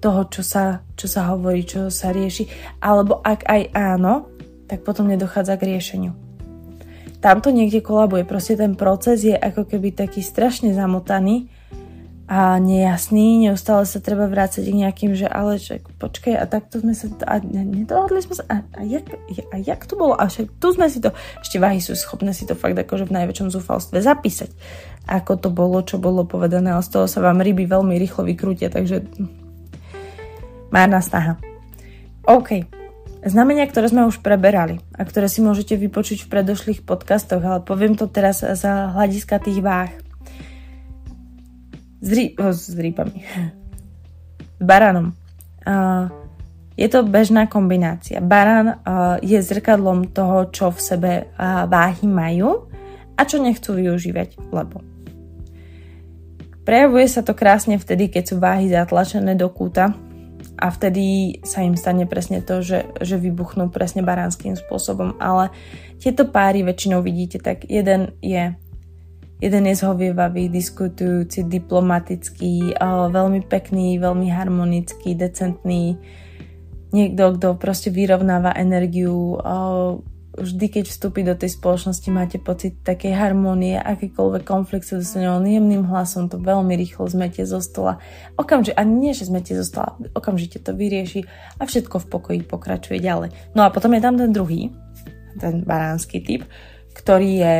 toho, 0.00 0.28
čo 0.28 0.44
sa, 0.44 0.84
čo 0.96 1.08
sa 1.08 1.32
hovorí, 1.32 1.64
čo 1.64 1.88
sa 1.88 2.12
rieši. 2.12 2.48
Alebo 2.80 3.20
ak 3.24 3.48
aj 3.48 3.62
áno, 3.72 4.35
tak 4.66 4.82
potom 4.82 5.06
nedochádza 5.10 5.54
k 5.58 5.74
riešeniu. 5.74 6.12
Tam 7.22 7.40
to 7.40 7.50
niekde 7.50 7.80
kolabuje, 7.80 8.28
proste 8.28 8.54
ten 8.60 8.76
proces 8.76 9.24
je 9.24 9.34
ako 9.34 9.66
keby 9.66 9.90
taký 9.96 10.20
strašne 10.20 10.76
zamotaný 10.76 11.48
a 12.26 12.58
nejasný, 12.58 13.46
neustále 13.46 13.86
sa 13.86 14.02
treba 14.02 14.26
vrácať 14.26 14.66
k 14.66 14.74
nejakým, 14.74 15.14
že 15.14 15.30
ale 15.30 15.62
že 15.62 15.78
počkaj, 16.02 16.34
a 16.34 16.44
takto 16.50 16.82
sme 16.82 16.90
sa, 16.90 17.06
a 17.22 17.38
nedohodli 17.38 18.18
sme 18.18 18.34
sa, 18.34 18.44
a, 18.50 18.56
a, 18.74 18.82
jak, 18.82 19.06
a 19.30 19.56
jak 19.62 19.86
to 19.86 19.94
bolo, 19.94 20.18
a 20.18 20.26
však 20.26 20.58
tu 20.58 20.74
sme 20.74 20.90
si 20.90 20.98
to, 20.98 21.14
ešte 21.38 21.62
váhy 21.62 21.78
sú 21.78 21.94
schopné 21.94 22.34
si 22.34 22.42
to 22.42 22.58
fakt 22.58 22.74
akože 22.74 23.06
v 23.06 23.14
najväčšom 23.22 23.54
zúfalstve 23.54 24.02
zapísať, 24.02 24.50
ako 25.06 25.38
to 25.38 25.48
bolo, 25.54 25.78
čo 25.86 26.02
bolo 26.02 26.26
povedané, 26.26 26.74
ale 26.74 26.82
z 26.82 26.98
toho 26.98 27.06
sa 27.06 27.22
vám 27.22 27.38
ryby 27.38 27.62
veľmi 27.62 27.94
rýchlo 27.94 28.26
vykrútia, 28.26 28.74
takže 28.74 29.06
márna 30.74 30.98
snaha. 30.98 31.38
OK, 32.26 32.66
Znamenia, 33.26 33.66
ktoré 33.66 33.90
sme 33.90 34.06
už 34.06 34.22
preberali 34.22 34.78
a 34.94 35.02
ktoré 35.02 35.26
si 35.26 35.42
môžete 35.42 35.74
vypočuť 35.74 36.22
v 36.22 36.30
predošlých 36.30 36.86
podcastoch, 36.86 37.42
ale 37.42 37.58
poviem 37.66 37.98
to 37.98 38.06
teraz 38.06 38.38
za 38.38 38.94
hľadiska 38.94 39.42
tých 39.42 39.58
váh. 39.66 39.90
S, 41.98 42.10
rí- 42.14 42.38
oh, 42.38 42.54
s 42.54 42.70
rýbami. 42.70 43.26
S 44.56 44.62
baránom. 44.62 45.10
Uh, 45.66 46.06
je 46.78 46.86
to 46.86 47.02
bežná 47.02 47.50
kombinácia. 47.50 48.22
Barán 48.22 48.78
uh, 48.78 49.18
je 49.18 49.42
zrkadlom 49.42 50.14
toho, 50.14 50.46
čo 50.54 50.70
v 50.70 50.78
sebe 50.78 51.12
uh, 51.26 51.66
váhy 51.66 52.06
majú 52.06 52.70
a 53.18 53.26
čo 53.26 53.42
nechcú 53.42 53.74
využívať, 53.74 54.38
lebo 54.54 54.86
Prejavuje 56.66 57.06
sa 57.06 57.22
to 57.22 57.30
krásne 57.30 57.78
vtedy, 57.78 58.10
keď 58.10 58.22
sú 58.26 58.36
váhy 58.42 58.66
zatlačené 58.66 59.38
do 59.38 59.46
kúta 59.54 59.94
a 60.56 60.72
vtedy 60.72 61.38
sa 61.44 61.60
im 61.62 61.76
stane 61.76 62.08
presne 62.08 62.40
to, 62.40 62.64
že, 62.64 62.88
že 63.00 63.20
vybuchnú 63.20 63.68
presne 63.68 64.00
baránským 64.00 64.56
spôsobom. 64.56 65.20
Ale 65.20 65.52
tieto 66.00 66.28
páry 66.28 66.64
väčšinou 66.64 67.04
vidíte, 67.04 67.38
tak 67.38 67.68
jeden 67.68 68.16
je 68.24 68.56
jeden 69.36 69.68
je 69.68 69.74
zhovievavý, 69.76 70.48
diskutujúci, 70.48 71.44
diplomatický, 71.44 72.80
veľmi 73.12 73.44
pekný, 73.44 74.00
veľmi 74.00 74.32
harmonický, 74.32 75.12
decentný, 75.12 76.00
niekto, 76.92 77.36
kto 77.36 77.48
proste 77.60 77.92
vyrovnáva 77.92 78.56
energiu, 78.56 79.36
vždy, 80.36 80.66
keď 80.68 80.84
vstúpi 80.86 81.24
do 81.24 81.32
tej 81.32 81.56
spoločnosti, 81.56 82.08
máte 82.12 82.36
pocit 82.36 82.84
takej 82.84 83.16
harmonie, 83.16 83.80
akýkoľvek 83.80 84.42
konflikt 84.44 84.86
sa 84.86 85.00
dostane 85.00 85.26
jemným 85.26 85.88
hlasom, 85.88 86.28
to 86.28 86.36
veľmi 86.36 86.76
rýchlo 86.76 87.08
zmete 87.08 87.42
zo 87.48 87.58
stola. 87.64 87.98
Okamžite, 88.36 88.76
ani 88.76 88.92
nie, 88.92 89.12
že 89.16 89.28
zmete 89.28 89.56
zo 89.56 89.64
stola, 89.64 89.96
okamžite 90.12 90.60
to 90.60 90.76
vyrieši 90.76 91.24
a 91.56 91.64
všetko 91.64 92.04
v 92.04 92.06
pokoji 92.12 92.40
pokračuje 92.44 93.00
ďalej. 93.00 93.32
No 93.56 93.64
a 93.64 93.72
potom 93.72 93.96
je 93.96 94.04
tam 94.04 94.14
ten 94.20 94.30
druhý, 94.30 94.70
ten 95.40 95.64
baránsky 95.64 96.20
typ, 96.20 96.44
ktorý 96.96 97.30
je, 97.40 97.54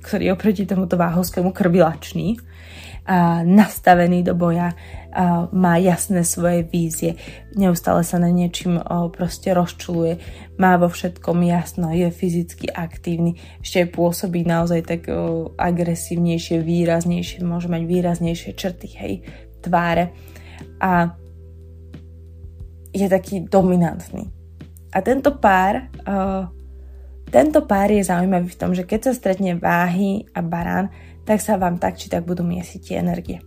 ktorý 0.00 0.30
je 0.30 0.34
oproti 0.34 0.64
tomuto 0.66 0.96
váhovskému 0.96 1.52
krvilačný, 1.52 2.40
a 3.10 3.42
nastavený 3.42 4.22
do 4.22 4.36
boja, 4.36 4.76
a 5.10 5.50
má 5.50 5.74
jasné 5.82 6.22
svoje 6.22 6.62
vízie, 6.62 7.18
neustále 7.58 8.06
sa 8.06 8.22
na 8.22 8.30
niečím 8.30 8.78
o, 8.78 9.10
proste 9.10 9.50
rozčuluje, 9.50 10.22
má 10.60 10.78
vo 10.78 10.86
všetkom 10.86 11.42
jasno, 11.42 11.90
je 11.90 12.06
fyzicky 12.12 12.70
aktívny, 12.70 13.34
ešte 13.58 13.90
pôsobí 13.90 14.46
naozaj 14.46 14.80
tak 14.86 15.10
o, 15.10 15.50
agresívnejšie, 15.58 16.62
výraznejšie, 16.62 17.42
môže 17.42 17.66
mať 17.66 17.82
výraznejšie 17.88 18.50
črty, 18.54 18.88
hej, 18.94 19.14
tváre 19.64 20.14
a 20.78 21.10
je 22.94 23.06
taký 23.10 23.42
dominantný. 23.48 24.30
A 24.94 25.02
tento 25.02 25.34
pár 25.34 25.74
o, 25.82 26.59
tento 27.30 27.62
pár 27.64 27.94
je 27.94 28.02
zaujímavý 28.02 28.50
v 28.50 28.58
tom, 28.58 28.74
že 28.74 28.82
keď 28.82 29.10
sa 29.10 29.12
stretne 29.14 29.54
váhy 29.54 30.26
a 30.34 30.42
barán, 30.42 30.90
tak 31.24 31.38
sa 31.38 31.54
vám 31.54 31.78
tak 31.78 31.96
či 31.96 32.10
tak 32.10 32.26
budú 32.26 32.42
miesiť 32.42 32.80
tie 32.82 32.96
energie. 32.98 33.38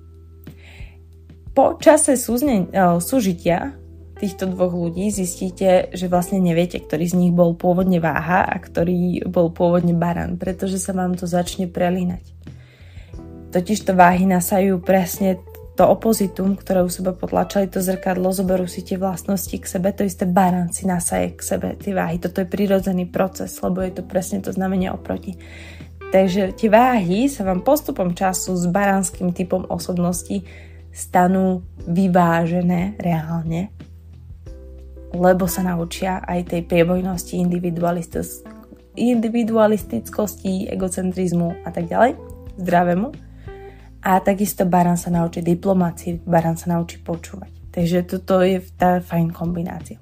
Po 1.54 1.78
čase 1.78 2.18
súzne, 2.18 2.72
súžitia 2.98 3.78
týchto 4.18 4.48
dvoch 4.48 4.72
ľudí 4.72 5.12
zistíte, 5.12 5.92
že 5.92 6.08
vlastne 6.08 6.40
neviete, 6.40 6.80
ktorý 6.80 7.06
z 7.06 7.18
nich 7.20 7.34
bol 7.36 7.54
pôvodne 7.60 8.00
váha 8.00 8.48
a 8.48 8.56
ktorý 8.56 9.28
bol 9.28 9.52
pôvodne 9.52 9.92
baran, 9.92 10.40
pretože 10.40 10.80
sa 10.80 10.96
vám 10.96 11.20
to 11.20 11.28
začne 11.28 11.68
prelínať. 11.68 12.24
Totiž 13.52 13.86
to 13.86 13.94
váhy 13.94 14.26
nasajú 14.26 14.82
presne 14.82 15.38
to 15.74 15.90
opozitum, 15.90 16.54
ktoré 16.54 16.86
u 16.86 16.90
seba 16.90 17.18
potlačali 17.18 17.66
to 17.66 17.82
zrkadlo, 17.82 18.30
zoberú 18.30 18.70
si 18.70 18.86
tie 18.86 18.94
vlastnosti 19.02 19.58
k 19.58 19.66
sebe, 19.66 19.90
to 19.90 20.06
isté 20.06 20.30
baran 20.30 20.70
si 20.70 20.86
nasaje 20.86 21.34
k 21.34 21.42
sebe 21.42 21.74
tie 21.82 21.98
váhy. 21.98 22.22
Toto 22.22 22.46
je 22.46 22.48
prirodzený 22.50 23.10
proces, 23.10 23.58
lebo 23.58 23.82
je 23.82 23.98
to 23.98 24.06
presne 24.06 24.46
to 24.46 24.54
znamenie 24.54 24.94
oproti. 24.94 25.34
Takže 26.14 26.54
tie 26.54 26.70
váhy 26.70 27.26
sa 27.26 27.42
vám 27.42 27.66
postupom 27.66 28.14
času 28.14 28.54
s 28.54 28.70
baránskym 28.70 29.34
typom 29.34 29.66
osobnosti 29.66 30.46
stanú 30.94 31.66
vyvážené 31.90 32.94
reálne, 33.02 33.74
lebo 35.10 35.50
sa 35.50 35.66
naučia 35.66 36.22
aj 36.22 36.54
tej 36.54 36.70
priebojnosti, 36.70 37.34
individualistickosti, 38.94 40.70
egocentrizmu 40.70 41.66
a 41.66 41.74
tak 41.74 41.90
ďalej, 41.90 42.14
zdravému. 42.62 43.23
A 44.04 44.20
takisto 44.20 44.68
barán 44.68 45.00
sa 45.00 45.08
naučí 45.08 45.40
diplomácii, 45.40 46.28
barán 46.28 46.60
sa 46.60 46.76
naučí 46.76 47.00
počúvať. 47.00 47.72
Takže 47.72 48.04
toto 48.04 48.44
je 48.44 48.60
tá 48.76 49.00
fajn 49.00 49.32
kombinácia. 49.32 49.98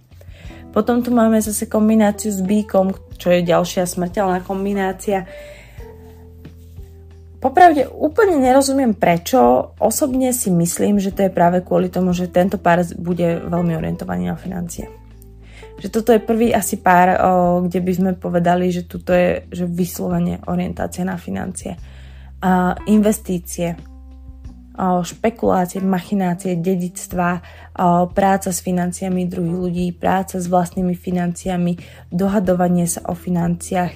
Potom 0.74 1.06
tu 1.06 1.14
máme 1.14 1.38
zase 1.38 1.70
kombináciu 1.70 2.34
s 2.34 2.41
bíkom, 2.41 2.95
čo 3.16 3.30
je 3.30 3.45
ďalšia 3.45 3.86
smrteľná 3.86 4.41
kombinácia 4.41 5.28
Popravde 7.41 7.89
úplne 7.89 8.38
nerozumiem 8.38 8.93
prečo. 8.93 9.74
Osobne 9.82 10.30
si 10.30 10.54
myslím, 10.54 11.02
že 11.02 11.10
to 11.10 11.26
je 11.26 11.34
práve 11.34 11.66
kvôli 11.66 11.89
tomu, 11.89 12.14
že 12.14 12.30
tento 12.30 12.62
pár 12.62 12.86
bude 13.02 13.41
veľmi 13.41 13.74
orientovaný 13.74 14.30
na 14.30 14.38
financie. 14.38 14.86
Že 15.82 15.88
toto 15.89 16.14
je 16.14 16.22
prvý 16.22 16.54
asi 16.54 16.78
pár, 16.78 17.18
kde 17.66 17.82
by 17.82 17.91
sme 17.97 18.12
povedali, 18.14 18.70
že 18.70 18.86
tuto 18.86 19.18
je 19.18 19.49
že 19.49 19.66
vyslovene 19.66 20.45
orientácia 20.45 21.02
na 21.02 21.18
financie. 21.18 21.82
A 22.45 22.78
investície, 22.86 23.74
špekulácie, 24.80 25.84
machinácie, 25.84 26.55
dedictva, 26.55 27.43
práca 28.15 28.49
s 28.55 28.63
financiami 28.63 29.28
druhých 29.28 29.57
ľudí, 29.57 29.88
práca 29.91 30.39
s 30.39 30.47
vlastnými 30.47 30.95
financiami, 30.95 31.76
dohadovanie 32.07 32.88
sa 32.88 33.03
o 33.11 33.15
financiách, 33.15 33.93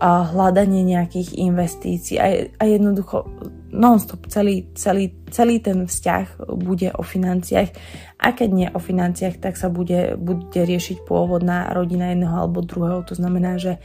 hľadanie 0.00 0.86
nejakých 0.86 1.36
investícií 1.36 2.16
a 2.56 2.64
jednoducho 2.64 3.28
non-stop 3.70 4.26
celý, 4.32 4.70
celý, 4.72 5.12
celý 5.28 5.60
ten 5.60 5.84
vzťah 5.84 6.48
bude 6.56 6.88
o 6.96 7.02
financiách 7.04 7.70
a 8.18 8.26
keď 8.32 8.48
nie 8.48 8.68
o 8.72 8.80
financiách, 8.80 9.38
tak 9.38 9.60
sa 9.60 9.68
bude, 9.68 10.16
bude 10.16 10.56
riešiť 10.56 11.04
pôvodná 11.04 11.68
rodina 11.72 12.10
jedného 12.10 12.32
alebo 12.32 12.64
druhého. 12.64 13.04
To 13.06 13.14
znamená, 13.14 13.60
že 13.60 13.78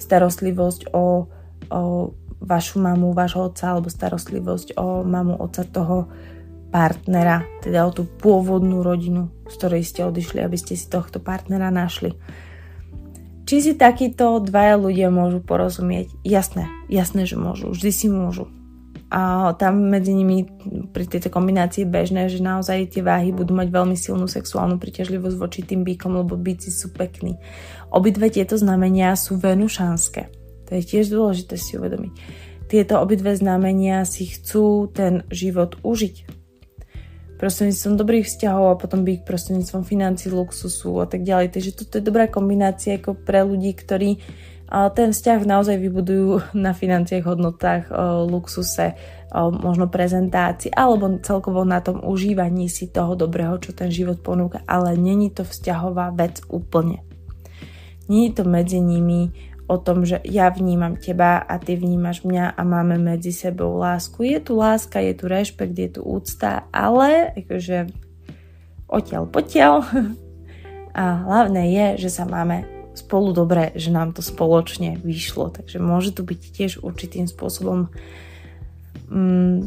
starostlivosť 0.00 0.90
o, 0.94 1.28
o 1.68 1.80
vašu 2.38 2.78
mamu, 2.78 3.14
vášho 3.14 3.50
otca 3.50 3.74
alebo 3.74 3.90
starostlivosť 3.90 4.78
o 4.78 5.02
mamu, 5.02 5.38
otca 5.38 5.66
toho 5.66 6.08
partnera, 6.68 7.42
teda 7.64 7.88
o 7.88 7.90
tú 7.90 8.04
pôvodnú 8.04 8.84
rodinu, 8.84 9.32
z 9.48 9.54
ktorej 9.56 9.82
ste 9.88 10.04
odišli, 10.04 10.44
aby 10.44 10.56
ste 10.60 10.76
si 10.76 10.86
tohto 10.86 11.18
partnera 11.18 11.72
našli 11.72 12.12
či 13.48 13.64
si 13.64 13.72
takíto 13.80 14.44
dvaja 14.44 14.76
ľudia 14.76 15.08
môžu 15.08 15.40
porozumieť? 15.40 16.12
Jasné, 16.20 16.68
jasné, 16.92 17.24
že 17.24 17.40
môžu, 17.40 17.72
vždy 17.72 17.90
si 17.96 18.06
môžu. 18.12 18.52
A 19.08 19.56
tam 19.56 19.88
medzi 19.88 20.12
nimi 20.12 20.44
pri 20.92 21.08
tejto 21.08 21.32
kombinácii 21.32 21.88
je 21.88 21.88
bežné, 21.88 22.28
že 22.28 22.44
naozaj 22.44 22.92
tie 22.92 23.00
váhy 23.00 23.32
budú 23.32 23.56
mať 23.56 23.72
veľmi 23.72 23.96
silnú 23.96 24.28
sexuálnu 24.28 24.76
príťažlivosť 24.76 25.36
voči 25.40 25.64
tým 25.64 25.80
bíkom, 25.80 26.12
lebo 26.20 26.36
bíci 26.36 26.68
sú 26.68 26.92
pekní. 26.92 27.40
Obidve 27.88 28.28
tieto 28.28 28.60
znamenia 28.60 29.16
sú 29.16 29.40
venušanské. 29.40 30.28
To 30.68 30.76
je 30.76 30.82
tiež 30.84 31.08
dôležité 31.08 31.56
si 31.56 31.80
uvedomiť. 31.80 32.12
Tieto 32.68 33.00
obidve 33.00 33.32
znamenia 33.32 34.04
si 34.04 34.28
chcú 34.28 34.92
ten 34.92 35.24
život 35.32 35.80
užiť 35.80 36.38
prostredníctvom 37.38 37.94
dobrých 37.94 38.26
vzťahov 38.26 38.66
a 38.74 38.80
potom 38.80 39.06
byť 39.06 39.22
prostredníctvom 39.22 39.86
financí, 39.86 40.28
luxusu 40.28 40.98
a 41.00 41.06
tak 41.06 41.22
ďalej. 41.22 41.54
Takže 41.54 41.70
toto 41.72 41.96
je 41.96 42.04
dobrá 42.04 42.26
kombinácia 42.26 42.98
ako 42.98 43.14
pre 43.14 43.46
ľudí, 43.46 43.72
ktorí 43.72 44.18
ten 44.68 45.16
vzťah 45.16 45.48
naozaj 45.48 45.80
vybudujú 45.80 46.44
na 46.66 46.76
financiách, 46.76 47.24
hodnotách, 47.24 47.88
luxuse, 48.28 48.98
možno 49.38 49.88
prezentácii 49.88 50.72
alebo 50.72 51.08
celkovo 51.20 51.64
na 51.64 51.80
tom 51.80 52.00
užívaní 52.04 52.68
si 52.68 52.88
toho 52.88 53.12
dobrého, 53.16 53.56
čo 53.60 53.72
ten 53.72 53.88
život 53.88 54.20
ponúka, 54.20 54.64
ale 54.64 54.96
není 54.96 55.32
to 55.32 55.44
vzťahová 55.44 56.12
vec 56.16 56.40
úplne. 56.48 57.04
Není 58.08 58.32
to 58.32 58.48
medzi 58.48 58.80
nimi 58.80 59.47
o 59.68 59.76
tom, 59.76 60.08
že 60.08 60.24
ja 60.24 60.48
vnímam 60.48 60.96
teba 60.96 61.44
a 61.44 61.60
ty 61.60 61.76
vnímaš 61.76 62.24
mňa 62.24 62.56
a 62.56 62.62
máme 62.64 62.96
medzi 62.96 63.36
sebou 63.36 63.76
lásku. 63.76 64.24
Je 64.24 64.40
tu 64.40 64.56
láska, 64.56 64.98
je 65.04 65.12
tu 65.12 65.28
rešpekt, 65.28 65.76
je 65.76 66.00
tu 66.00 66.00
úcta, 66.00 66.64
ale 66.72 67.36
akože 67.36 67.92
odtiaľ 68.88 69.28
potiaľ. 69.28 69.74
A 70.98 71.22
hlavné 71.22 71.70
je, 71.70 72.08
že 72.08 72.10
sa 72.10 72.26
máme 72.26 72.66
spolu 72.98 73.30
dobre, 73.30 73.70
že 73.78 73.94
nám 73.94 74.10
to 74.10 74.18
spoločne 74.18 74.98
vyšlo. 74.98 75.54
Takže 75.54 75.78
môže 75.78 76.10
to 76.10 76.26
byť 76.26 76.40
tiež 76.50 76.72
určitým 76.82 77.30
spôsobom 77.30 77.86
mm, 79.06 79.58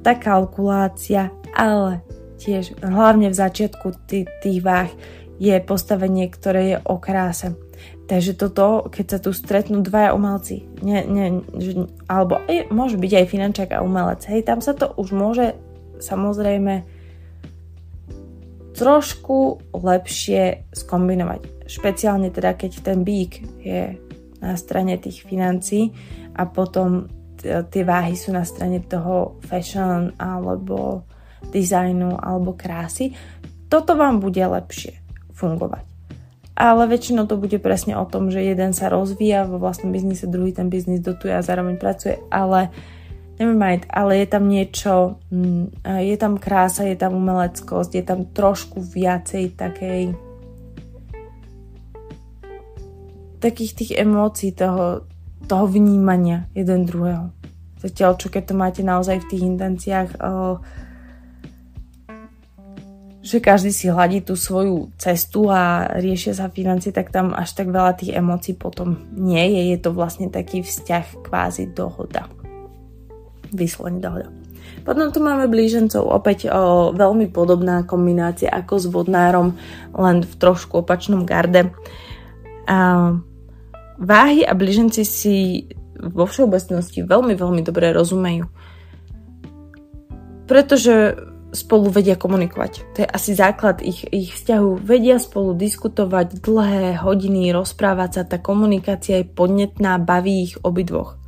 tá 0.00 0.16
kalkulácia, 0.16 1.28
ale 1.52 2.00
tiež 2.40 2.80
hlavne 2.80 3.28
v 3.28 3.36
začiatku 3.36 4.08
tých, 4.08 4.32
tých 4.40 4.64
váh 4.64 4.88
je 5.36 5.52
postavenie, 5.60 6.32
ktoré 6.32 6.62
je 6.64 6.76
o 6.88 6.96
kráse 6.96 7.52
Takže 8.10 8.34
toto, 8.34 8.90
keď 8.90 9.06
sa 9.06 9.18
tu 9.22 9.30
stretnú 9.30 9.86
dvaja 9.86 10.18
umelci, 10.18 10.66
ne, 10.82 11.06
ne, 11.06 11.46
že, 11.62 11.86
alebo 12.10 12.42
aj, 12.42 12.66
môže 12.74 12.98
byť 12.98 13.12
aj 13.22 13.26
finančák 13.30 13.70
a 13.70 13.86
umelec, 13.86 14.26
hej, 14.26 14.42
tam 14.42 14.58
sa 14.58 14.74
to 14.74 14.90
už 14.98 15.14
môže 15.14 15.54
samozrejme 16.02 16.82
trošku 18.74 19.62
lepšie 19.70 20.66
skombinovať. 20.74 21.70
Špeciálne 21.70 22.34
teda, 22.34 22.58
keď 22.58 22.82
ten 22.82 23.06
bík 23.06 23.46
je 23.62 23.94
na 24.42 24.58
strane 24.58 24.98
tých 24.98 25.22
financí 25.22 25.94
a 26.34 26.50
potom 26.50 27.06
tie 27.70 27.82
váhy 27.86 28.18
sú 28.18 28.34
na 28.34 28.42
strane 28.42 28.82
toho 28.82 29.38
fashion 29.46 30.18
alebo 30.18 31.06
dizajnu 31.46 32.18
alebo 32.18 32.58
krásy, 32.58 33.14
toto 33.70 33.94
vám 33.94 34.18
bude 34.18 34.42
lepšie 34.42 34.98
fungovať 35.30 35.89
ale 36.60 36.92
väčšinou 36.92 37.24
to 37.24 37.40
bude 37.40 37.56
presne 37.56 37.96
o 37.96 38.04
tom, 38.04 38.28
že 38.28 38.44
jeden 38.44 38.76
sa 38.76 38.92
rozvíja 38.92 39.48
vo 39.48 39.56
vlastnom 39.56 39.88
biznise, 39.88 40.28
druhý 40.28 40.52
ten 40.52 40.68
biznis 40.68 41.00
dotuje 41.00 41.32
a 41.32 41.40
zároveň 41.40 41.80
pracuje, 41.80 42.20
ale 42.28 42.68
never 43.40 43.56
ale 43.88 44.20
je 44.20 44.26
tam 44.28 44.44
niečo, 44.44 45.16
mm, 45.32 45.88
je 46.04 46.16
tam 46.20 46.36
krása, 46.36 46.84
je 46.84 47.00
tam 47.00 47.16
umeleckosť, 47.16 47.90
je 47.96 48.04
tam 48.04 48.28
trošku 48.28 48.84
viacej 48.84 49.56
takej 49.56 50.12
takých 53.40 53.72
tých 53.72 53.92
emócií, 53.96 54.52
toho, 54.52 55.08
toho 55.48 55.64
vnímania 55.64 56.52
jeden 56.52 56.84
druhého. 56.84 57.32
Zatiaľ, 57.80 58.20
čo 58.20 58.28
keď 58.28 58.52
to 58.52 58.54
máte 58.54 58.82
naozaj 58.84 59.24
v 59.24 59.28
tých 59.32 59.42
intenciách 59.48 60.20
uh, 60.20 60.60
že 63.20 63.36
každý 63.36 63.68
si 63.68 63.92
hladí 63.92 64.24
tú 64.24 64.32
svoju 64.32 64.88
cestu 64.96 65.52
a 65.52 65.92
riešia 66.00 66.32
sa 66.32 66.48
financie, 66.48 66.88
tak 66.88 67.12
tam 67.12 67.36
až 67.36 67.52
tak 67.52 67.68
veľa 67.68 68.00
tých 68.00 68.16
emócií 68.16 68.56
potom 68.56 68.96
nie 69.12 69.44
je. 69.60 69.76
Je 69.76 69.78
to 69.80 69.92
vlastne 69.92 70.32
taký 70.32 70.64
vzťah 70.64 71.28
kvázi 71.28 71.68
dohoda. 71.76 72.32
Vyslovene 73.52 74.00
dohoda. 74.00 74.28
Potom 74.80 75.12
tu 75.12 75.20
máme 75.20 75.44
blížencov, 75.52 76.00
opäť 76.08 76.48
o, 76.48 76.96
veľmi 76.96 77.28
podobná 77.28 77.84
kombinácia 77.84 78.48
ako 78.48 78.74
s 78.80 78.86
vodnárom, 78.88 79.60
len 79.92 80.24
v 80.24 80.34
trošku 80.40 80.80
opačnom 80.80 81.28
garde. 81.28 81.68
A, 82.64 83.12
váhy 84.00 84.40
a 84.48 84.56
blíženci 84.56 85.04
si 85.04 85.68
vo 86.00 86.24
všeobecnosti 86.24 87.04
veľmi, 87.04 87.36
veľmi 87.36 87.60
dobre 87.60 87.92
rozumejú. 87.92 88.48
Pretože 90.48 91.20
spolu 91.50 91.90
vedia 91.90 92.14
komunikovať. 92.14 92.72
To 92.94 92.98
je 93.02 93.08
asi 93.10 93.34
základ 93.34 93.82
ich, 93.82 94.06
ich 94.10 94.34
vzťahu. 94.34 94.80
Vedia 94.80 95.18
spolu 95.18 95.54
diskutovať 95.54 96.42
dlhé 96.42 96.98
hodiny, 97.02 97.50
rozprávať 97.50 98.10
sa, 98.10 98.22
tá 98.26 98.38
komunikácia 98.38 99.20
je 99.20 99.30
podnetná, 99.30 99.98
baví 99.98 100.50
ich 100.50 100.54
obidvoch. 100.62 101.18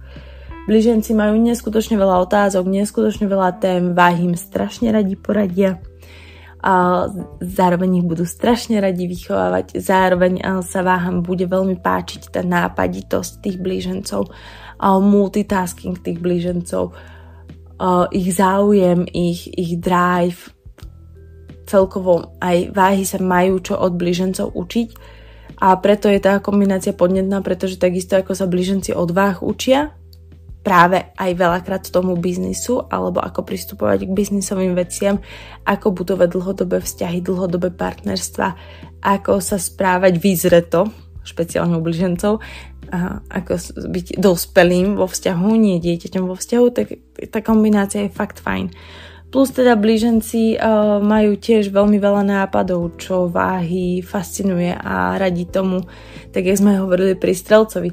Blíženci 0.71 1.11
majú 1.19 1.43
neskutočne 1.43 1.99
veľa 1.99 2.23
otázok, 2.23 2.63
neskutočne 2.71 3.27
veľa 3.27 3.59
tém, 3.59 3.99
váhy 3.99 4.31
im 4.31 4.39
strašne 4.39 4.95
radi 4.95 5.19
poradia 5.19 5.83
a 6.63 7.11
zároveň 7.43 7.99
ich 7.99 8.07
budú 8.07 8.23
strašne 8.23 8.79
radi 8.79 9.11
vychovávať, 9.11 9.83
zároveň 9.83 10.63
sa 10.63 10.87
váham 10.87 11.19
bude 11.19 11.51
veľmi 11.51 11.83
páčiť 11.83 12.31
tá 12.31 12.47
nápaditosť 12.47 13.43
tých 13.43 13.59
blížencov, 13.59 14.31
multitasking 14.79 15.99
tých 15.99 16.23
blížencov, 16.23 16.95
uh, 17.83 18.07
ich 18.15 18.31
záujem, 18.39 19.05
ich, 19.11 19.51
ich 19.51 19.83
drive, 19.83 20.55
celkovo 21.67 22.39
aj 22.39 22.71
váhy 22.71 23.03
sa 23.03 23.19
majú 23.19 23.59
čo 23.59 23.75
od 23.75 23.99
blížencov 23.99 24.55
učiť. 24.55 24.89
A 25.63 25.79
preto 25.79 26.11
je 26.11 26.19
tá 26.19 26.43
kombinácia 26.43 26.91
podnetná, 26.91 27.39
pretože 27.43 27.79
takisto 27.79 28.19
ako 28.19 28.35
sa 28.35 28.51
blíženci 28.51 28.95
od 28.99 29.15
váh 29.15 29.39
učia, 29.43 29.95
práve 30.63 31.11
aj 31.19 31.31
veľakrát 31.39 31.83
tomu 31.91 32.19
biznisu 32.19 32.87
alebo 32.91 33.19
ako 33.23 33.47
pristupovať 33.47 34.07
k 34.07 34.15
biznisovým 34.15 34.75
veciam, 34.75 35.23
ako 35.67 35.95
budovať 35.95 36.29
dlhodobé 36.35 36.79
vzťahy, 36.83 37.19
dlhodobé 37.23 37.75
partnerstva, 37.75 38.49
ako 39.03 39.39
sa 39.39 39.59
správať 39.59 40.19
vyzreto, 40.19 40.91
špeciálne 41.23 41.79
u 41.79 41.83
blížencov, 41.83 42.43
a 42.93 43.25
ako 43.33 43.57
byť 43.89 44.21
dospelým 44.21 45.01
vo 45.01 45.09
vzťahu, 45.09 45.49
nie 45.57 45.81
dieťaťom 45.81 46.29
vo 46.29 46.37
vzťahu, 46.37 46.67
tak 46.77 46.87
tá 47.33 47.41
kombinácia 47.41 48.05
je 48.05 48.13
fakt 48.13 48.45
fajn. 48.45 48.69
Plus 49.33 49.49
teda 49.49 49.81
blíženci 49.81 50.61
uh, 50.61 51.01
majú 51.01 51.41
tiež 51.41 51.73
veľmi 51.73 51.97
veľa 51.97 52.21
nápadov, 52.21 53.01
čo 53.01 53.33
váhy 53.33 54.05
fascinuje 54.05 54.77
a 54.77 55.17
radi 55.17 55.49
tomu, 55.49 55.89
tak 56.37 56.45
jak 56.45 56.61
sme 56.61 56.77
hovorili 56.77 57.17
pri 57.17 57.33
Strelcovi, 57.33 57.91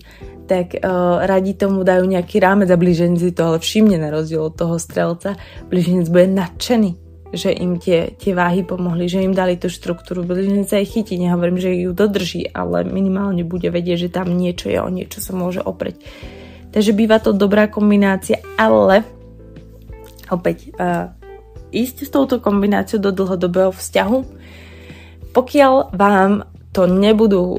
tak 0.52 0.76
uh, 0.76 1.24
radi 1.24 1.56
tomu 1.56 1.88
dajú 1.88 2.04
nejaký 2.04 2.44
rámec 2.44 2.68
a 2.68 2.76
blíženci 2.76 3.32
to 3.32 3.56
ale 3.56 3.64
všimne 3.64 3.96
na 4.04 4.12
rozdiel 4.12 4.52
od 4.52 4.60
toho 4.60 4.76
strelca. 4.76 5.40
Blíženec 5.72 6.12
bude 6.12 6.28
nadšený 6.28 7.09
že 7.30 7.54
im 7.54 7.78
tie, 7.78 8.18
tie 8.18 8.34
váhy 8.34 8.66
pomohli, 8.66 9.06
že 9.06 9.22
im 9.22 9.38
dali 9.38 9.54
tú 9.54 9.70
štruktúru, 9.70 10.26
sa 10.66 10.82
aj 10.82 10.88
chytí, 10.90 11.22
nehovorím, 11.22 11.62
že 11.62 11.78
ju 11.78 11.94
dodrží, 11.94 12.50
ale 12.50 12.82
minimálne 12.86 13.46
bude 13.46 13.70
vedieť, 13.70 14.10
že 14.10 14.14
tam 14.14 14.34
niečo 14.34 14.74
je, 14.74 14.82
o 14.82 14.90
niečo 14.90 15.22
sa 15.22 15.38
môže 15.38 15.62
opreť. 15.62 16.02
Takže 16.74 16.92
býva 16.94 17.22
to 17.22 17.34
dobrá 17.34 17.70
kombinácia, 17.70 18.42
ale 18.58 19.06
opäť 20.30 20.74
uh, 20.78 21.14
ísť 21.70 22.06
s 22.06 22.14
touto 22.14 22.42
kombináciou 22.42 23.02
do 23.02 23.14
dlhodobého 23.14 23.74
vzťahu, 23.74 24.18
pokiaľ 25.34 25.94
vám 25.94 26.50
to 26.74 26.86
nebudú 26.90 27.42
uh, 27.42 27.58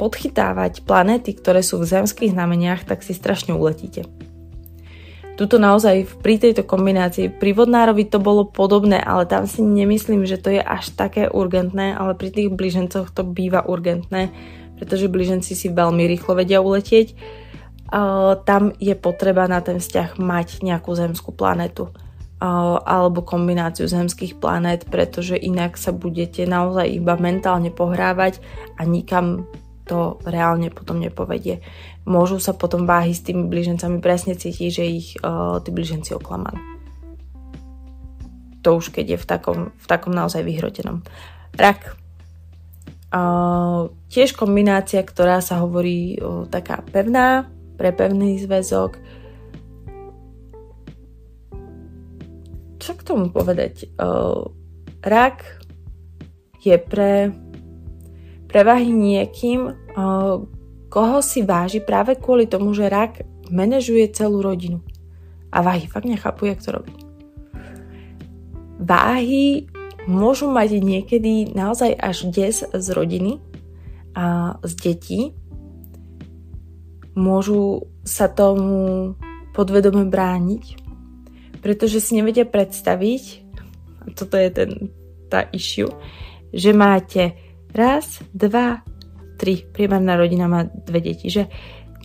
podchytávať 0.00 0.84
planéty, 0.88 1.36
ktoré 1.36 1.60
sú 1.60 1.80
v 1.80 1.88
zemských 1.88 2.32
znameniach, 2.32 2.88
tak 2.88 3.04
si 3.04 3.12
strašne 3.12 3.52
uletíte. 3.52 4.08
Tuto 5.40 5.56
naozaj 5.56 6.20
pri 6.20 6.36
tejto 6.36 6.68
kombinácii 6.68 7.32
pri 7.32 7.56
vodnárovi 7.56 8.04
to 8.04 8.20
bolo 8.20 8.44
podobné, 8.44 9.00
ale 9.00 9.24
tam 9.24 9.48
si 9.48 9.64
nemyslím, 9.64 10.28
že 10.28 10.36
to 10.36 10.52
je 10.52 10.60
až 10.60 10.92
také 10.92 11.32
urgentné, 11.32 11.96
ale 11.96 12.12
pri 12.12 12.28
tých 12.28 12.52
blížencoch 12.52 13.08
to 13.08 13.24
býva 13.24 13.64
urgentné, 13.64 14.28
pretože 14.76 15.08
blíženci 15.08 15.56
si 15.56 15.72
veľmi 15.72 16.04
rýchlo 16.04 16.36
vedia 16.36 16.60
uletieť. 16.60 17.16
Tam 18.44 18.76
je 18.76 18.92
potreba 19.00 19.48
na 19.48 19.64
ten 19.64 19.80
vzťah 19.80 20.20
mať 20.20 20.60
nejakú 20.60 20.92
zemskú 20.92 21.32
planetu 21.32 21.88
alebo 22.84 23.24
kombináciu 23.24 23.88
zemských 23.88 24.36
planét, 24.36 24.88
pretože 24.92 25.40
inak 25.40 25.80
sa 25.80 25.92
budete 25.92 26.44
naozaj 26.44 26.88
iba 26.88 27.16
mentálne 27.16 27.72
pohrávať 27.72 28.44
a 28.76 28.84
nikam 28.84 29.48
to 29.90 30.22
reálne 30.22 30.70
potom 30.70 31.02
nepovedie. 31.02 31.58
Môžu 32.06 32.38
sa 32.38 32.54
potom 32.54 32.86
váhy 32.86 33.10
s 33.10 33.26
tými 33.26 33.50
blížencami 33.50 33.98
presne 33.98 34.38
cítiť, 34.38 34.70
že 34.70 34.84
ich 34.86 35.18
uh, 35.18 35.58
tí 35.58 35.74
blíženci 35.74 36.14
oklamali. 36.14 36.70
To 38.62 38.76
už 38.76 38.92
keď 38.92 39.16
je 39.16 39.18
v 39.18 39.26
takom, 39.26 39.60
v 39.74 39.86
takom 39.88 40.12
naozaj 40.12 40.44
vyhrotenom. 40.44 41.00
Rak. 41.56 41.96
tiež 44.06 44.38
kombinácia, 44.38 45.02
ktorá 45.02 45.42
sa 45.42 45.58
hovorí 45.64 46.14
o, 46.22 46.46
taká 46.46 46.78
pevná, 46.86 47.50
pre 47.74 47.90
pevný 47.90 48.38
zväzok. 48.38 49.00
Čo 52.78 52.92
k 52.94 53.02
tomu 53.02 53.34
povedať? 53.34 53.90
O, 53.98 54.54
rak 55.02 55.42
je 56.62 56.76
pre 56.78 57.34
prevahy 58.50 58.90
niekým, 58.90 59.70
o, 59.70 59.72
koho 60.90 61.18
si 61.22 61.46
váži 61.46 61.78
práve 61.78 62.18
kvôli 62.18 62.50
tomu, 62.50 62.74
že 62.74 62.90
rak 62.90 63.22
manažuje 63.46 64.10
celú 64.10 64.42
rodinu. 64.42 64.82
A 65.54 65.62
váhy 65.62 65.86
fakt 65.86 66.06
nechápu, 66.06 66.50
jak 66.50 66.62
to 66.62 66.74
robí. 66.82 66.94
Váhy 68.82 69.70
môžu 70.10 70.50
mať 70.50 70.82
niekedy 70.82 71.54
naozaj 71.54 71.94
až 71.94 72.26
des 72.34 72.66
z 72.66 72.86
rodiny 72.90 73.38
a 74.18 74.58
z 74.66 74.72
detí. 74.74 75.20
Môžu 77.14 77.86
sa 78.02 78.26
tomu 78.30 79.14
podvedome 79.54 80.06
brániť, 80.06 80.64
pretože 81.60 82.00
si 82.00 82.16
nevedia 82.16 82.46
predstaviť, 82.46 83.22
toto 84.16 84.38
je 84.38 84.50
ten, 84.50 84.70
tá 85.28 85.46
issue, 85.52 85.90
že 86.50 86.72
máte 86.72 87.49
raz, 87.74 88.20
dva, 88.34 88.82
tri, 89.40 89.64
priemerná 89.64 90.16
rodina 90.16 90.46
má 90.46 90.68
dve 90.68 91.00
deti, 91.00 91.32
že 91.32 91.48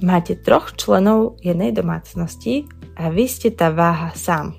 máte 0.04 0.40
troch 0.40 0.76
členov 0.76 1.40
jednej 1.44 1.72
domácnosti 1.72 2.68
a 2.96 3.12
vy 3.12 3.26
ste 3.28 3.52
tá 3.52 3.72
váha 3.72 4.12
sám. 4.16 4.56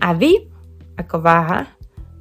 A 0.00 0.12
vy, 0.16 0.48
ako 0.96 1.16
váha, 1.20 1.68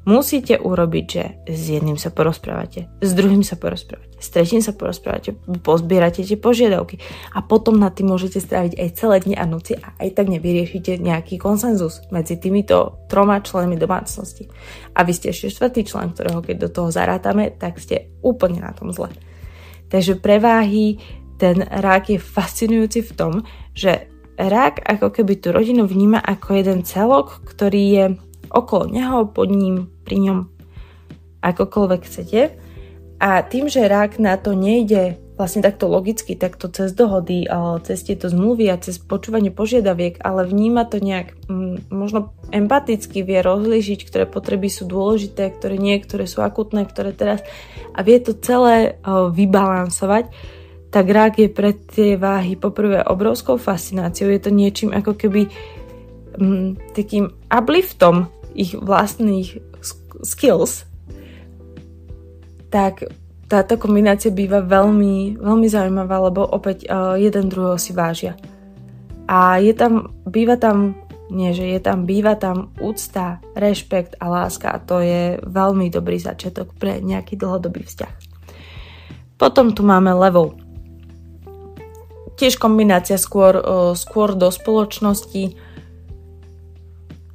musíte 0.03 0.59
urobiť, 0.59 1.05
že 1.07 1.23
s 1.47 1.61
jedným 1.79 1.95
sa 1.95 2.11
porozprávate, 2.11 2.91
s 2.99 3.11
druhým 3.15 3.43
sa 3.43 3.55
porozprávate, 3.55 4.19
s 4.19 4.27
tretím 4.31 4.59
sa 4.59 4.75
porozprávate, 4.75 5.35
pozbierate 5.63 6.23
tie 6.23 6.35
požiadavky 6.35 6.99
a 7.35 7.39
potom 7.43 7.79
na 7.79 7.87
tým 7.87 8.11
môžete 8.11 8.43
stráviť 8.43 8.79
aj 8.79 8.89
celé 8.99 9.15
dni 9.23 9.35
a 9.39 9.45
noci 9.47 9.79
a 9.79 9.95
aj 9.99 10.09
tak 10.15 10.27
nevyriešite 10.27 10.99
nejaký 10.99 11.39
konsenzus 11.39 12.03
medzi 12.11 12.35
týmito 12.35 13.07
troma 13.07 13.39
členmi 13.39 13.79
domácnosti. 13.79 14.51
A 14.95 15.07
vy 15.07 15.11
ste 15.15 15.31
ešte 15.31 15.51
štvrtý 15.51 15.87
člen, 15.87 16.11
ktorého 16.11 16.43
keď 16.43 16.55
do 16.67 16.69
toho 16.69 16.89
zarátame, 16.91 17.51
tak 17.55 17.79
ste 17.79 18.11
úplne 18.19 18.59
na 18.63 18.75
tom 18.75 18.91
zle. 18.91 19.11
Takže 19.87 20.19
preváhy 20.19 20.99
ten 21.39 21.63
rák 21.63 22.11
je 22.11 22.19
fascinujúci 22.19 23.03
v 23.03 23.11
tom, 23.13 23.33
že 23.75 24.07
rák 24.37 24.81
ako 24.81 25.13
keby 25.13 25.37
tú 25.37 25.53
rodinu 25.53 25.85
vníma 25.85 26.17
ako 26.17 26.49
jeden 26.57 26.79
celok, 26.81 27.45
ktorý 27.45 27.83
je 27.83 28.05
okolo 28.53 28.87
neho, 28.87 29.25
pod 29.25 29.49
ním, 29.49 29.89
pri 30.05 30.17
ňom, 30.21 30.39
akokoľvek 31.41 32.01
chcete. 32.05 32.41
A 33.19 33.41
tým, 33.41 33.67
že 33.67 33.89
rák 33.89 34.21
na 34.21 34.37
to 34.37 34.53
nejde 34.53 35.17
vlastne 35.33 35.65
takto 35.65 35.89
logicky, 35.89 36.37
takto 36.37 36.69
cez 36.69 36.93
dohody, 36.93 37.49
cez 37.81 38.05
tieto 38.05 38.29
zmluvy 38.29 38.69
a 38.69 38.77
cez 38.77 39.01
počúvanie 39.01 39.49
požiadaviek, 39.49 40.21
ale 40.21 40.45
vníma 40.45 40.85
to 40.85 41.01
nejak 41.01 41.33
mm, 41.49 41.89
možno 41.89 42.37
empaticky, 42.53 43.25
vie 43.25 43.41
rozlížiť, 43.41 44.05
ktoré 44.05 44.25
potreby 44.29 44.69
sú 44.69 44.85
dôležité, 44.85 45.49
ktoré 45.49 45.81
nie, 45.81 45.97
ktoré 45.97 46.29
sú 46.29 46.45
akutné, 46.45 46.85
ktoré 46.85 47.17
teraz 47.17 47.41
a 47.97 48.05
vie 48.05 48.21
to 48.21 48.37
celé 48.37 49.01
vybalansovať, 49.09 50.29
tak 50.93 51.05
rák 51.09 51.33
je 51.41 51.49
pre 51.49 51.73
tie 51.73 52.13
váhy 52.13 52.53
poprvé 52.53 53.01
obrovskou 53.01 53.57
fascináciou, 53.57 54.29
je 54.29 54.41
to 54.41 54.53
niečím 54.53 54.93
ako 54.93 55.17
keby 55.17 55.49
mm, 56.37 56.93
takým 56.93 57.33
upliftom 57.49 58.29
ich 58.53 58.77
vlastných 58.77 59.59
skills, 60.21 60.85
tak 62.73 63.05
táto 63.51 63.77
kombinácia 63.77 64.33
býva 64.33 64.65
veľmi, 64.65 65.37
veľmi 65.37 65.67
zaujímavá, 65.69 66.31
lebo 66.31 66.41
opäť 66.41 66.89
uh, 66.89 67.13
jeden 67.19 67.53
druhého 67.53 67.77
si 67.77 67.93
vážia. 67.93 68.33
A 69.29 69.61
je 69.61 69.73
tam, 69.77 70.09
býva 70.25 70.57
tam, 70.57 70.97
nie 71.29 71.53
že 71.53 71.69
je 71.69 71.79
tam, 71.79 72.09
býva 72.09 72.33
tam 72.33 72.73
úcta, 72.81 73.41
rešpekt 73.53 74.17
a 74.17 74.25
láska 74.25 74.73
a 74.73 74.81
to 74.81 75.05
je 75.05 75.37
veľmi 75.45 75.93
dobrý 75.93 76.17
začiatok 76.17 76.73
pre 76.75 76.97
nejaký 76.99 77.37
dlhodobý 77.37 77.85
vzťah. 77.85 78.13
Potom 79.37 79.75
tu 79.75 79.85
máme 79.85 80.13
level 80.17 80.57
tiež 82.33 82.57
kombinácia 82.57 83.21
skôr, 83.21 83.53
skôr 83.93 84.33
do 84.33 84.49
spoločnosti, 84.49 85.53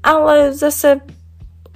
ale 0.09 0.56
zase 0.56 1.04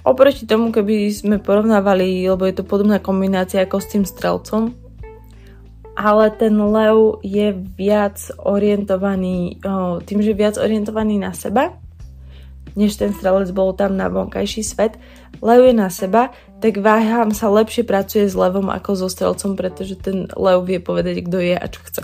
oproti 0.01 0.49
tomu, 0.49 0.73
keby 0.73 1.13
sme 1.13 1.37
porovnávali, 1.37 2.25
lebo 2.25 2.49
je 2.49 2.57
to 2.57 2.65
podobná 2.65 2.97
kombinácia 2.97 3.61
ako 3.61 3.77
s 3.77 3.93
tým 3.93 4.03
strelcom, 4.09 4.73
ale 5.93 6.33
ten 6.33 6.57
lev 6.57 7.21
je 7.21 7.53
viac 7.53 8.17
orientovaný, 8.41 9.61
tým, 10.09 10.19
že 10.25 10.33
viac 10.33 10.57
orientovaný 10.57 11.21
na 11.21 11.37
seba, 11.37 11.77
než 12.73 12.97
ten 12.97 13.13
strelec 13.13 13.53
bol 13.53 13.77
tam 13.77 13.93
na 13.93 14.09
vonkajší 14.09 14.65
svet. 14.65 14.97
Lev 15.37 15.61
je 15.69 15.73
na 15.77 15.93
seba, 15.93 16.33
tak 16.57 16.81
váhám 16.81 17.29
sa 17.29 17.53
lepšie 17.53 17.85
pracuje 17.85 18.25
s 18.25 18.33
levom 18.33 18.73
ako 18.73 19.05
so 19.05 19.07
strelcom, 19.13 19.53
pretože 19.53 19.93
ten 20.01 20.25
lev 20.33 20.65
vie 20.65 20.81
povedať, 20.81 21.21
kto 21.21 21.37
je 21.37 21.53
a 21.53 21.65
čo 21.69 21.79
chce 21.85 22.03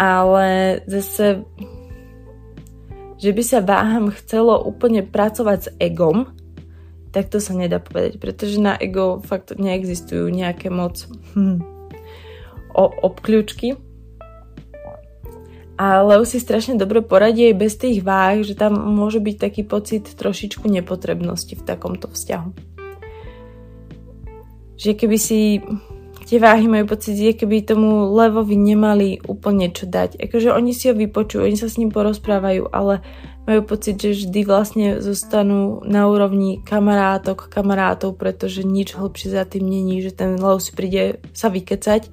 ale 0.00 0.80
zase, 0.88 1.44
že 3.20 3.36
by 3.36 3.42
sa 3.44 3.60
váham 3.60 4.08
chcelo 4.08 4.56
úplne 4.64 5.04
pracovať 5.04 5.58
s 5.60 5.68
egom, 5.76 6.32
tak 7.12 7.28
to 7.28 7.36
sa 7.36 7.52
nedá 7.52 7.76
povedať, 7.76 8.16
pretože 8.16 8.56
na 8.56 8.78
ego 8.80 9.20
fakt 9.20 9.52
neexistujú 9.52 10.32
nejaké 10.32 10.72
moc 10.72 11.04
hm, 11.36 11.60
o, 12.72 12.84
obkľúčky. 13.04 13.76
Ale 15.80 16.20
už 16.20 16.36
si 16.36 16.38
strašne 16.44 16.76
dobre 16.76 17.00
poradí 17.00 17.48
aj 17.52 17.56
bez 17.56 17.72
tých 17.80 18.04
váh, 18.04 18.44
že 18.44 18.52
tam 18.52 18.76
môže 18.76 19.16
byť 19.16 19.36
taký 19.40 19.62
pocit 19.64 20.04
trošičku 20.04 20.68
nepotrebnosti 20.68 21.56
v 21.56 21.64
takomto 21.64 22.08
vzťahu. 22.12 22.50
Že 24.76 24.90
keby 24.96 25.16
si 25.16 25.64
tie 26.30 26.38
váhy 26.38 26.70
majú 26.70 26.94
pocit, 26.94 27.18
že 27.18 27.34
keby 27.34 27.66
tomu 27.66 28.14
levovi 28.14 28.54
nemali 28.54 29.18
úplne 29.26 29.66
čo 29.74 29.90
dať. 29.90 30.14
Akože 30.30 30.54
oni 30.54 30.70
si 30.70 30.86
ho 30.86 30.94
vypočujú, 30.94 31.42
oni 31.42 31.58
sa 31.58 31.66
s 31.66 31.74
ním 31.74 31.90
porozprávajú, 31.90 32.70
ale 32.70 33.02
majú 33.50 33.66
pocit, 33.66 33.98
že 33.98 34.14
vždy 34.14 34.40
vlastne 34.46 35.02
zostanú 35.02 35.82
na 35.82 36.06
úrovni 36.06 36.62
kamarátok, 36.62 37.50
kamarátov, 37.50 38.14
pretože 38.14 38.62
nič 38.62 38.94
hlbšie 38.94 39.34
za 39.34 39.42
tým 39.42 39.66
není, 39.66 39.98
že 40.06 40.14
ten 40.14 40.38
lev 40.38 40.62
si 40.62 40.70
príde 40.70 41.18
sa 41.34 41.50
vykecať 41.50 42.06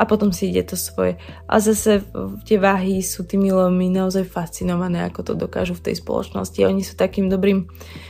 a 0.00 0.02
potom 0.08 0.32
si 0.32 0.48
ide 0.48 0.64
to 0.64 0.80
svoje. 0.80 1.20
A 1.44 1.60
zase 1.60 2.00
tie 2.48 2.56
váhy 2.56 3.04
sú 3.04 3.28
tými 3.28 3.52
levmi 3.52 3.92
naozaj 3.92 4.24
fascinované, 4.32 5.04
ako 5.04 5.20
to 5.28 5.32
dokážu 5.36 5.76
v 5.76 5.92
tej 5.92 6.00
spoločnosti. 6.00 6.56
Oni 6.64 6.80
sú 6.80 6.96
takým 6.96 7.28
dobrým 7.28 7.68
uh, 7.68 8.07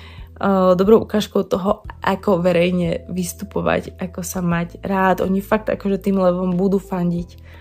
dobrou 0.79 1.03
ukážkou 1.03 1.43
toho, 1.51 1.83
ako 1.99 2.39
verejne 2.39 3.03
vystupovať, 3.11 3.99
ako 3.99 4.23
sa 4.23 4.39
mať 4.39 4.79
rád. 4.87 5.27
Oni 5.27 5.43
fakt 5.43 5.67
akože 5.67 5.99
tým 5.99 6.23
levom 6.23 6.55
budú 6.55 6.79
fandiť. 6.79 7.59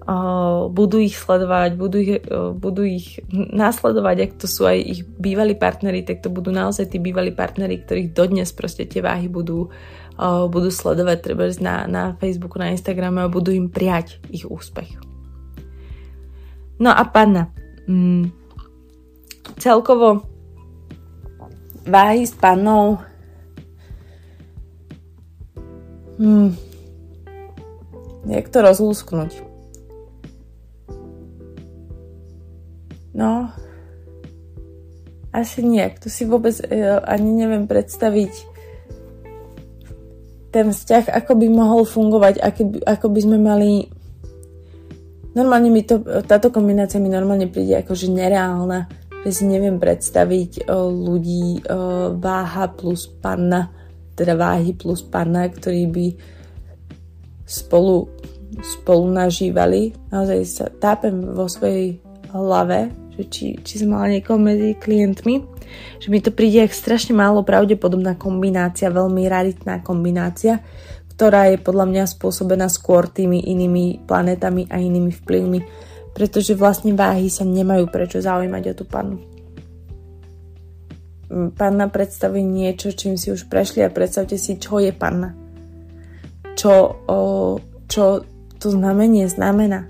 Uh, 0.00 0.66
budú 0.72 0.98
ich 0.98 1.14
sledovať, 1.14 1.78
budú 1.78 1.96
ich, 2.02 2.18
uh, 2.26 2.50
budú 2.50 2.82
ich 2.82 3.22
následovať, 3.30 4.16
ak 4.26 4.32
to 4.42 4.50
sú 4.50 4.66
aj 4.66 4.78
ich 4.80 5.00
bývalí 5.06 5.54
partnery, 5.54 6.02
tak 6.02 6.24
to 6.24 6.32
budú 6.32 6.50
naozaj 6.50 6.90
tí 6.90 6.98
bývalí 6.98 7.30
partnery, 7.30 7.78
ktorých 7.84 8.10
dodnes 8.10 8.50
proste 8.50 8.88
tie 8.90 9.04
váhy 9.04 9.30
budú, 9.30 9.70
uh, 10.18 10.50
budú 10.50 10.72
sledovať 10.72 11.18
treba 11.20 11.46
na, 11.62 11.86
na 11.86 12.04
Facebooku, 12.18 12.58
na 12.58 12.74
Instagrame 12.74 13.22
a 13.22 13.30
budú 13.30 13.54
im 13.54 13.70
prijať 13.70 14.18
ich 14.32 14.48
úspech. 14.48 14.98
No 16.80 16.90
a 16.90 17.04
panna. 17.06 17.52
Mm, 17.86 18.32
celkovo 19.60 20.29
váhy 21.86 22.26
s. 22.26 22.34
Hmm. 26.20 26.52
Jak 28.28 28.52
to 28.52 28.58
rozlúsknuť? 28.60 29.30
No, 33.16 33.48
asi 35.32 35.64
nejak. 35.64 35.98
To 36.04 36.08
si 36.12 36.28
vôbec 36.28 36.54
uh, 36.60 37.00
ani 37.08 37.32
neviem 37.32 37.64
predstaviť 37.64 38.32
ten 40.50 40.74
vzťah, 40.74 41.08
ako 41.14 41.32
by 41.38 41.46
mohol 41.48 41.86
fungovať, 41.86 42.42
aký, 42.42 42.82
ako 42.82 43.06
by 43.08 43.20
sme 43.22 43.38
mali 43.38 43.86
normálne 45.34 45.70
mi 45.70 45.86
to, 45.86 46.02
táto 46.26 46.50
kombinácia 46.50 46.98
mi 46.98 47.06
normálne 47.06 47.46
príde 47.46 47.78
ako 47.78 47.94
že 47.94 48.10
nereálna 48.10 48.90
že 49.24 49.30
si 49.30 49.44
neviem 49.44 49.76
predstaviť 49.76 50.64
o, 50.68 50.88
ľudí 50.88 51.60
o, 51.60 52.16
váha 52.16 52.72
plus 52.72 53.04
panna, 53.08 53.68
teda 54.16 54.36
váhy 54.36 54.72
plus 54.72 55.04
panna, 55.04 55.48
ktorí 55.48 55.88
by 55.88 56.06
spolu, 57.44 58.08
spolu 58.62 59.10
nažívali. 59.10 59.92
Naozaj 60.12 60.40
sa 60.46 60.66
tápem 60.70 61.34
vo 61.34 61.50
svojej 61.50 61.98
hlave, 62.30 62.94
že 63.18 63.22
či, 63.28 63.46
či 63.60 63.74
som 63.82 63.92
mala 63.92 64.12
niekoho 64.14 64.38
medzi 64.38 64.78
klientmi, 64.78 65.44
že 65.98 66.08
mi 66.08 66.22
to 66.22 66.30
príde 66.32 66.62
jak 66.62 66.72
strašne 66.72 67.12
málo 67.12 67.42
pravdepodobná 67.42 68.16
kombinácia, 68.16 68.88
veľmi 68.88 69.26
raritná 69.26 69.82
kombinácia, 69.82 70.62
ktorá 71.12 71.52
je 71.52 71.60
podľa 71.60 71.86
mňa 71.90 72.04
spôsobená 72.16 72.72
skôr 72.72 73.04
tými 73.04 73.44
inými 73.44 74.08
planetami 74.08 74.72
a 74.72 74.80
inými 74.80 75.12
vplyvmi, 75.12 75.60
pretože 76.14 76.58
vlastne 76.58 76.92
váhy 76.92 77.30
sa 77.30 77.46
nemajú 77.46 77.86
prečo 77.88 78.18
zaujímať 78.18 78.62
o 78.70 78.74
tú 78.74 78.84
pannu. 78.84 79.18
Panna 81.30 81.86
predstaví 81.86 82.42
niečo, 82.42 82.90
čím 82.90 83.14
si 83.14 83.30
už 83.30 83.46
prešli 83.46 83.86
a 83.86 83.94
predstavte 83.94 84.34
si, 84.34 84.58
čo 84.58 84.82
je 84.82 84.90
panna. 84.90 85.30
Čo, 86.58 87.06
o, 87.06 87.20
čo 87.86 88.26
to 88.58 88.66
znamenie 88.74 89.30
znamená. 89.30 89.86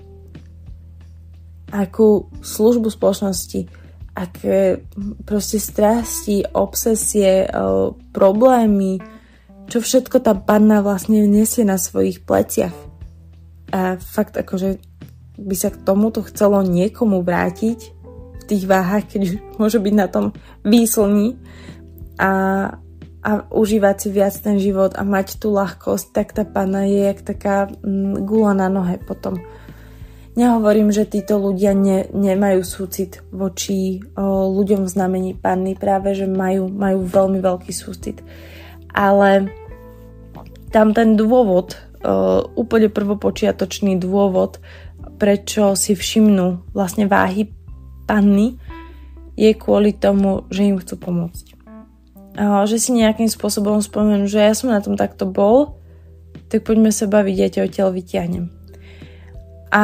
Akú 1.73 2.29
službu 2.45 2.93
spoločnosti, 2.93 3.65
aké 4.13 4.85
proste 5.25 5.57
strasti, 5.57 6.45
obsesie, 6.45 7.49
problémy, 8.13 9.01
čo 9.71 9.79
všetko 9.79 10.19
tá 10.19 10.35
panna 10.35 10.83
vlastne 10.83 11.25
nesie 11.25 11.63
na 11.63 11.79
svojich 11.79 12.27
pleciach. 12.27 12.75
A 13.71 13.95
fakt 13.97 14.35
akože 14.35 14.90
by 15.41 15.55
sa 15.57 15.69
k 15.73 15.81
tomuto 15.81 16.21
chcelo 16.21 16.61
niekomu 16.61 17.25
vrátiť 17.25 17.79
v 18.41 18.43
tých 18.45 18.63
váhach, 18.69 19.09
keď 19.09 19.41
môže 19.59 19.81
byť 19.81 19.93
na 19.97 20.07
tom 20.07 20.31
výslní 20.61 21.37
a, 22.21 22.31
a 23.25 23.31
užívať 23.49 23.95
si 23.97 24.09
viac 24.13 24.35
ten 24.37 24.61
život 24.61 24.93
a 24.93 25.01
mať 25.01 25.41
tú 25.41 25.49
ľahkosť, 25.53 26.05
tak 26.13 26.37
tá 26.37 26.45
panna 26.45 26.85
je 26.85 27.09
jak 27.09 27.19
taká 27.25 27.67
mm, 27.67 28.25
gula 28.25 28.53
na 28.53 28.69
nohe 28.69 29.01
potom. 29.01 29.41
Nehovorím, 30.31 30.95
že 30.95 31.11
títo 31.11 31.43
ľudia 31.43 31.75
ne, 31.75 32.07
nemajú 32.07 32.63
súcit 32.63 33.19
voči 33.35 33.99
o, 34.15 34.47
ľuďom 34.47 34.87
v 34.87 34.93
znamení 34.95 35.31
panny, 35.35 35.75
práve 35.75 36.15
že 36.15 36.23
majú, 36.23 36.71
majú 36.71 37.03
veľmi 37.03 37.43
veľký 37.43 37.75
súcit. 37.75 38.23
Ale 38.95 39.51
tam 40.71 40.95
ten 40.95 41.19
dôvod, 41.19 41.75
uh, 41.99 42.47
úplne 42.55 42.87
prvopočiatočný 42.87 43.99
dôvod, 43.99 44.63
prečo 45.21 45.77
si 45.77 45.93
všimnú 45.93 46.73
vlastne 46.73 47.05
váhy 47.05 47.53
panny, 48.09 48.57
je 49.37 49.53
kvôli 49.53 49.93
tomu, 49.93 50.49
že 50.49 50.65
im 50.65 50.81
chcú 50.81 50.97
pomôcť. 50.97 51.45
Že 52.41 52.77
si 52.81 52.89
nejakým 52.97 53.29
spôsobom 53.29 53.77
spomenú, 53.85 54.25
že 54.25 54.41
ja 54.41 54.57
som 54.57 54.73
na 54.73 54.81
tom 54.81 54.97
takto 54.97 55.29
bol, 55.29 55.77
tak 56.49 56.65
poďme 56.65 56.89
sa 56.89 57.05
baviť, 57.05 57.35
ja 57.37 57.47
ťa 57.53 57.65
odtiaľ 57.69 57.89
vyťahnem. 57.93 58.45
A 59.69 59.83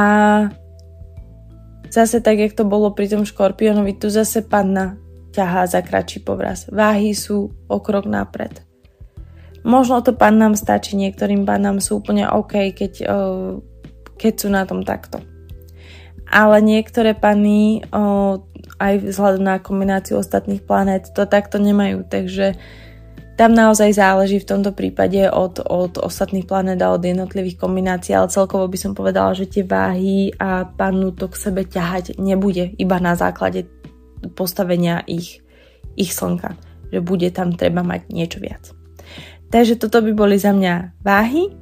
zase 1.94 2.18
tak, 2.20 2.42
jak 2.42 2.58
to 2.58 2.66
bolo 2.66 2.90
pri 2.98 3.06
tom 3.06 3.22
škorpiónovi, 3.22 3.94
tu 3.94 4.10
zase 4.10 4.42
panna 4.42 4.98
ťahá 5.38 5.70
za 5.70 5.86
kratší 5.86 6.26
povraz. 6.26 6.66
Váhy 6.68 7.14
sú 7.14 7.54
o 7.70 7.78
krok 7.78 8.10
napred. 8.10 8.66
Možno 9.62 10.02
to 10.02 10.18
pannám 10.18 10.58
stačí, 10.58 10.98
niektorým 10.98 11.46
pannám 11.46 11.78
sú 11.78 12.02
úplne 12.02 12.26
OK, 12.26 12.74
keď, 12.74 12.94
uh, 13.06 13.62
keď 14.18 14.34
sú 14.36 14.48
na 14.50 14.66
tom 14.66 14.82
takto. 14.82 15.22
Ale 16.28 16.60
niektoré 16.60 17.16
panny 17.16 17.86
uh, 17.88 18.42
aj 18.78 18.94
vzhľadom 19.00 19.44
na 19.48 19.58
kombináciu 19.64 20.20
ostatných 20.20 20.66
planét 20.66 21.10
to 21.16 21.24
takto 21.24 21.58
nemajú, 21.58 22.04
takže 22.04 22.60
tam 23.38 23.54
naozaj 23.54 23.94
záleží 23.94 24.42
v 24.42 24.50
tomto 24.50 24.74
prípade 24.74 25.30
od, 25.30 25.62
od 25.62 26.02
ostatných 26.02 26.50
planét 26.50 26.82
a 26.82 26.90
od 26.90 27.06
jednotlivých 27.06 27.62
kombinácií, 27.62 28.18
ale 28.18 28.34
celkovo 28.34 28.66
by 28.66 28.78
som 28.82 28.98
povedala, 28.98 29.38
že 29.38 29.46
tie 29.46 29.62
váhy 29.62 30.34
a 30.42 30.66
pannu 30.66 31.14
to 31.14 31.30
k 31.30 31.38
sebe 31.38 31.62
ťahať 31.62 32.18
nebude 32.18 32.74
iba 32.82 32.98
na 32.98 33.14
základe 33.14 33.70
postavenia 34.34 35.06
ich, 35.06 35.46
ich 35.94 36.18
slnka, 36.18 36.58
že 36.90 36.98
bude 36.98 37.30
tam 37.30 37.54
treba 37.54 37.86
mať 37.86 38.10
niečo 38.10 38.42
viac. 38.42 38.74
Takže 39.54 39.78
toto 39.78 40.02
by 40.02 40.12
boli 40.18 40.42
za 40.42 40.52
mňa 40.52 41.06
váhy 41.06 41.54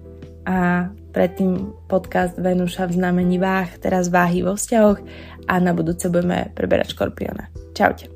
a 0.48 0.90
predtým 1.16 1.72
podcast 1.88 2.36
Venuša 2.36 2.92
v 2.92 3.00
znamení 3.00 3.40
váh, 3.40 3.72
teraz 3.80 4.12
váhy 4.12 4.44
vo 4.44 4.60
vzťahoch 4.60 5.00
a 5.48 5.54
na 5.64 5.72
budúce 5.72 6.12
budeme 6.12 6.52
preberať 6.52 6.92
škorpiona. 6.92 7.48
Čaute. 7.72 8.15